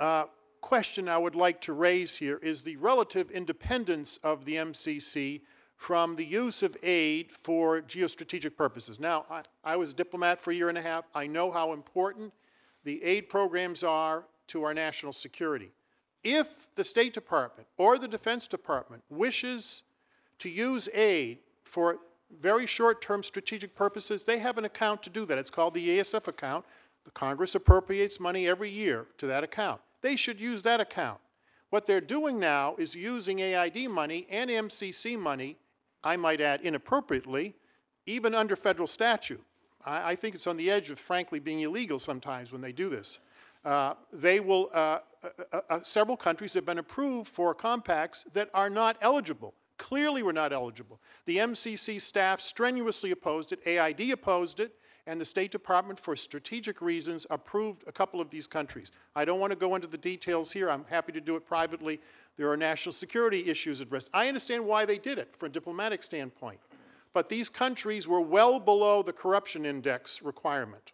[0.00, 0.24] uh,
[0.60, 5.42] question I would like to raise here is the relative independence of the MCC
[5.84, 8.98] from the use of aid for geostrategic purposes.
[8.98, 11.04] Now, I, I, was a diplomat for a year and a half.
[11.14, 12.32] I know how important
[12.84, 15.72] the aid programs are to our national security.
[16.22, 19.82] If the State Department or the Defense Department wishes
[20.38, 21.98] to use aid for
[22.34, 25.36] very short-term strategic purposes, they have an account to do that.
[25.36, 26.64] It's called the ESF account.
[27.04, 29.82] The Congress appropriates money every year to that account.
[30.00, 31.20] They should use that account.
[31.68, 35.58] What they're doing now is using AID money and MCC money,
[36.04, 37.54] I might add inappropriately,
[38.06, 39.42] even under federal statute.
[39.84, 42.88] I, I think it's on the edge of, frankly, being illegal sometimes when they do
[42.88, 43.18] this.
[43.64, 44.98] Uh, they will, uh,
[45.52, 49.54] uh, uh several countries have been approved for compacts that are not eligible.
[49.78, 51.00] Clearly were not eligible.
[51.24, 54.74] The MCC staff strenuously opposed it, AID opposed it,
[55.06, 58.90] and the State Department, for strategic reasons, approved a couple of these countries.
[59.14, 60.70] I don't want to go into the details here.
[60.70, 62.00] I'm happy to do it privately.
[62.36, 64.10] There are national security issues at risk.
[64.12, 66.60] I understand why they did it from a diplomatic standpoint.
[67.12, 70.92] But these countries were well below the corruption index requirement.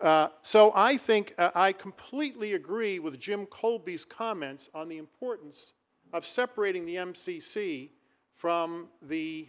[0.00, 5.72] Uh, so I think uh, I completely agree with Jim Kolbe's comments on the importance
[6.12, 7.90] of separating the MCC
[8.34, 9.48] from the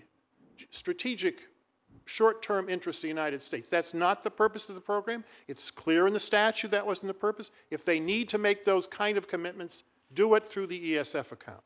[0.72, 1.50] strategic
[2.06, 3.70] short-term interest of the United States.
[3.70, 5.24] That's not the purpose of the program.
[5.48, 7.52] It's clear in the statute that wasn't the purpose.
[7.72, 9.84] If they need to make those kind of commitments,
[10.16, 11.62] do it through the ESF account.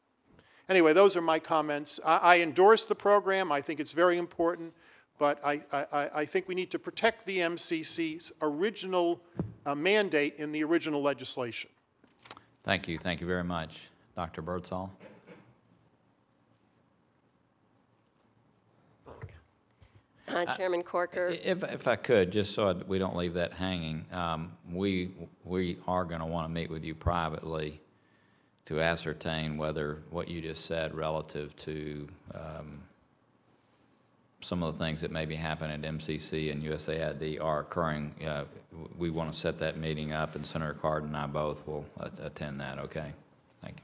[0.67, 1.99] Anyway, those are my comments.
[2.05, 3.51] I, I endorse the program.
[3.51, 4.73] I think it's very important,
[5.17, 9.21] but I, I, I think we need to protect the MCC's original
[9.65, 11.69] uh, mandate in the original legislation.
[12.63, 13.89] Thank you, thank you very much.
[14.15, 14.41] Dr.
[14.41, 14.91] Birdsall?
[20.27, 24.05] Uh, Chairman Corker, If, if I could, just so I- we don't leave that hanging,
[24.11, 25.11] um, we,
[25.43, 27.81] we are going to want to meet with you privately
[28.69, 32.79] to ascertain whether what you just said relative to um,
[34.41, 38.13] some of the things that may be happening at MCC and USAID are occurring.
[38.23, 38.45] Uh,
[38.95, 41.83] We want to set that meeting up, and Senator Cardin and I both will
[42.21, 43.11] attend that, okay?
[43.63, 43.77] Thank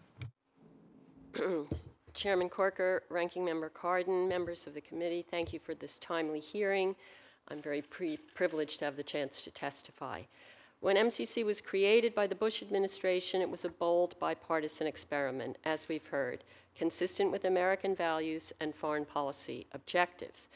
[1.39, 1.67] you.
[2.13, 6.95] Chairman Corker, Ranking Member Cardin, members of the committee, thank you for this timely hearing.
[7.47, 7.81] I'm very
[8.35, 10.21] privileged to have the chance to testify.
[10.85, 15.89] When MCC was created by the Bush administration, it was a bold bipartisan experiment, as
[15.89, 16.43] we've heard,
[16.77, 20.47] consistent with American values and foreign policy objectives.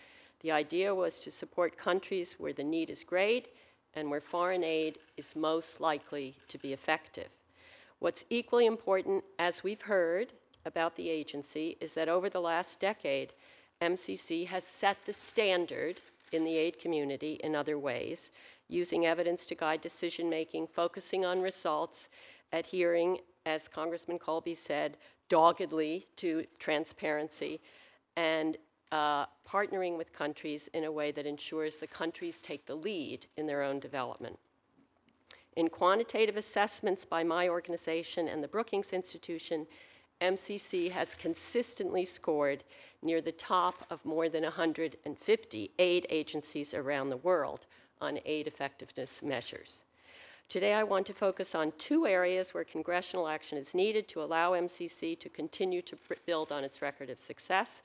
[0.41, 3.47] The idea was to support countries where the need is great
[3.95, 7.29] and where foreign aid is most likely to be effective.
[7.97, 10.33] What's equally important, as we've heard
[10.63, 13.33] about the agency, is that over the last decade,
[13.81, 16.01] MCC has set the standard
[16.31, 18.29] in the aid community in other ways,
[18.69, 22.09] using evidence to guide decision making, focusing on results,
[22.53, 24.97] adhering, as Congressman Kolbe said,
[25.27, 27.59] doggedly to transparency,
[28.15, 28.57] and
[28.91, 33.45] uh, partnering with countries in a way that ensures the countries take the lead in
[33.45, 34.37] their own development.
[35.55, 39.67] In quantitative assessments by my organization and the Brookings Institution,
[40.21, 42.63] MCC has consistently scored
[43.01, 47.65] near the top of more than 150 aid agencies around the world
[48.01, 49.83] on aid effectiveness measures.
[50.49, 54.53] Today, I want to focus on two areas where congressional action is needed to allow
[54.53, 57.83] MCC to continue to build on its record of success,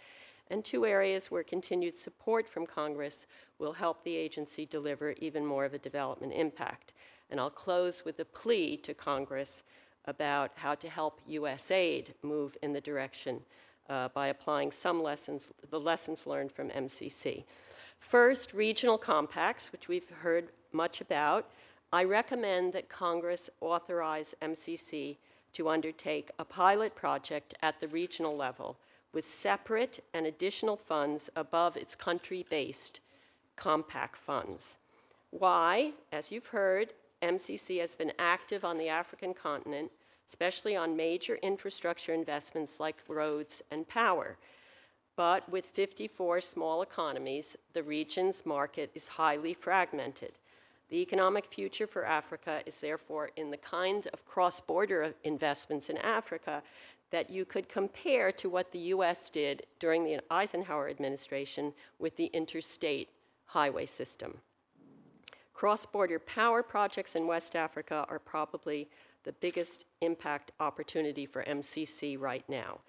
[0.51, 3.27] and two areas where continued support from Congress
[3.59, 6.95] will help the agency deliver even more of a development impact.
[7.31, 9.63] And I'll close with a plea to Congress
[10.07, 11.71] about how to help U.S.
[11.71, 13.41] aid move in the direction
[13.89, 17.45] uh, by applying some lessons, the lessons learned from MCC.
[18.05, 21.51] First, regional compacts, which we've heard much about.
[21.91, 25.17] I recommend that Congress authorize MCC
[25.55, 28.77] to undertake a pilot project at the regional level
[29.15, 33.01] with separate and additional funds above its country based
[33.57, 34.77] compact funds.
[35.31, 35.93] Why?
[36.13, 39.91] As you've heard, MCC has been active on the African continent,
[40.29, 44.37] especially on major infrastructure investments like roads and power.
[45.17, 50.33] But with 54 small economies, the region's market is highly fragmented.
[50.91, 55.99] The economic future for Africa is therefore in the kind of cross border investments in
[55.99, 56.63] Africa
[57.11, 62.27] that you could compare to what the US did during the Eisenhower administration with the
[62.27, 63.09] interstate
[63.47, 64.39] highway system.
[65.53, 68.89] Cross border power projects in West Africa are probably
[69.23, 72.81] the biggest impact opportunity for MCC right now.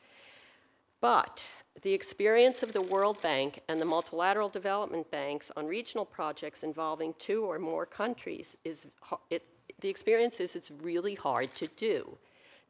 [0.99, 1.47] But
[1.81, 7.13] the experience of the World Bank and the multilateral development banks on regional projects involving
[7.19, 8.87] two or more countries is
[9.29, 9.43] it,
[9.81, 12.17] the experience is it's really hard to do.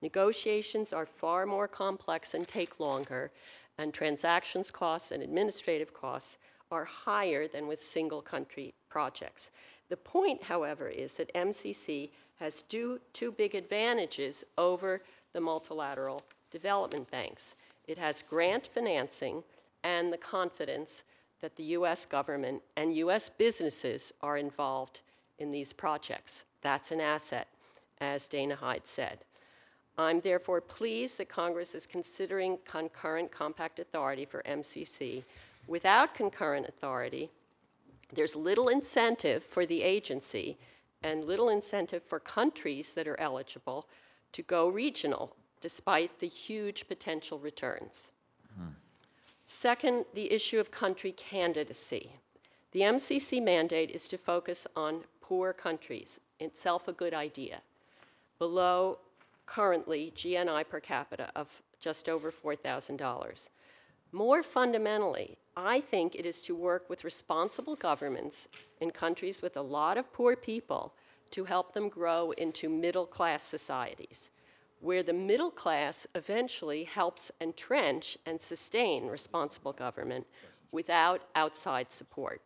[0.02, 3.32] Negotiations are far more complex and take longer,
[3.78, 6.38] and transactions costs and administrative costs
[6.72, 9.52] are higher than with single country projects.
[9.90, 15.02] The point, however, is that MCC has two, two big advantages over
[15.34, 17.56] the multilateral development banks.
[17.88, 19.44] It has grant financing
[19.84, 21.04] and the confidence
[21.42, 25.02] that the US government and US businesses are involved
[25.38, 26.46] in these projects.
[26.62, 27.48] That's an asset,
[28.00, 29.20] as Dana Hyde said.
[29.98, 35.24] I'm therefore pleased that Congress is considering concurrent compact authority for MCC.
[35.68, 37.30] Without concurrent authority,
[38.14, 40.58] there's little incentive for the agency
[41.02, 43.88] and little incentive for countries that are eligible
[44.32, 45.36] to go regional,
[45.66, 48.12] despite the huge potential returns.
[48.56, 48.76] Hmm.
[49.48, 52.12] Second, the issue of country candidacy.
[52.72, 57.62] The MCC mandate is to focus on poor countries, itself a good idea,
[58.38, 59.00] below
[59.48, 63.50] currently GNI per capita of just over $4,000.
[64.12, 68.48] More fundamentally, I think it is to work with responsible governments
[68.80, 70.94] in countries with a lot of poor people
[71.32, 74.30] to help them grow into middle class societies,
[74.86, 80.28] where the middle class eventually helps entrench and sustain responsible government,
[80.72, 82.40] without outside support.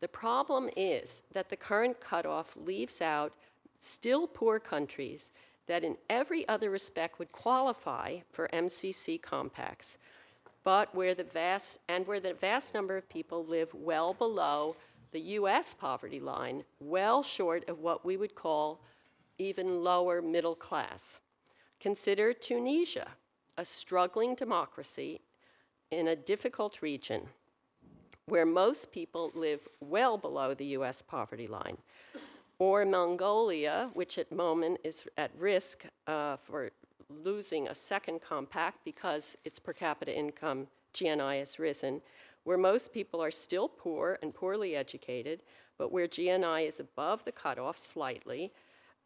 [0.00, 3.32] The problem is that the current cutoff leaves out
[3.78, 5.30] still poor countries
[5.68, 9.98] that in every other respect would qualify for MCC compacts,
[10.64, 14.74] but where the vast and where the vast number of people live well below
[15.12, 18.80] the US poverty line, well short of what we would call
[19.38, 21.20] even lower middle class.
[21.80, 23.08] Consider Tunisia,
[23.56, 25.20] a struggling democracy
[25.90, 27.28] in a difficult region
[28.26, 31.78] where most people live well below the US poverty line.
[32.58, 36.72] Or Mongolia, which at moment is at risk uh, for
[37.08, 42.02] losing a second compact because its per capita income, GNI, has risen,
[42.42, 45.42] where most people are still poor and poorly educated,
[45.78, 48.52] but where GNI is above the cutoff slightly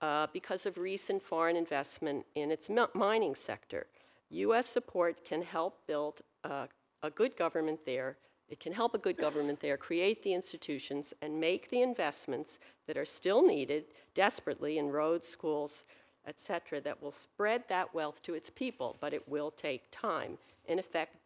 [0.02, 3.86] uh, because of recent foreign investment in its mi- mining sector.
[4.30, 4.66] U.S.
[4.66, 6.66] support can help build uh,
[7.02, 8.16] a good government there.
[8.48, 12.98] It can help a good government there create the institutions and make the investments that
[12.98, 13.84] are still needed
[14.14, 15.84] desperately in roads, schools,
[16.26, 20.36] et cetera, that will spread that wealth to its people, but it will take time.
[20.66, 21.16] In effect,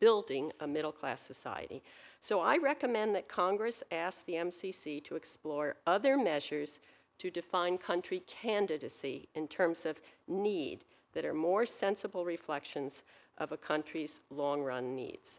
[0.00, 1.82] building a middle class society.
[2.20, 6.80] So I recommend that Congress ask the MCC to explore other measures
[7.22, 13.04] to define country candidacy in terms of need that are more sensible reflections
[13.38, 15.38] of a country's long run needs.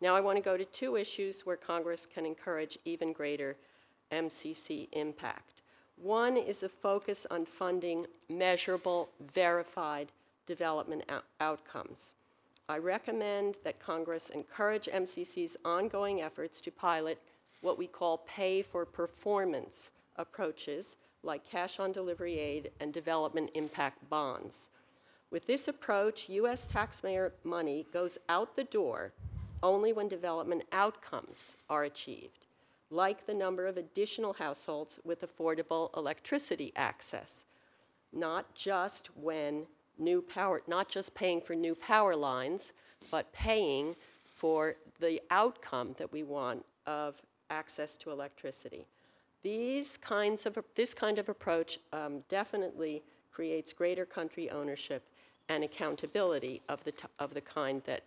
[0.00, 3.56] Now, I want to go to two issues where Congress can encourage even greater
[4.12, 5.62] MCC impact.
[5.96, 10.12] One is a focus on funding measurable, verified
[10.46, 12.12] development out- outcomes.
[12.68, 17.20] I recommend that Congress encourage MCC's ongoing efforts to pilot
[17.60, 20.94] what we call pay for performance approaches
[21.24, 24.68] like cash on delivery aid and development impact bonds.
[25.30, 26.66] With this approach, U.S.
[26.66, 29.12] taxpayer money goes out the door
[29.62, 32.46] only when development outcomes are achieved,
[32.90, 37.44] like the number of additional households with affordable electricity access,
[38.12, 39.66] not just when
[39.98, 42.72] new power, not just paying for new power lines,
[43.10, 47.14] but paying for the outcome that we want of
[47.50, 48.86] access to electricity.
[49.44, 55.02] These kinds of, this kind of approach um, definitely creates greater country ownership
[55.50, 58.04] and accountability of the, of the kind that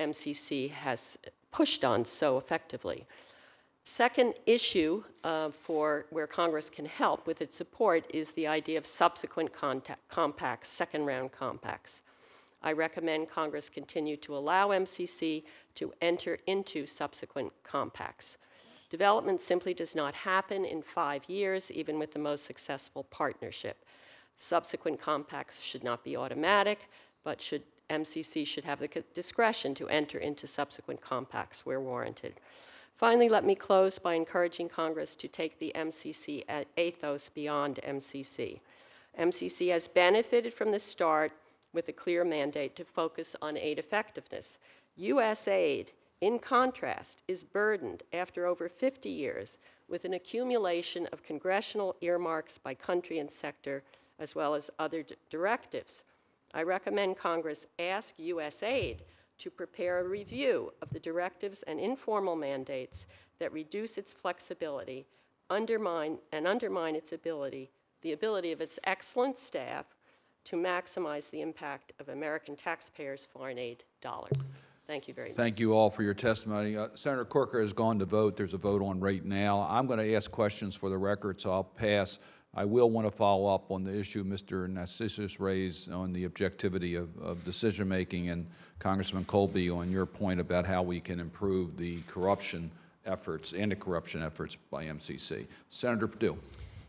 [0.00, 1.18] MCC has
[1.52, 3.04] pushed on so effectively.
[3.84, 8.86] Second issue uh, for where Congress can help with its support is the idea of
[8.86, 12.00] subsequent contact, compacts, second round compacts.
[12.62, 15.42] I recommend Congress continue to allow MCC
[15.74, 18.38] to enter into subsequent compacts.
[18.90, 23.84] Development simply does not happen in five years, even with the most successful partnership.
[24.36, 26.88] Subsequent compacts should not be automatic,
[27.24, 32.34] but should MCC should have the discretion to enter into subsequent compacts where warranted.
[32.96, 36.44] Finally, let me close by encouraging Congress to take the MCC
[36.76, 38.60] ethos beyond MCC.
[39.18, 41.32] MCC has benefited from the start
[41.72, 44.58] with a clear mandate to focus on aid effectiveness.
[44.96, 45.46] U.S.
[45.46, 49.58] aid, in contrast, is burdened after over 50 years
[49.88, 53.82] with an accumulation of congressional earmarks by country and sector,
[54.18, 56.04] as well as other directives.
[56.52, 58.98] I recommend Congress ask USAID
[59.38, 63.06] to prepare a review of the directives and informal mandates
[63.38, 65.06] that reduce its flexibility,
[65.48, 67.70] undermine and undermine its ability,
[68.02, 69.86] the ability of its excellent staff
[70.44, 74.32] to maximize the impact of American taxpayers' foreign aid dollars.
[74.88, 75.36] Thank you very much.
[75.36, 76.74] Thank you all for your testimony.
[76.74, 78.38] Uh, Senator Corker has gone to vote.
[78.38, 79.66] There's a vote on right now.
[79.68, 82.20] I'm going to ask questions for the record, so I'll pass.
[82.54, 84.66] I will want to follow up on the issue Mr.
[84.66, 88.46] Natsios raised on the objectivity of, of decision-making, and
[88.78, 92.70] Congressman Kolbe on your point about how we can improve the corruption
[93.04, 95.46] efforts, anti-corruption efforts by MCC.
[95.68, 96.38] Senator Perdue.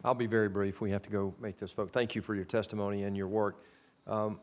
[0.06, 0.80] I'll be very brief.
[0.80, 1.92] We have to go make this vote.
[1.92, 3.66] Thank you for your testimony and your work.
[4.08, 4.40] Um,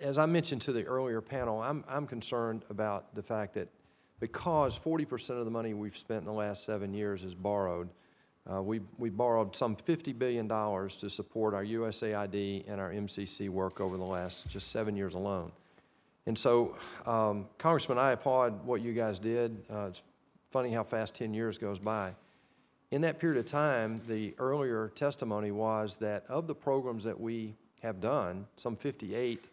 [0.00, 3.68] As I mentioned to the earlier panel, I'm, I'm concerned about the fact that
[4.20, 7.90] because 40% of the money we've spent in the last seven years is borrowed,
[8.50, 13.80] uh, we, we borrowed some $50 billion to support our USAID and our MCC work
[13.80, 15.52] over the last just seven years alone.
[16.26, 16.76] And so,
[17.06, 19.64] um, Congressman, I applaud what you guys did.
[19.70, 20.02] Uh, it's
[20.50, 22.14] funny how fast 10 years goes by.
[22.90, 27.56] In that period of time, the earlier testimony was that of the programs that we
[27.82, 29.48] have done, some 58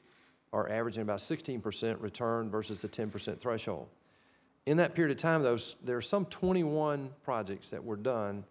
[0.53, 3.89] are averaging about 16% return versus the 10% threshold.
[4.65, 8.45] In that period of time, those, there are some 21 projects that were done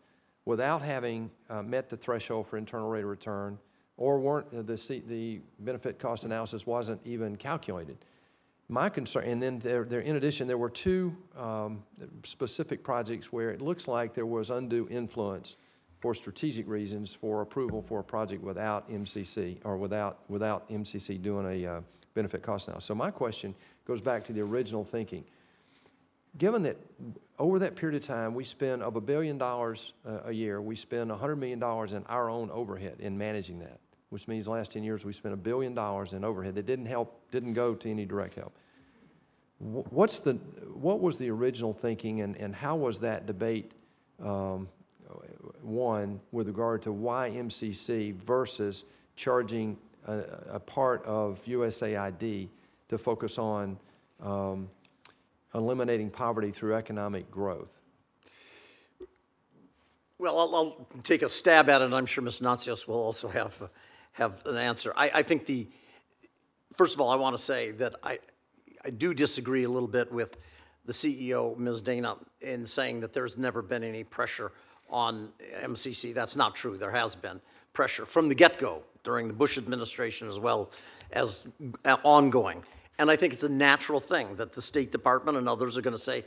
[0.44, 3.58] without having uh, met the threshold for internal rate of return
[3.96, 7.96] or weren't, uh, the, the benefit cost analysis wasn't even calculated.
[8.68, 11.84] My concern, and then there, there, in addition, there were two um,
[12.24, 15.56] specific projects where it looks like there was undue influence
[16.02, 21.46] for strategic reasons for approval for a project without MCC, or without, without MCC doing
[21.46, 21.80] a uh,
[22.12, 22.88] benefit cost analysis.
[22.88, 23.54] So my question
[23.86, 25.22] goes back to the original thinking.
[26.36, 26.76] Given that
[27.38, 30.74] over that period of time, we spend of a billion dollars uh, a year, we
[30.74, 33.78] spend $100 million in our own overhead in managing that,
[34.10, 37.30] which means last 10 years, we spent a billion dollars in overhead that didn't help,
[37.30, 38.52] didn't go to any direct help.
[39.60, 40.32] What's the,
[40.74, 43.70] what was the original thinking and, and how was that debate,
[44.20, 44.68] um,
[45.62, 48.84] one, with regard to YMCC versus
[49.16, 49.76] charging
[50.06, 50.18] a,
[50.52, 52.48] a part of USAID
[52.88, 53.78] to focus on
[54.20, 54.68] um,
[55.54, 57.76] eliminating poverty through economic growth?
[60.18, 62.40] Well, I'll, I'll take a stab at it, I'm sure Ms.
[62.40, 63.70] Natsios will also have,
[64.12, 64.92] have an answer.
[64.96, 65.68] I, I think the,
[66.76, 68.20] first of all, I want to say that I,
[68.84, 70.36] I do disagree a little bit with
[70.84, 71.82] the CEO, Ms.
[71.82, 74.52] Dana, in saying that there's never been any pressure
[74.92, 75.30] on
[75.62, 76.14] MCC.
[76.14, 76.76] That's not true.
[76.76, 77.40] There has been
[77.72, 80.70] pressure from the get-go during the Bush administration as well
[81.12, 81.44] as
[81.84, 82.62] uh, ongoing.
[82.98, 85.96] And I think it's a natural thing that the State Department and others are going
[85.96, 86.24] to say,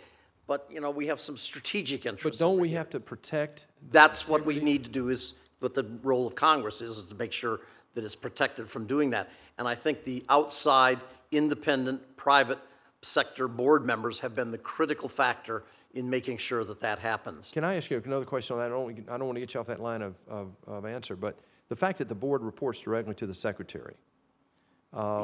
[0.48, 2.40] but, you know, we have some strategic interests.
[2.40, 3.66] But don't we have to protect?
[3.92, 7.16] That's what we need to do is, what the role of Congress is, is to
[7.16, 7.62] make sure
[7.96, 9.30] that it's protected from doing that.
[9.58, 11.00] And I think the outside,
[11.32, 12.60] independent, private
[13.02, 15.64] sector board members have been the critical factor
[15.96, 17.52] in making sure that that happens.
[17.52, 18.66] Can I ask you another question on that?
[18.66, 21.16] I don't, I don't want to get you off that line of, of, of answer,
[21.16, 21.40] but
[21.70, 23.96] the fact that the board reports directly to the secretary.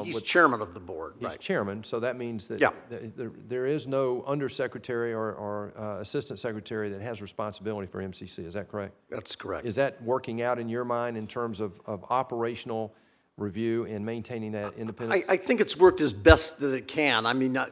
[0.04, 1.40] He's chairman of the board, He's right?
[1.40, 2.72] chairman, so that means that Yeah.
[2.90, 8.02] th- there, there is no undersecretary or, or uh, assistant secretary that has responsibility for
[8.02, 8.92] MCC, is that correct?
[9.08, 9.66] That's correct.
[9.66, 12.94] Is that working out in your mind in terms of, of operational
[13.38, 15.24] review and maintaining that independence?
[15.26, 17.24] I, I think it's worked as best that it can.
[17.24, 17.66] I mean, uh,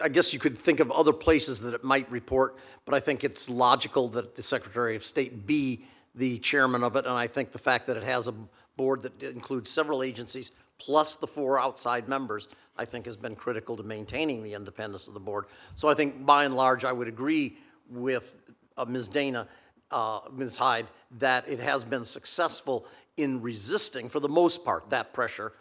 [0.00, 3.22] I guess you could think of other places that it might report, but I think
[3.22, 5.84] it's logical that the Secretary of State be
[6.14, 8.34] the chairman of it, and I think the fact that it has a
[8.76, 13.76] board that includes several agencies plus the four outside members, I think has been critical
[13.76, 15.46] to maintaining the independence of the board.
[15.76, 17.56] So I think by and large, I would agree
[17.88, 18.40] with
[18.76, 19.08] uh, Ms.
[19.08, 19.46] Dana,
[19.90, 20.56] uh, Ms.
[20.56, 20.86] Hyde,
[21.18, 25.52] that it has been successful in resisting, for the most part, that pressure.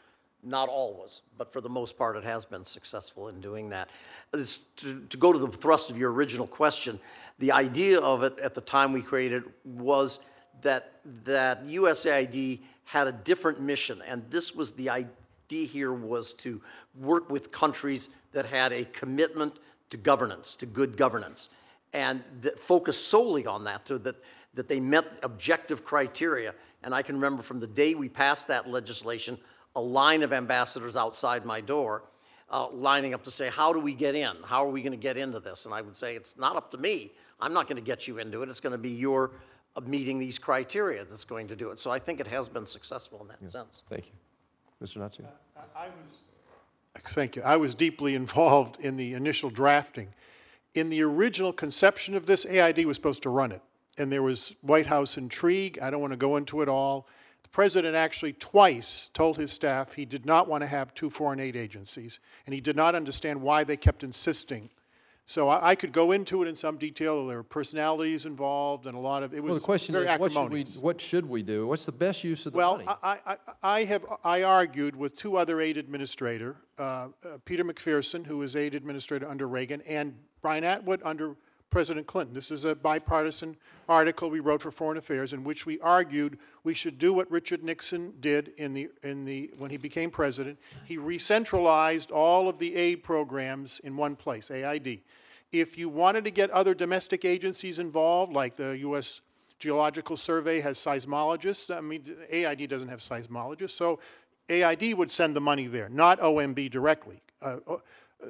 [0.46, 3.90] Not always, but for the most part, it has been successful in doing that.
[4.34, 7.00] To, to go to the thrust of your original question,
[7.38, 10.20] the idea of it at the time we created was
[10.64, 16.62] that, that USAID had a different mission, and this was the idea here was to
[16.96, 19.60] work with countries that had a commitment
[19.92, 21.50] to governance, to good governance,
[21.94, 24.16] and that focused solely on that, so that,
[24.56, 26.56] that they met objective criteria.
[26.82, 29.38] And I can remember from the day we passed that legislation,
[29.76, 32.04] a line of ambassadors outside my door
[32.50, 34.36] uh, lining up to say, How do we get in?
[34.46, 35.66] How are we going to get into this?
[35.66, 37.12] And I would say, It's not up to me.
[37.40, 38.50] I'm not going to get you into it.
[38.50, 39.32] It's going to be your
[39.76, 41.80] uh, meeting these criteria that's going to do it.
[41.80, 43.84] So I think it has been successful in that sense.
[43.90, 44.14] Thank you.
[44.86, 44.98] Mr.
[44.98, 45.26] Natsios?
[45.76, 46.18] I was,
[47.14, 47.42] thank you.
[47.42, 50.14] I was deeply involved in the initial drafting.
[50.76, 53.62] In the original conception of this, AID was supposed to run it.
[53.98, 55.78] And there was White House intrigue.
[55.82, 57.08] I don't want to go into it all.
[57.54, 61.56] President actually twice told his staff he did not want to have two foreign aid
[61.56, 64.72] agencies, and he did not understand why they kept insisting.
[65.26, 67.28] So I, I could go into it in some detail.
[67.28, 70.20] There were personalities involved and a lot of, it was Well, the question very is,
[70.20, 71.68] what should we, what should we do?
[71.68, 72.90] What's the best use of the Well, money?
[73.02, 77.08] I, I, I have, I argued with two other aid administrator, uh, uh,
[77.46, 81.38] Peter McPherson, who was aid administrator under Reagan, and Brian Atwood under
[81.74, 82.36] President Clinton.
[82.36, 83.58] This is a bipartisan
[83.90, 87.64] article we wrote for Foreign Affairs in which we argued we should do what Richard
[87.64, 90.60] Nixon did in the, in the, when he became president.
[90.86, 95.00] He re-centralized all of the aid programs in one place, AID.
[95.52, 99.22] If you wanted to get other domestic agencies involved, like the U.S.
[99.58, 101.76] Geological Survey has seismologists.
[101.76, 104.00] I mean, AID doesn't have seismologists, so
[104.48, 107.24] AID would send the money there, not OMB directly.
[107.42, 107.78] Uh, uh,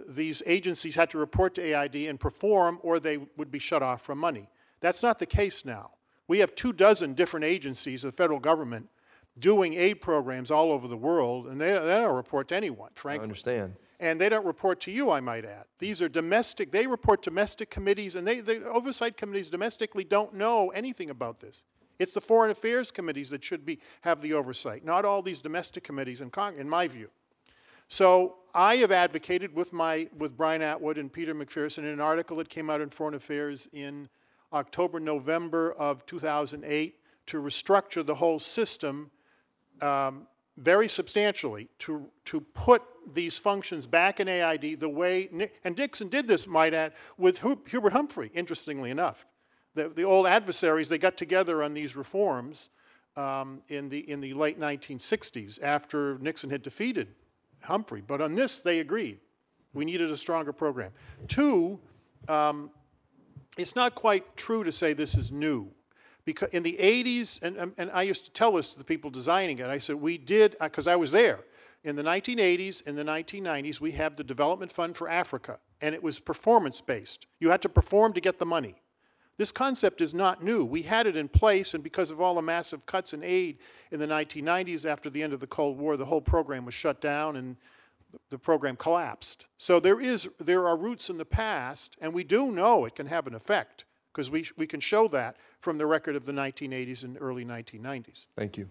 [0.08, 4.02] these agencies had to report to AID and perform, or they would be shut off
[4.02, 4.50] from money.
[4.80, 5.92] That's not the case now.
[6.28, 8.90] We have two dozen different agencies of the federal government
[9.38, 13.22] doing aid programs all over the world, and they, they don't report to anyone, frankly.
[13.22, 13.76] I understand.
[14.00, 15.66] And they don't report to you, I might add.
[15.80, 20.70] These are domestic, they report domestic committees, and they, the oversight committees domestically don't know
[20.70, 21.66] anything about this.
[22.00, 25.84] It's the foreign affairs committees that should be, have the oversight, not all these domestic
[25.84, 27.10] committees in Cong, in my view.
[27.94, 32.38] So I have advocated with my, with Brian Atwood and Peter McPherson in an article
[32.38, 34.10] that came out in Foreign Affairs in
[34.52, 36.96] October, November of 2008
[37.28, 39.12] to restructure the whole system
[39.84, 40.26] um,
[40.58, 42.82] very substantially to, to put
[43.14, 45.30] these functions back in AID the way,
[45.64, 49.28] and Nixon did this, might add, with Hubert Humphrey, interestingly enough.
[49.76, 52.72] The, the old adversaries, they got together on these reforms
[53.16, 57.10] um, in, the, in the late 1960s after Nixon had defeated
[57.64, 58.02] Humphrey.
[58.06, 59.20] But on this, they agreed.
[59.74, 60.92] We needed a stronger program.
[61.28, 61.80] Two,
[62.28, 62.70] um,
[63.58, 65.68] it's not quite true to say this is new.
[66.26, 69.10] Because in the 80s, and, and- and I used to tell this to the people
[69.10, 71.40] designing it, I said, we did, because I was there.
[71.84, 76.02] In the 1980s, in the 1990s, we had the Development Fund for Africa, and it
[76.02, 77.28] was performance based.
[77.42, 78.76] You had to perform to get the money.
[79.38, 80.64] This concept is not new.
[80.64, 83.58] We had it in place, and because of all the massive cuts in aid
[83.92, 87.02] in the 1990s after the end of the Cold War, the whole program was shut
[87.02, 87.58] down and
[88.30, 89.48] the program collapsed.
[89.58, 93.08] So there is there are roots in the past, and we do know it can
[93.08, 97.04] have an effect because we we can show that from the record of the 1980s
[97.04, 98.28] and early 1990s.
[98.36, 98.70] Thank you.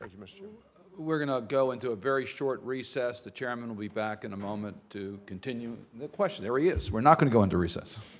[0.00, 0.38] Thank you, Mr.
[0.38, 0.56] Chairman.
[0.96, 3.22] We're going to go into a very short recess.
[3.22, 6.44] The chairman will be back in a moment to continue the question.
[6.44, 6.90] There he is.
[6.90, 8.18] We're not going to go into recess.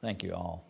[0.00, 0.64] Thank you all.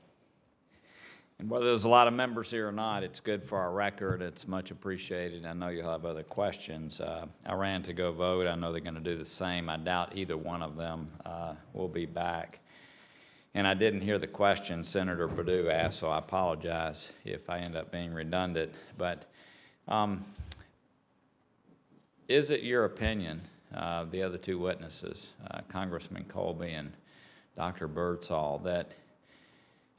[1.39, 4.21] And whether there's a lot of members here or not, it's good for our record.
[4.21, 5.47] It's much appreciated.
[5.47, 7.01] I know you'll have other questions.
[7.01, 8.47] Uh, I ran to go vote.
[8.47, 9.71] I know they're going to do the same.
[9.71, 12.59] I doubt either one of them uh, will be back.
[13.55, 17.75] And I didn't hear the question Senator Perdue asked, so I apologize if I end
[17.75, 18.75] up being redundant.
[18.99, 19.25] But
[19.89, 20.23] um,
[22.29, 23.41] is it your opinion,
[23.75, 26.93] uh, the other two witnesses, uh, Congressman Kolbe and
[27.57, 27.89] Dr.
[27.89, 28.93] Birdsall, that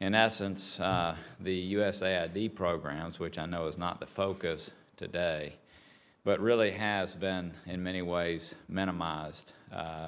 [0.02, 5.54] in essence, uh, the USAID programs, which I know is not the focus today,
[6.24, 10.08] but really has been in many ways minimized uh,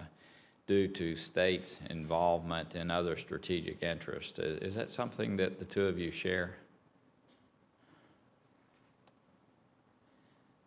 [0.65, 4.39] due to states' involvement in other strategic interests.
[4.39, 6.55] Is, is that something that the two of you share?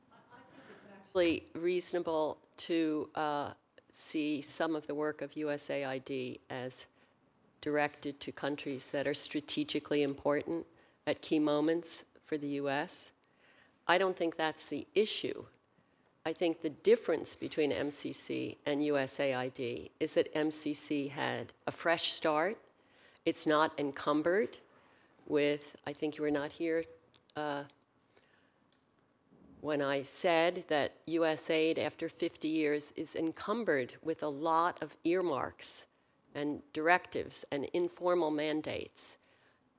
[0.08, 3.50] It's actually reasonable to uh,
[3.90, 6.86] see some of the work of USAID as
[7.60, 10.66] directed to countries that are strategically important
[11.06, 13.12] at key moments for the U.S.
[13.86, 15.44] I don't think that's the issue.
[16.24, 22.58] I think the difference between MCC and USAID is that MCC had a fresh start.
[23.24, 24.58] It's not encumbered
[25.26, 26.84] with, I think you were not here
[27.36, 27.62] uh,
[29.60, 35.85] when I said that USAID, after 50 years, is encumbered with a lot of earmarks
[36.36, 39.16] and directives and informal mandates.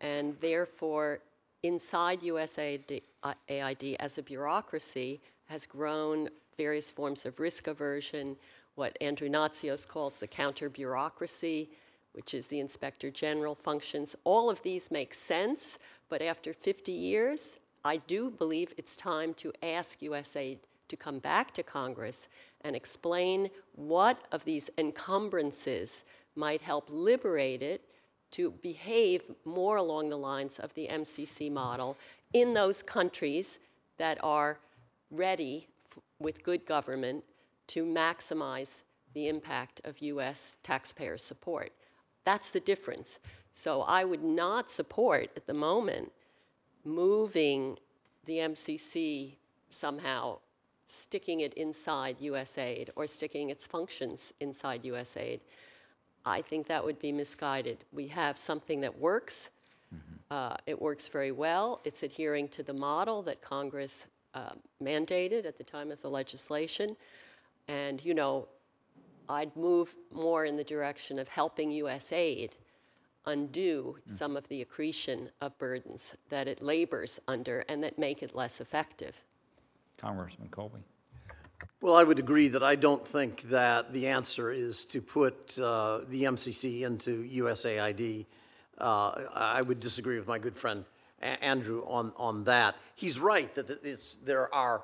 [0.01, 1.19] And therefore,
[1.63, 3.01] inside USAID
[3.49, 8.35] AID as a bureaucracy has grown various forms of risk aversion,
[8.75, 11.69] what Andrew Natsios calls the counter bureaucracy,
[12.13, 14.15] which is the inspector general functions.
[14.23, 15.77] All of these make sense,
[16.09, 20.57] but after 50 years, I do believe it's time to ask USAID
[20.87, 22.27] to come back to Congress
[22.61, 26.03] and explain what of these encumbrances
[26.37, 27.81] might help liberate it
[28.31, 31.97] to behave more along the lines of the MCC model
[32.33, 33.59] in those countries
[33.97, 34.59] that are
[35.09, 35.67] ready
[36.19, 37.23] with good government
[37.67, 38.83] to maximize
[39.13, 41.71] the impact of US taxpayer support.
[42.23, 43.19] That's the difference.
[43.53, 46.11] So I would not support at the moment
[46.83, 47.77] moving
[48.25, 49.35] the MCC
[49.69, 50.39] somehow,
[50.85, 55.39] sticking it inside USAID or sticking its functions inside USAID.
[56.27, 57.85] I think that would be misguided.
[57.93, 59.49] We have something that works.
[60.29, 61.79] Uh, it works very well.
[61.85, 64.49] It's adhering to the model that Congress uh,
[64.83, 66.97] mandated at the time of the legislation.
[67.69, 68.49] And, you know,
[69.29, 72.51] I'd move more in the direction of helping USAID
[73.25, 78.35] undo some of the accretion of burdens that it labors under and that make it
[78.35, 79.23] less effective.
[79.97, 80.81] Congressman Kolbe?
[81.79, 86.01] Well, I would agree that I don't think that the answer is to put uh,
[86.09, 88.25] the MCC into USAID.
[88.77, 90.85] Uh, I would disagree with my good friend
[91.21, 92.75] A- Andrew on, on that.
[92.95, 94.81] He's right that there are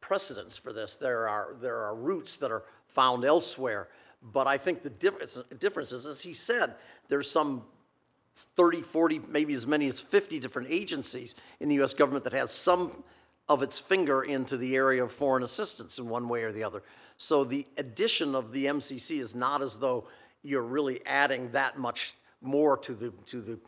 [0.00, 0.96] precedents for this.
[0.96, 3.88] There are, there are roots that are found elsewhere.
[4.20, 6.74] But I think the difference, difference is, as he said,
[7.08, 7.62] there's some
[8.34, 11.94] 30, 40, maybe as many as 50 different agencies in the U.S.
[11.94, 13.04] government that has some
[13.48, 16.82] of its finger into the area of foreign assistance in one way or the other.
[17.16, 20.04] So the addition of the MCC is not as though
[20.42, 23.58] you're really adding that much more to the, to the,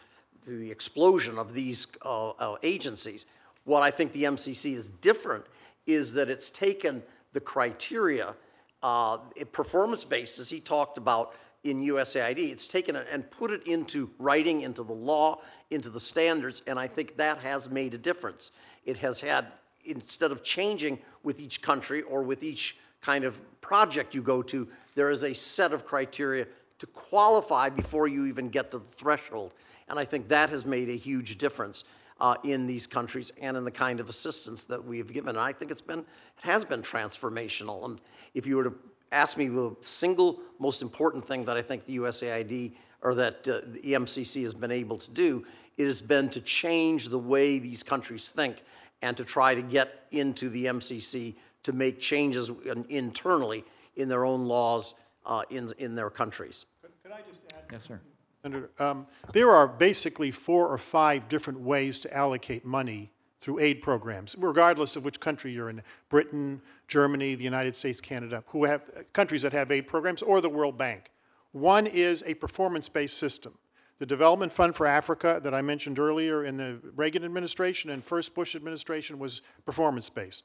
[0.44, 3.26] to the explosion of these uh, uh, agencies.
[3.64, 5.44] What I think the MCC is different
[5.86, 8.34] is that it's taken the criteria,
[8.82, 9.18] uh,
[9.52, 11.34] performance-based, as he talked about
[11.64, 15.40] in USAID, it's taken it and put it into writing, into the law,
[15.70, 18.52] into the standards, and I think that has made a difference.
[18.84, 19.46] It has had
[19.86, 24.68] instead of changing with each country or with each kind of project you go to,
[24.94, 26.46] there is a set of criteria
[26.78, 29.54] to qualify before you even get to the threshold.
[29.88, 31.84] And I think that has made a huge difference
[32.20, 35.30] uh, in these countries and in the kind of assistance that we have given.
[35.30, 36.06] And I think it's been, it
[36.42, 37.84] has been transformational.
[37.84, 38.00] And
[38.34, 38.74] if you were to
[39.12, 42.72] ask me the single most important thing that I think the USAID
[43.02, 45.46] or that uh, the EMCC has been able to do,
[45.76, 48.62] it has been to change the way these countries think
[49.02, 52.50] and to try to get into the MCC to make changes
[52.88, 53.64] internally
[53.96, 54.94] in their own laws
[55.24, 56.66] uh, in, in their countries.
[56.82, 57.64] Could, could I just add?
[57.72, 58.00] Yes, sir.
[58.42, 63.10] Senator, um, there are basically four or five different ways to allocate money
[63.40, 65.82] through aid programs, regardless of which country you're in.
[66.08, 68.82] Britain, Germany, the United States, Canada, who have,
[69.12, 71.10] countries that have aid programs, or the World Bank.
[71.52, 73.54] One is a performance-based system.
[73.98, 78.34] The Development Fund for Africa that I mentioned earlier in the Reagan administration and first
[78.34, 80.44] Bush administration was performance-based.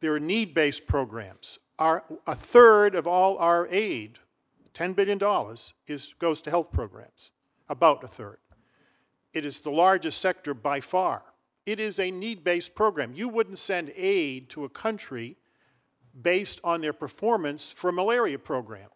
[0.00, 1.58] There are need-based programs.
[1.80, 4.20] Our, a third of all our aid,
[4.74, 5.18] $10 billion,
[5.88, 7.32] is, goes to health programs,
[7.68, 8.38] about a third.
[9.32, 11.22] It is the largest sector by far.
[11.66, 13.12] It is a need-based program.
[13.12, 15.36] You wouldn't send aid to a country
[16.22, 18.88] based on their performance for a malaria program.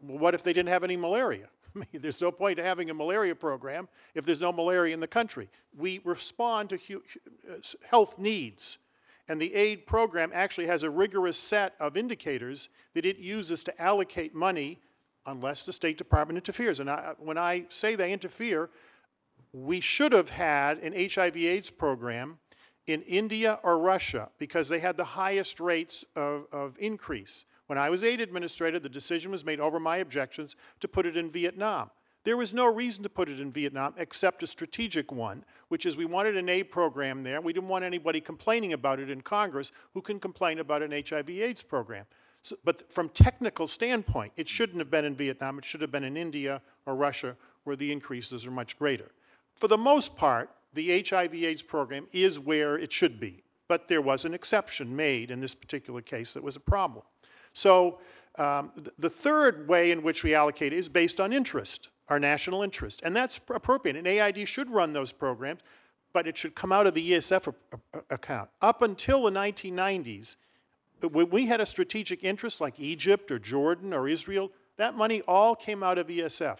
[0.00, 1.48] What if they didn't have any malaria?
[1.92, 5.48] There's no point to having a malaria program if there's no malaria in the country.
[5.76, 7.54] We respond to uh,
[7.88, 8.78] health needs.
[9.28, 13.80] And the aid program actually has a rigorous set of indicators that it uses to
[13.80, 14.80] allocate money
[15.26, 16.80] unless the State Department interferes.
[16.80, 18.70] And I, when I say they interfere,
[19.52, 22.38] we should have had an HIV AIDS program
[22.86, 27.44] in India or Russia because they had the highest rates of, of increase.
[27.70, 31.16] When I was aid administrator, the decision was made over my objections to put it
[31.16, 31.92] in Vietnam.
[32.24, 35.96] There was no reason to put it in Vietnam except a strategic one, which is
[35.96, 37.40] we wanted an aid program there.
[37.40, 41.30] We didn't want anybody complaining about it in Congress who can complain about an HIV
[41.30, 42.06] AIDS program.
[42.42, 45.56] So, but from technical standpoint, it shouldn't have been in Vietnam.
[45.56, 49.12] It should have been in India or Russia where the increases are much greater.
[49.54, 53.44] For the most part, the HIV AIDS program is where it should be.
[53.68, 57.04] But there was an exception made in this particular case that was a problem.
[57.52, 57.98] So
[58.38, 62.62] um, th- the third way in which we allocate is based on interest, our national
[62.62, 63.00] interest.
[63.04, 63.96] And that's appropriate.
[63.96, 65.60] And AID should run those programs,
[66.12, 67.52] but it should come out of the ESF
[68.10, 68.50] account.
[68.60, 70.36] Up until the 1990s,
[71.02, 75.54] when we had a strategic interest like Egypt or Jordan or Israel, that money all
[75.54, 76.58] came out of ESF.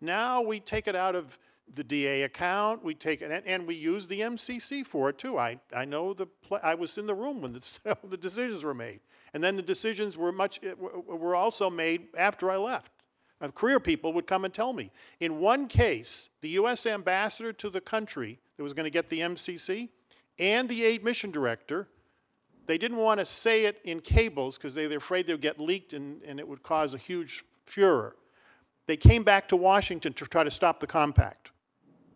[0.00, 1.38] Now we take it out of
[1.74, 5.38] the DA account, we take it, and, and we use the MCC for it too.
[5.38, 6.26] I, I know the,
[6.62, 9.00] I was in the room when the, the decisions were made.
[9.32, 12.92] And then the decisions were much, were also made after I left.
[13.40, 14.90] Uh, career people would come and tell me.
[15.20, 16.84] In one case, the U.S.
[16.84, 19.88] ambassador to the country that was going to get the MCC
[20.38, 21.88] and the aid mission director
[22.70, 25.58] they didn't want to say it in cables because they were afraid they would get
[25.58, 28.14] leaked and, and it would cause a huge furor.
[28.86, 31.50] They came back to Washington to try to stop the compact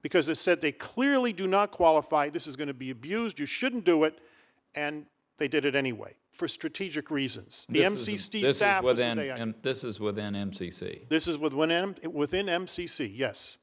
[0.05, 2.29] because it said they clearly do not qualify.
[2.29, 3.41] This is going to be abused.
[3.41, 4.19] You shouldn't do it.
[4.75, 5.07] And
[5.39, 7.65] they did it anyway for strategic reasons.
[7.71, 9.41] The This is- MCC this is staff was within- with AID.
[9.41, 11.09] and This is within MCC.
[11.09, 13.57] This is within, M- within MCC, yes.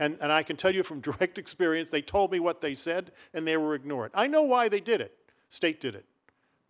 [0.00, 3.12] And, and I can tell you from direct experience, they told me what they said
[3.32, 4.10] and they were ignored.
[4.14, 5.16] I know why they did it.
[5.48, 6.06] State did it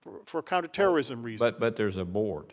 [0.02, 1.40] for, for counterterrorism reasons.
[1.40, 2.52] But, but there's a board.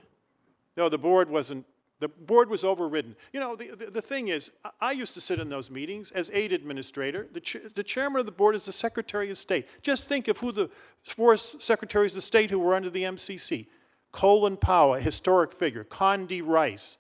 [0.77, 1.65] No, the board wasn't,
[2.01, 3.15] the board was overridden.
[3.31, 4.49] You know, the, the, the thing is,
[4.81, 7.27] I- used to sit in those meetings as aid administrator.
[7.31, 9.67] The, ch- the chairman of the board is the Secretary of State.
[9.83, 10.69] Just think of who the
[11.03, 13.67] four secretaries of state who were under the MCC.
[14.11, 16.97] Colin Powell, a historic figure, Condi Rice,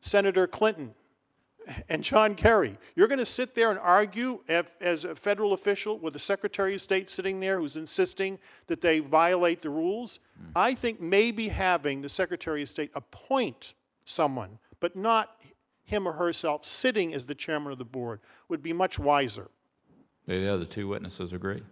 [0.00, 0.94] Senator Clinton,
[1.88, 2.76] and John Kerry.
[2.96, 6.80] You're going to sit there and argue as a federal official with the Secretary of
[6.80, 10.18] State sitting there who's insisting that they violate the rules?
[10.36, 10.50] Hmm.
[10.56, 13.74] I think maybe having the Secretary of State appoint
[14.10, 15.36] someone, but not
[15.84, 19.48] him or herself sitting as the chairman of the board, would be much wiser.
[20.28, 21.62] Do the other two witnesses agree?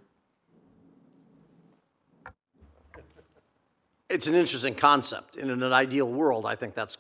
[4.08, 5.36] It's an interesting concept.
[5.36, 6.96] In an ideal world, I think that's,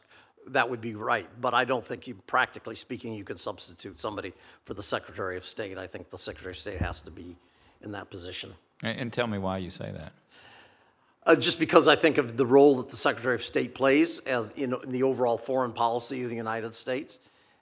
[0.48, 1.28] that would be right.
[1.40, 4.34] But I don't think you, practically speaking, you can substitute somebody
[4.64, 5.78] for the Secretary of State.
[5.78, 7.36] I think the Secretary of State has to be
[7.80, 8.52] in that position.
[8.82, 10.12] And, and tell me why you say that.
[11.28, 14.48] Uh, just because I think of the role that the Secretary of State plays as
[14.56, 17.18] in, in the overall foreign policy of the United States,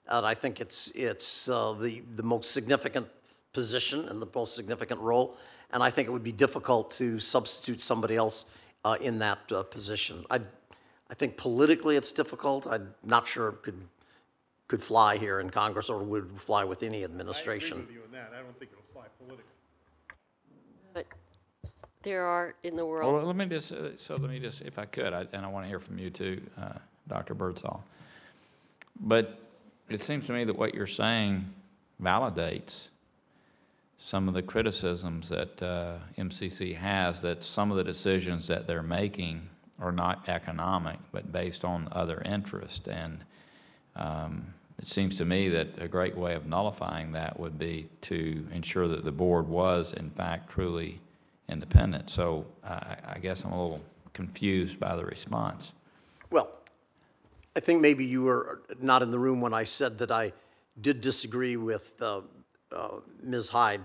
[0.07, 3.09] and I think it's it's uh, the the most significant
[3.53, 5.37] position and the most significant role,
[5.73, 8.45] and I think it would be difficult to substitute somebody else
[8.85, 10.25] uh, in that uh, position.
[10.31, 10.43] I
[11.11, 12.69] I think politically it's difficult.
[12.69, 13.89] I'm not sure it could
[14.69, 17.89] could fly here in Congress or would fly with any administration.
[17.93, 18.31] you on that.
[18.33, 19.56] I don't think it'll fly politically.
[22.07, 23.13] There are in the world.
[23.13, 25.49] Well, let me just, uh, so let me just, if I could, I- and I
[25.49, 26.75] want to hear from you too, uh,
[27.09, 27.35] Dr.
[27.35, 27.83] Birdsall.
[29.01, 29.41] But
[29.89, 31.45] it seems to me that what you're saying
[32.01, 32.91] validates
[33.99, 38.85] some of the criticisms that uh, MCC has, that some of the decisions that they're
[38.85, 39.43] making
[39.81, 42.87] are not economic, but based on other interest.
[42.87, 43.25] And
[43.97, 48.47] um, it seems to me that a great way of nullifying that would be to
[48.53, 51.01] ensure that the board was, in fact, truly
[51.49, 52.11] independent.
[52.11, 53.81] So I, I guess I'm a little
[54.13, 55.73] confused by the response.
[56.31, 56.49] Well,
[57.55, 60.33] I think maybe you were not in the room when I said that I
[60.81, 62.21] did disagree with uh,
[62.73, 62.89] uh,
[63.23, 63.49] Ms.
[63.51, 63.85] Hyde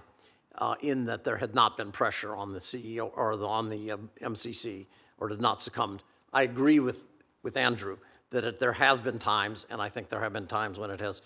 [0.57, 3.91] uh, in that there had not been pressure on the CEO or the- on the
[3.91, 5.99] um, MCC or did not succumb.
[6.33, 7.07] I agree with,
[7.43, 7.97] with Andrew
[8.31, 10.99] that it- there has been times, and I think there have been times when it
[10.99, 11.21] has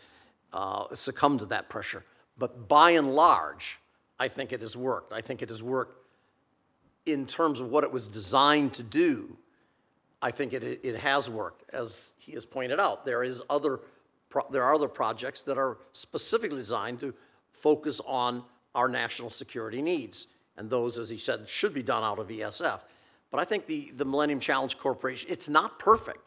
[0.53, 2.05] uh, succumbed to that pressure.
[2.37, 3.79] But by and large,
[4.19, 5.11] I think it has worked.
[5.13, 6.04] I think it has worked
[7.05, 9.37] in terms of what it was designed to do.
[10.21, 11.69] I think it, it has worked.
[11.73, 13.79] As he has pointed out, there is other,
[14.29, 17.13] pro- there are other projects that are specifically designed to
[17.51, 20.27] focus on our national security needs.
[20.57, 22.81] And those, as he said, should be done out of ESF.
[23.29, 26.19] But I think the, the Millennium Challenge Corporation, it's not perfect,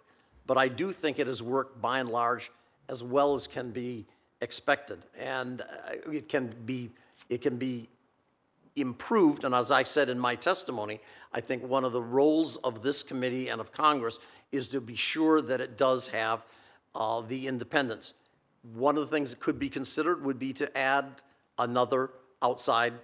[0.46, 2.50] but I do think it has worked by and large
[2.88, 4.06] as well as can be
[4.40, 5.02] expected.
[5.18, 6.90] And uh, it can be,
[7.28, 7.88] it can be
[8.80, 11.00] improved, and as I said in my testimony,
[11.32, 14.18] I think one of the roles of this committee and of Congress
[14.50, 16.46] is to be sure that it does have
[16.94, 18.14] uh, the independence.
[18.62, 21.22] One of the things that could be considered would be to add
[21.58, 22.10] another
[22.42, 22.94] outside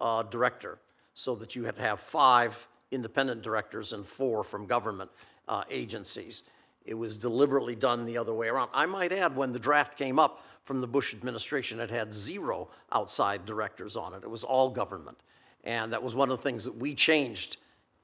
[0.00, 0.78] uh, director,
[1.14, 5.10] so that you had have five independent directors and four from government
[5.48, 6.42] uh, agencies.
[6.84, 8.70] It was deliberately done the other way around.
[8.72, 12.68] I might add, when the draft came up from the Bush administration, it had zero
[12.92, 14.22] outside directors on it.
[14.22, 15.18] It was all government.
[15.64, 17.56] And that was one of the things that we changed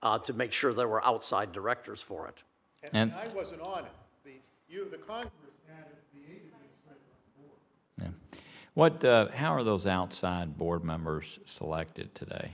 [0.03, 2.43] uh, to make sure there were outside directors for it.
[2.83, 3.93] And- And I wasn't on it.
[4.25, 4.33] The,
[4.69, 5.31] you, the Congress
[5.71, 6.99] added the aid administrator
[7.39, 8.15] on board.
[8.35, 8.41] Yeah.
[8.75, 12.51] What, uh, how are those outside board members selected today?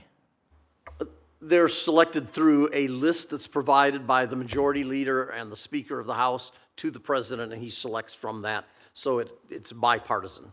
[1.41, 6.05] They're selected through a list that's provided by the majority leader and the Speaker of
[6.05, 8.65] the House to the President, and he selects from that.
[8.93, 10.51] So it, it's bipartisan.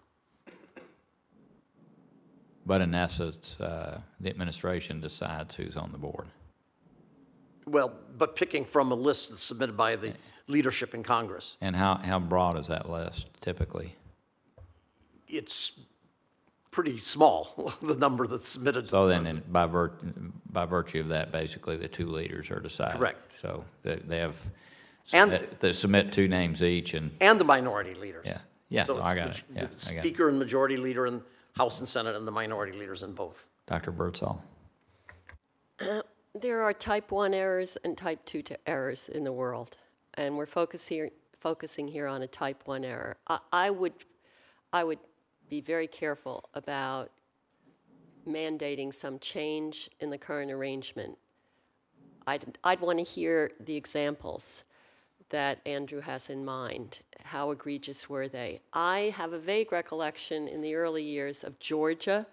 [2.66, 6.26] But in essence, uh, the administration decides who's on the board.
[7.66, 10.12] Well, but picking from a list that's submitted by the
[10.48, 11.56] leadership in Congress.
[11.60, 13.94] And how, how broad is that list typically?
[15.28, 15.78] It's
[16.70, 18.88] pretty small, the number that's submitted.
[18.90, 19.92] So then, in- by vir,
[20.50, 22.98] by virtue of that, basically, the two leaders are decided.
[22.98, 23.40] Correct.
[23.40, 24.36] So they, they have,
[25.14, 28.24] And- submit- they submit two names each and, And the minority leaders.
[28.26, 28.38] Yeah.
[28.68, 29.44] Yeah, So no, I it's got maj- it.
[29.48, 30.08] Yeah, the I got it.
[30.08, 31.22] Speaker and majority leader in
[31.56, 33.48] House and Senate and the minority leaders in both.
[33.66, 33.90] Dr.
[33.90, 34.42] Birdsall.
[36.34, 39.76] There are type 1 errors and type 2 to errors in the world,
[40.14, 41.10] and we're focus here,
[41.40, 43.16] focusing here on a type 1 error.
[43.26, 43.94] I, I, would,
[44.72, 45.00] I would
[45.48, 47.10] be very careful about
[48.28, 51.18] mandating some change in the current arrangement.
[52.26, 54.62] I'd, I'd want to hear the examples
[55.30, 57.00] that Andrew has in mind.
[57.24, 58.60] How egregious were they?
[58.72, 62.26] I have a vague recollection in the early years of Georgia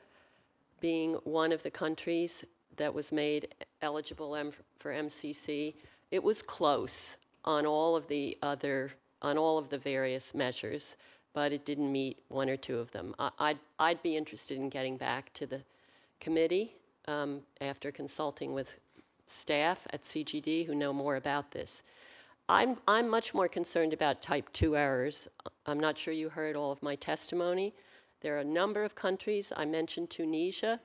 [0.80, 2.46] being one of the countries
[2.76, 3.48] that was made
[3.82, 5.76] eligible M- for MCC.
[6.12, 8.92] It was close on all of the other,
[9.22, 10.96] on all of the various measures,
[11.34, 13.16] but it didn't meet one or two of them.
[13.18, 15.64] I- I'd, I'd be interested in getting back to the
[16.20, 16.74] committee
[17.08, 18.80] um, after consulting with
[19.28, 21.84] staff at CGD who know more about this.
[22.50, 25.28] I'm, I'm much more concerned about type 2 errors.
[25.66, 27.74] I'm not sure you heard all of my testimony.
[28.22, 29.52] There are a number of countries.
[29.56, 30.80] I mentioned Tunisia.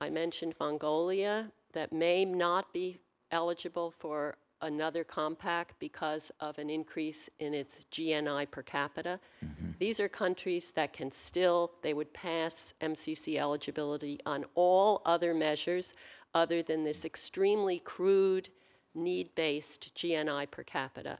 [0.00, 2.98] I mentioned Mongolia that may not be
[3.30, 9.18] eligible for another compact because of an increase in its GNI per capita.
[9.44, 9.70] Mm-hmm.
[9.78, 15.94] These are countries that can still, they would pass MCC eligibility on all other measures
[16.34, 18.48] other than this extremely crude,
[18.96, 21.18] need based GNI per capita,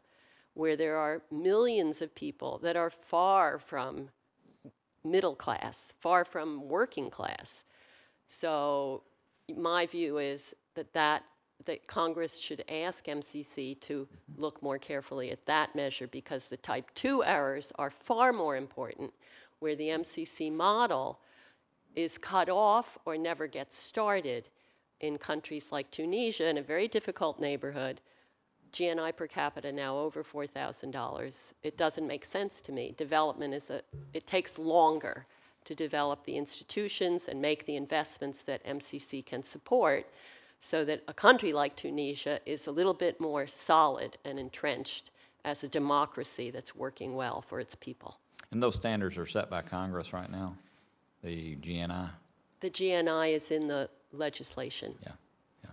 [0.55, 4.09] where there are millions of people that are far from
[5.05, 7.65] middle class, far from working class.
[8.27, 9.03] So
[9.55, 11.25] my view is that that
[11.65, 16.91] that Congress should ask MCC to look more carefully at that measure because the type
[16.95, 19.15] 2 errors are far more important
[19.59, 21.21] where the MCC model
[21.95, 24.49] is cut off or never gets started
[25.01, 28.01] in countries like Tunisia in a very difficult neighborhood
[28.73, 31.53] GNI per capita now over $4,000.
[31.63, 32.95] It doesn't make sense to me.
[32.97, 33.81] Development is a,
[34.13, 35.27] it takes longer
[35.65, 40.07] to develop the institutions and make the investments that MCC can support.
[40.61, 45.11] so that a country like Tunisia is a little bit more solid and entrenched
[45.45, 48.19] as a democracy that's working well for its people.
[48.51, 50.57] And those standards are set by Congress right now,
[51.23, 52.11] the GNI?
[52.61, 54.95] The GNI is in the legislation.
[55.03, 55.13] Yeah,
[55.65, 55.71] yeah.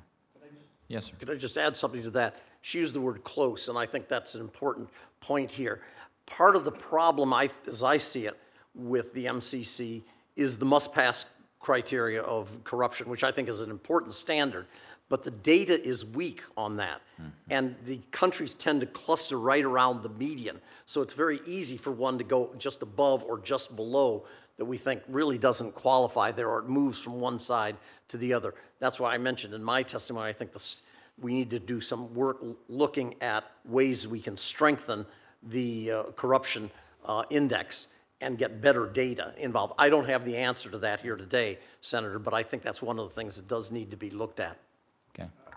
[0.87, 1.13] Yes, sir.
[1.19, 2.35] Could I just add something to that?
[2.61, 4.89] She used the word close, and I think that's an important
[5.19, 5.81] point here.
[6.25, 8.39] Part of the problem, I, as I see it,
[8.75, 10.03] with the MCC
[10.35, 11.25] is the must-pass
[11.59, 14.65] criteria of corruption, which I think is an important standard.
[15.13, 16.99] But the data is weak on that.
[17.47, 20.59] And the countries tend to cluster right around the median.
[20.87, 24.25] So it's very easy for one to go just above or just below
[24.57, 27.75] that we think really doesn't qualify there or it moves from one side
[28.07, 28.55] to the other.
[28.79, 30.81] That's why I mentioned in my testimony, I think this,
[31.21, 35.05] we need to do some work looking at ways we can strengthen
[35.43, 36.71] the uh, corruption
[37.05, 39.75] uh, index and get better data involved.
[39.77, 42.97] I don't have the answer to that here today, Senator, but I think that's one
[42.97, 44.57] of the things that does need to be looked at.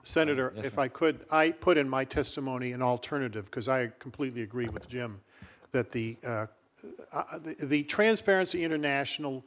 [0.07, 4.69] Senator, if I could, I put in my testimony an alternative, because I completely agree
[4.73, 5.21] with Jim,
[5.73, 6.47] that the, uh,
[7.13, 9.45] uh, the- the Transparency International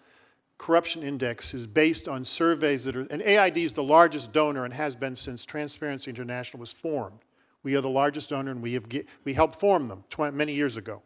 [0.57, 4.73] Corruption Index is based on surveys that are, and AID is the largest donor and
[4.73, 7.19] has been since Transparency International was formed.
[7.64, 10.53] We are the largest donor, and we have, ge- we helped form them 20, many
[10.53, 11.02] years ago,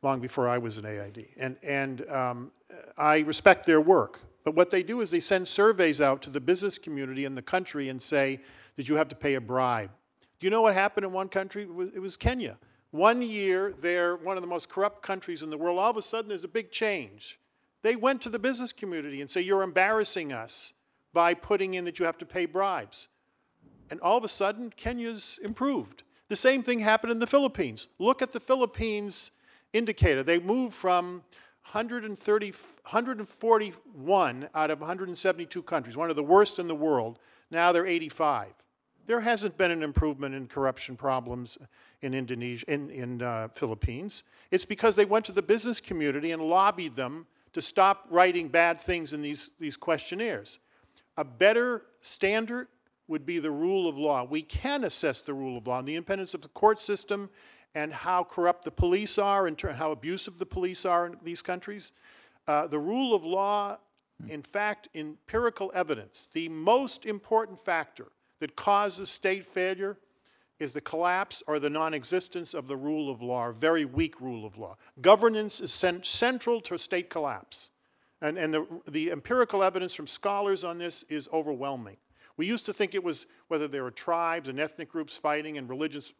[0.00, 1.28] long before I was an AID.
[1.36, 2.52] And, and um,
[2.96, 4.20] I respect their work.
[4.44, 7.42] But what they do is they send surveys out to the business community in the
[7.42, 8.40] country and say
[8.78, 9.90] that you have to pay a bribe.
[10.38, 11.64] Do you know what happened in one country?
[11.64, 12.58] It was, Kenya.
[12.92, 15.80] One year, they're one of the most corrupt countries in the world.
[15.80, 17.40] All of a sudden, there's a big change.
[17.82, 20.74] They went to the business community and say, You're embarrassing us
[21.12, 23.08] by putting in that you have to pay bribes.
[23.90, 26.04] And all of a sudden, Kenya's improved.
[26.28, 27.88] The same thing happened in the Philippines.
[27.98, 29.32] Look at the Philippines
[29.72, 30.22] indicator.
[30.22, 31.24] They moved from
[31.72, 37.18] 130, 141 out of 172 countries, one of the worst in the world.
[37.50, 38.54] Now they're 85.
[39.08, 41.56] There hasn't been an improvement in corruption problems
[42.02, 44.22] in Indonesia, in, in uh, Philippines.
[44.50, 48.78] It's because they went to the business community and lobbied them to stop writing bad
[48.78, 50.60] things in these, these questionnaires.
[51.16, 52.68] A better standard
[53.06, 54.24] would be the rule of law.
[54.24, 57.30] We can assess the rule of law and the independence of the court system
[57.74, 61.92] and how corrupt the police are and how abusive the police are in these countries.
[62.46, 63.78] Uh, the rule of law,
[64.28, 68.08] in fact, empirical evidence, the most important factor
[68.40, 69.98] that causes state failure
[70.58, 74.44] is the collapse or the non existence of the rule of law, very weak rule
[74.44, 74.76] of law.
[75.00, 77.70] Governance is cent- central to state collapse.
[78.20, 81.96] And, and the, the empirical evidence from scholars on this is overwhelming.
[82.36, 85.68] We used to think it was whether there were tribes and ethnic groups fighting and
[85.68, 86.12] religious,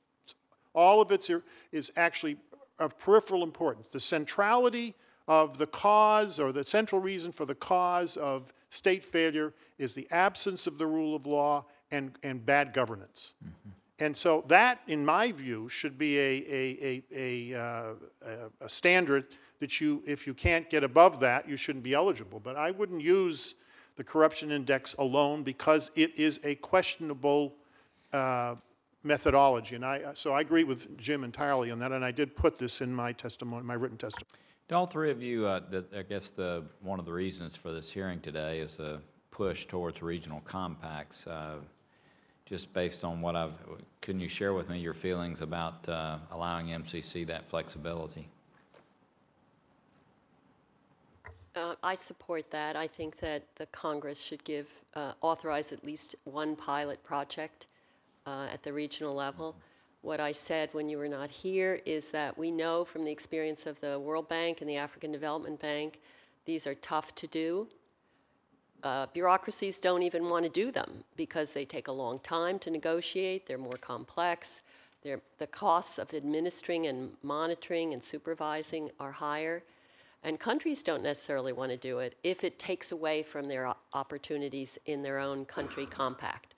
[0.74, 1.28] all of it
[1.72, 2.36] is actually
[2.78, 3.88] of peripheral importance.
[3.88, 4.94] The centrality
[5.26, 10.08] of the cause or the central reason for the cause of state failure is the
[10.10, 13.34] absence of the rule of law and, and bad governance.
[14.00, 17.94] And so that, in my view, should be a, a, a, a, uh,
[18.60, 19.26] a- standard
[19.58, 22.38] that you, if you can't get above that, you shouldn't be eligible.
[22.38, 23.56] But I wouldn't use
[23.96, 27.56] the corruption index alone because it is a questionable
[28.12, 28.54] uh,
[29.02, 29.74] methodology.
[29.74, 32.80] And I, so I agree with Jim entirely on that, and I did put this
[32.80, 34.28] in my testimony, my written testimony.
[34.68, 37.72] Do all three of you, uh, the, I guess the, one of the reasons for
[37.72, 39.00] this hearing today is a
[39.32, 41.26] push towards regional compacts.
[42.48, 43.52] Just based on what I've,
[44.00, 48.26] couldn't you share with me your feelings about uh, allowing MCC that flexibility?
[51.54, 52.74] Uh, I support that.
[52.74, 57.66] I think that the Congress should give, uh, authorize at least one pilot project
[58.26, 59.54] uh, at the regional level.
[60.00, 63.66] What I said when you were not here is that we know from the experience
[63.66, 66.00] of the World Bank and the African Development Bank,
[66.46, 67.68] these are tough to do.
[68.82, 72.70] Uh, bureaucracies don't even want to do them because they take a long time to
[72.70, 74.62] negotiate, they're more complex,
[75.02, 79.62] they're, the costs of administering and monitoring and supervising are higher.
[80.24, 84.78] And countries don't necessarily want to do it if it takes away from their opportunities
[84.86, 86.54] in their own country compact.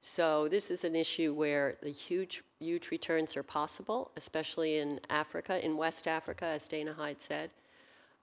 [0.00, 5.64] So this is an issue where the huge, huge returns are possible, especially in Africa,
[5.64, 7.50] in West Africa, as Dana Hyde said.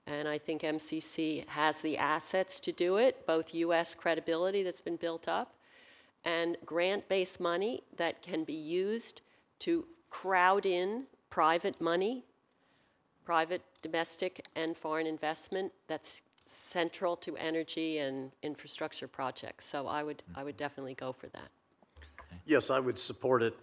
[0.08, 3.94] And I think MCC has the assets to do it, both U.S.
[3.94, 5.54] credibility that's been built up
[6.24, 9.22] and grant-based money that can be used
[9.60, 12.26] to crowd in private money,
[13.26, 19.66] private domestic and foreign investment that's central to energy and infrastructure projects.
[19.66, 21.50] So I would, I would definitely go for that.
[22.46, 23.56] Yes, I would support it.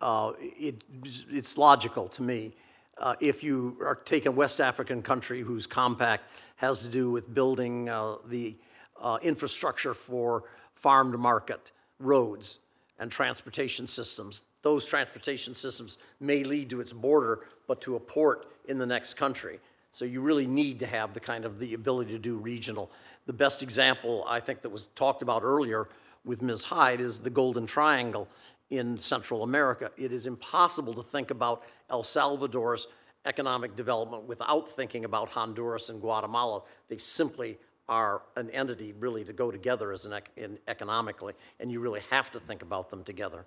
[0.00, 0.84] Uh, it.
[1.30, 2.54] It's logical to me.
[2.98, 6.24] Uh, If you are taking a West African country whose compact
[6.56, 8.56] has to do with building uh, the
[9.00, 10.44] uh, infrastructure for
[10.74, 12.60] farm to market roads
[12.98, 14.42] and transportation systems.
[14.62, 19.14] Those transportation systems may lead to its border, but to a port in the next
[19.14, 19.60] country.
[19.92, 22.90] So you really need to have the kind of the ability to do regional.
[23.26, 25.88] The best example, I think, that was talked about earlier
[26.24, 26.64] with Ms.
[26.64, 28.28] Hyde is the Golden Triangle
[28.70, 29.90] in Central America.
[29.96, 32.86] It is impossible to think about El Salvador's
[33.24, 36.62] economic development without thinking about Honduras and Guatemala.
[36.88, 40.30] They simply are an entity really to go together as an ec-
[40.66, 43.46] economically, and you really have to think about them together.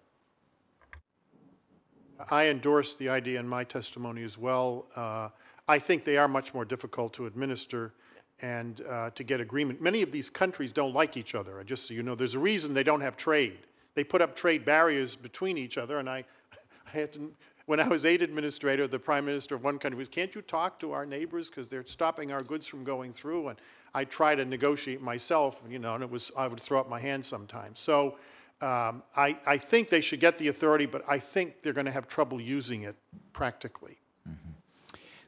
[2.32, 4.88] I endorse the idea in my testimony as well.
[4.96, 5.30] Uh,
[5.68, 7.94] I think they are much more difficult to administer
[8.42, 9.82] and uh, to get agreement.
[9.82, 12.16] Many of these countries don't like each other, just so you know.
[12.16, 13.60] There's a reason they don't have trade.
[14.00, 16.24] They put up trade barriers between each other, and I,
[16.88, 17.34] I had to,
[17.66, 20.80] when I was aid administrator, the prime minister of one country was, can't you talk
[20.80, 23.50] to our neighbors because they're stopping our goods from going through?
[23.50, 23.60] And
[23.94, 26.98] I try to negotiate myself, you know, and it was, I would throw up my
[27.02, 27.82] hands sometimes.
[27.82, 28.16] So
[28.62, 31.92] um, I, I think they should get the authority, but I think they're going to
[31.92, 32.96] have trouble using it
[33.34, 33.98] practically.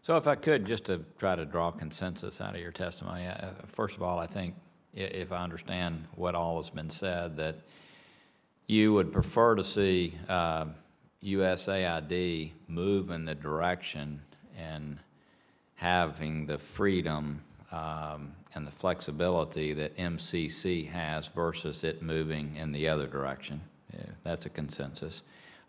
[0.02, 3.28] So if I could, just to try to draw consensus out of your testimony,
[3.68, 4.56] first of all, I think,
[4.94, 7.58] if I understand what all has been said, that
[8.72, 10.66] you would prefer to see uh,
[11.22, 14.22] USAID move in the direction
[14.58, 14.98] and
[15.76, 17.42] having the freedom
[17.74, 23.60] um, and the flexibility that MCC has versus it moving in the other direction.
[23.94, 25.22] Yeah, That's a consensus.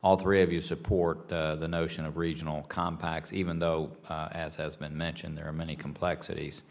[0.04, 4.54] All three of you support uh, the notion of regional compacts, even though, uh, as
[4.56, 6.62] has been mentioned, there are many complexities.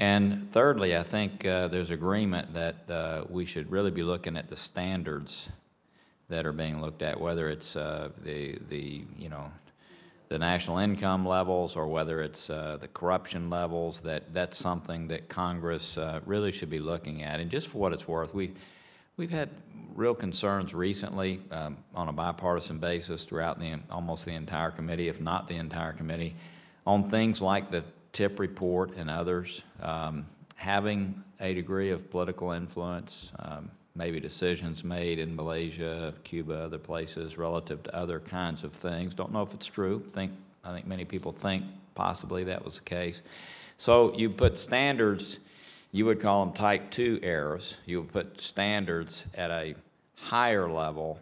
[0.00, 4.48] And thirdly, I think uh, there's agreement that uh, we should really be looking at
[4.48, 5.50] the standards
[6.30, 9.52] that are being looked at, whether it's uh, the, the, you know,
[10.30, 15.28] the national income levels or whether it's uh, the corruption levels, that that's something that
[15.28, 17.38] Congress uh, really should be looking at.
[17.38, 18.52] And just for what it's worth, we,
[19.18, 19.50] we've had
[19.94, 25.20] real concerns recently um, on a bipartisan basis throughout the, almost the entire committee, if
[25.20, 26.36] not the entire committee,
[26.86, 30.26] on things like the TIP report and others, um,
[30.56, 37.38] having a degree of political influence, um, maybe decisions made in Malaysia, Cuba, other places
[37.38, 39.14] relative to other kinds of things.
[39.14, 40.02] Don't know if it's true.
[40.12, 40.32] Think
[40.64, 41.64] I think many people think
[41.94, 43.22] possibly that was the case.
[43.76, 45.38] So you put standards,
[45.92, 47.76] you would call them type two errors.
[47.86, 49.74] You would put standards at a
[50.16, 51.18] higher level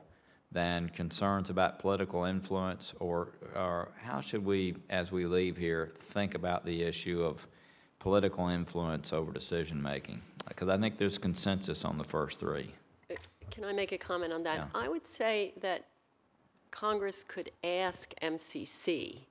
[0.50, 6.34] than concerns about political influence, or, or how should we, as we leave here, think
[6.34, 7.46] about the issue of
[7.98, 10.22] political influence over decision-making?
[10.46, 12.72] Because I think there's consensus on the first three.
[13.10, 13.16] Uh,
[13.50, 14.56] can I make a comment on that?
[14.56, 14.66] Yeah.
[14.74, 15.84] I would say that
[16.70, 19.24] Congress could ask MCC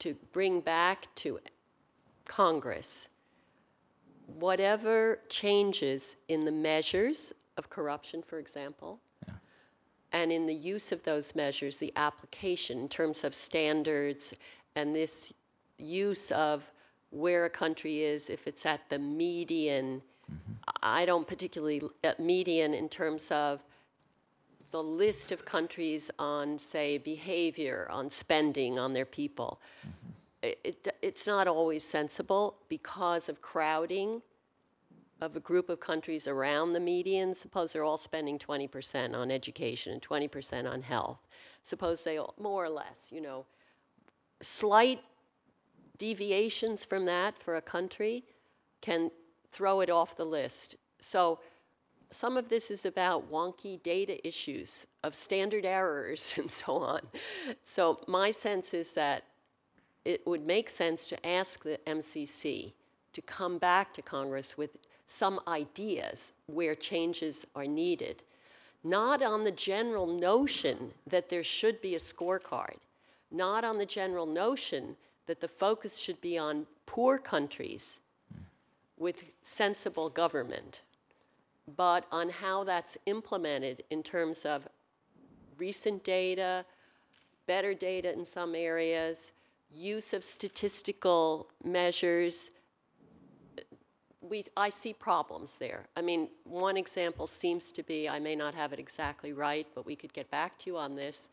[0.00, 1.38] to bring back to
[2.24, 3.08] Congress
[4.26, 9.00] whatever changes in the measures of corruption, for example,
[10.12, 14.34] and in the use of those measures, the application in terms of standards
[14.76, 15.32] and this
[15.78, 16.70] use of
[17.10, 20.02] where a country is, if it's at the median.
[20.82, 23.62] I don't particularly, at median in terms of
[24.70, 29.60] the list of countries on, say, behavior, on spending, on their people.
[29.86, 30.08] Mm-hmm.
[30.42, 34.22] It, it, it's not always sensible because of crowding
[35.22, 37.32] of a group of countries around the median.
[37.32, 41.20] Suppose they're all spending 20% on education and 20% on health.
[41.62, 43.46] Suppose they all, more or less, you know,
[44.40, 45.00] slight
[45.96, 48.24] deviations from that for a country
[48.80, 49.12] can
[49.52, 50.74] throw it off the list.
[50.98, 51.38] So
[52.10, 57.00] some of this is about wonky data issues of standard errors and so on.
[57.62, 59.22] So my sense is that
[60.04, 62.72] it would make sense to ask the MCC
[63.12, 68.22] to come back to Congress with some ideas where changes are needed,
[68.84, 72.76] not on the general notion that there should be a scorecard,
[73.30, 74.96] not on the general notion
[75.26, 78.00] that the focus should be on poor countries
[78.98, 80.80] with sensible government,
[81.76, 84.68] but on how that's implemented in terms of
[85.58, 86.64] recent data,
[87.46, 89.32] better data in some areas,
[89.74, 92.50] use of statistical measures.
[94.22, 95.86] We, I see problems there.
[95.96, 99.84] I mean, one example seems to be, I may not have it exactly right, but
[99.84, 101.28] we could get back to you on this,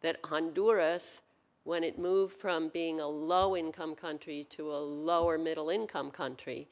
[0.00, 1.22] that Honduras,
[1.64, 6.68] when it moved from being a low-income country to a lower middle-income country,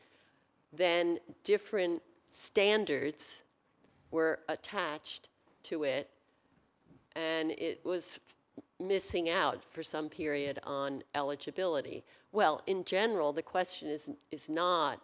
[0.73, 3.43] then different standards
[4.13, 5.29] were attached
[5.65, 6.09] to it,
[7.17, 8.21] and it was
[8.79, 12.05] missing out for some period on eligibility.
[12.31, 15.01] Well, in general, the question is, is not,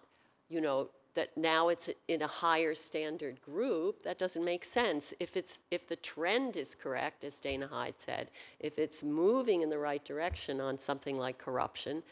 [0.49, 5.15] you know, that now it's in a higher standard group, that doesn't make sense.
[5.21, 9.71] If it's, if the trend is correct, as Dana Hyde said, if it's moving in
[9.71, 12.03] the right direction on something like corruption,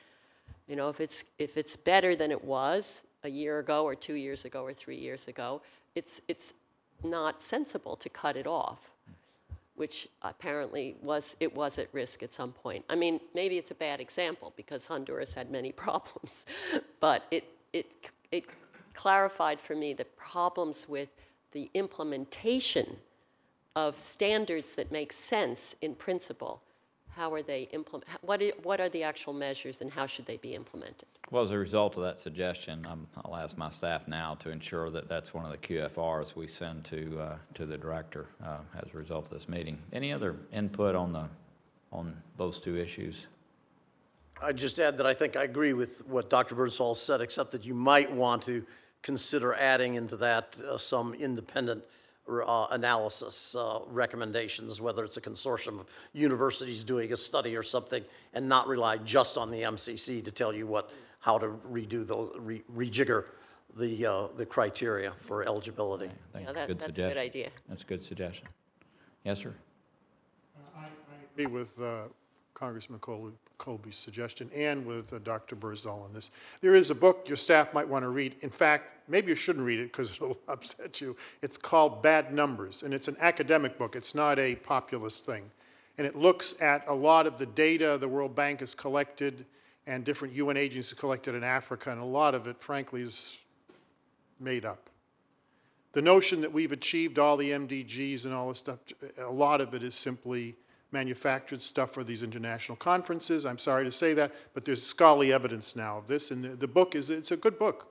[0.69, 4.15] you know, if it's, if it's better than it was a year ago or two
[4.15, 5.63] years ago or three years ago,
[5.95, 6.55] it's, it's
[7.03, 8.91] not sensible to cut it off,
[9.75, 12.85] which apparently was, it was at risk at some point.
[12.89, 16.45] I mean, maybe it's a bad example because Honduras had many problems,
[17.01, 18.45] but it, it, it
[18.95, 21.09] clarified for me the problems with
[21.53, 22.97] the implementation
[23.75, 26.63] of standards that make sense in principle.
[27.17, 30.55] How are they implement, what, what are the actual measures and how should they be
[30.55, 31.09] implemented?
[31.31, 34.91] Well, as a result of that suggestion, um, I'll ask my staff now to ensure
[34.91, 38.93] that that's one of the QFRs we send to, uh, to the director uh, as
[38.95, 39.79] a result of this meeting.
[39.93, 41.29] Any other input on the,
[41.91, 43.27] on those two issues?
[44.41, 46.55] I'd just add that I think I agree with what Dr.
[46.55, 48.65] Birdsall said, except that you might want to
[49.03, 51.85] consider adding into that uh, some independent
[52.29, 58.05] uh, analysis uh, recommendations, whether it's a consortium of universities doing a study or something,
[58.33, 60.91] and not rely just on the MCC to tell you what,
[61.21, 63.25] how to redo those, re- rejigger
[63.77, 66.09] the, uh, the criteria for eligibility.
[66.33, 66.55] Thank Yeah, you.
[66.55, 67.51] that- Good that's a good idea.
[67.69, 68.47] That's a good suggestion.
[69.25, 69.55] Yes, sir?
[70.77, 70.87] I
[71.33, 72.05] agree with uh,
[72.63, 75.57] Congressman Col- Kolbe's suggestion and with uh, Dr.
[75.57, 76.31] Birdsall on this.
[76.61, 78.37] There is a book your staff might want to read.
[78.43, 81.17] In fact, maybe you shouldn't read it because it'll upset you.
[81.43, 83.97] It's called Bad Numbers, and it's an academic book.
[83.97, 85.51] It's not a populist thing.
[85.99, 89.45] And it looks at a lot of the data the World Bank has collected
[89.89, 93.39] and different UN agencies have collected in Africa, and a lot of it, frankly, is
[94.39, 94.89] made up.
[95.95, 98.79] The notion that we've achieved all the MDGs and all this stuff,
[99.19, 100.55] a lot of it is simply
[100.93, 103.45] manufactured stuff for these international conferences.
[103.47, 106.69] I'm sorry to say that, but there's scholarly evidence now of this, and the, the
[106.69, 107.89] book is, it's a good book.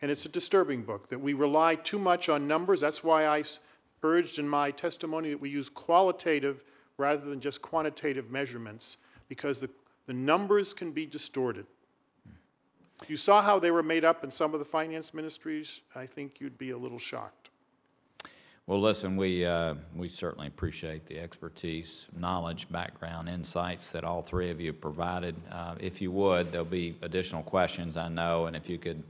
[0.00, 2.80] And it's a disturbing book, that we rely too much on numbers.
[2.80, 3.44] That's why I
[4.02, 6.64] urged in my testimony that we use qualitative
[6.98, 8.96] rather than just quantitative measurements,
[9.28, 9.70] because the,
[10.06, 11.66] the numbers can be distorted.
[13.08, 16.40] You saw how they were made up in some of the finance ministries, I think
[16.40, 17.41] you'd be a little shocked.
[18.68, 24.50] Well, listen, we, uh, we certainly appreciate the expertise, knowledge, background, insights that all three
[24.50, 25.34] of you provided.
[25.50, 29.02] Uh, If you would, there'll be additional questions, I know, and if you could,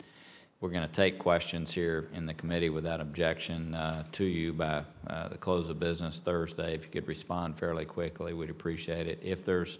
[0.62, 4.84] we're going to take questions here in the committee without objection uh, to you by
[5.06, 6.74] uh, the close of business Thursday.
[6.74, 9.18] If you could respond fairly quickly, we'd appreciate it.
[9.22, 9.78] If there's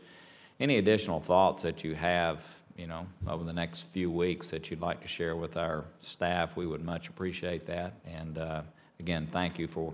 [0.61, 2.45] any additional thoughts that you have,
[2.77, 6.57] you know, over the next few weeks that you'd like to share with our staff,
[6.57, 7.95] we would much appreciate that.
[8.05, 8.63] And uh,
[9.03, 9.93] again, thank you for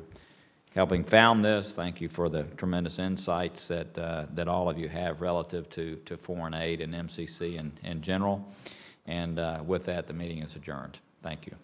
[0.75, 1.73] helping found this.
[1.73, 5.97] Thank you for the tremendous insights that, uh, that all of you have relative to,
[6.05, 8.47] to foreign aid and MCC in, in general.
[9.07, 10.99] And uh, with that, the meeting is adjourned.
[11.23, 11.55] Thank you.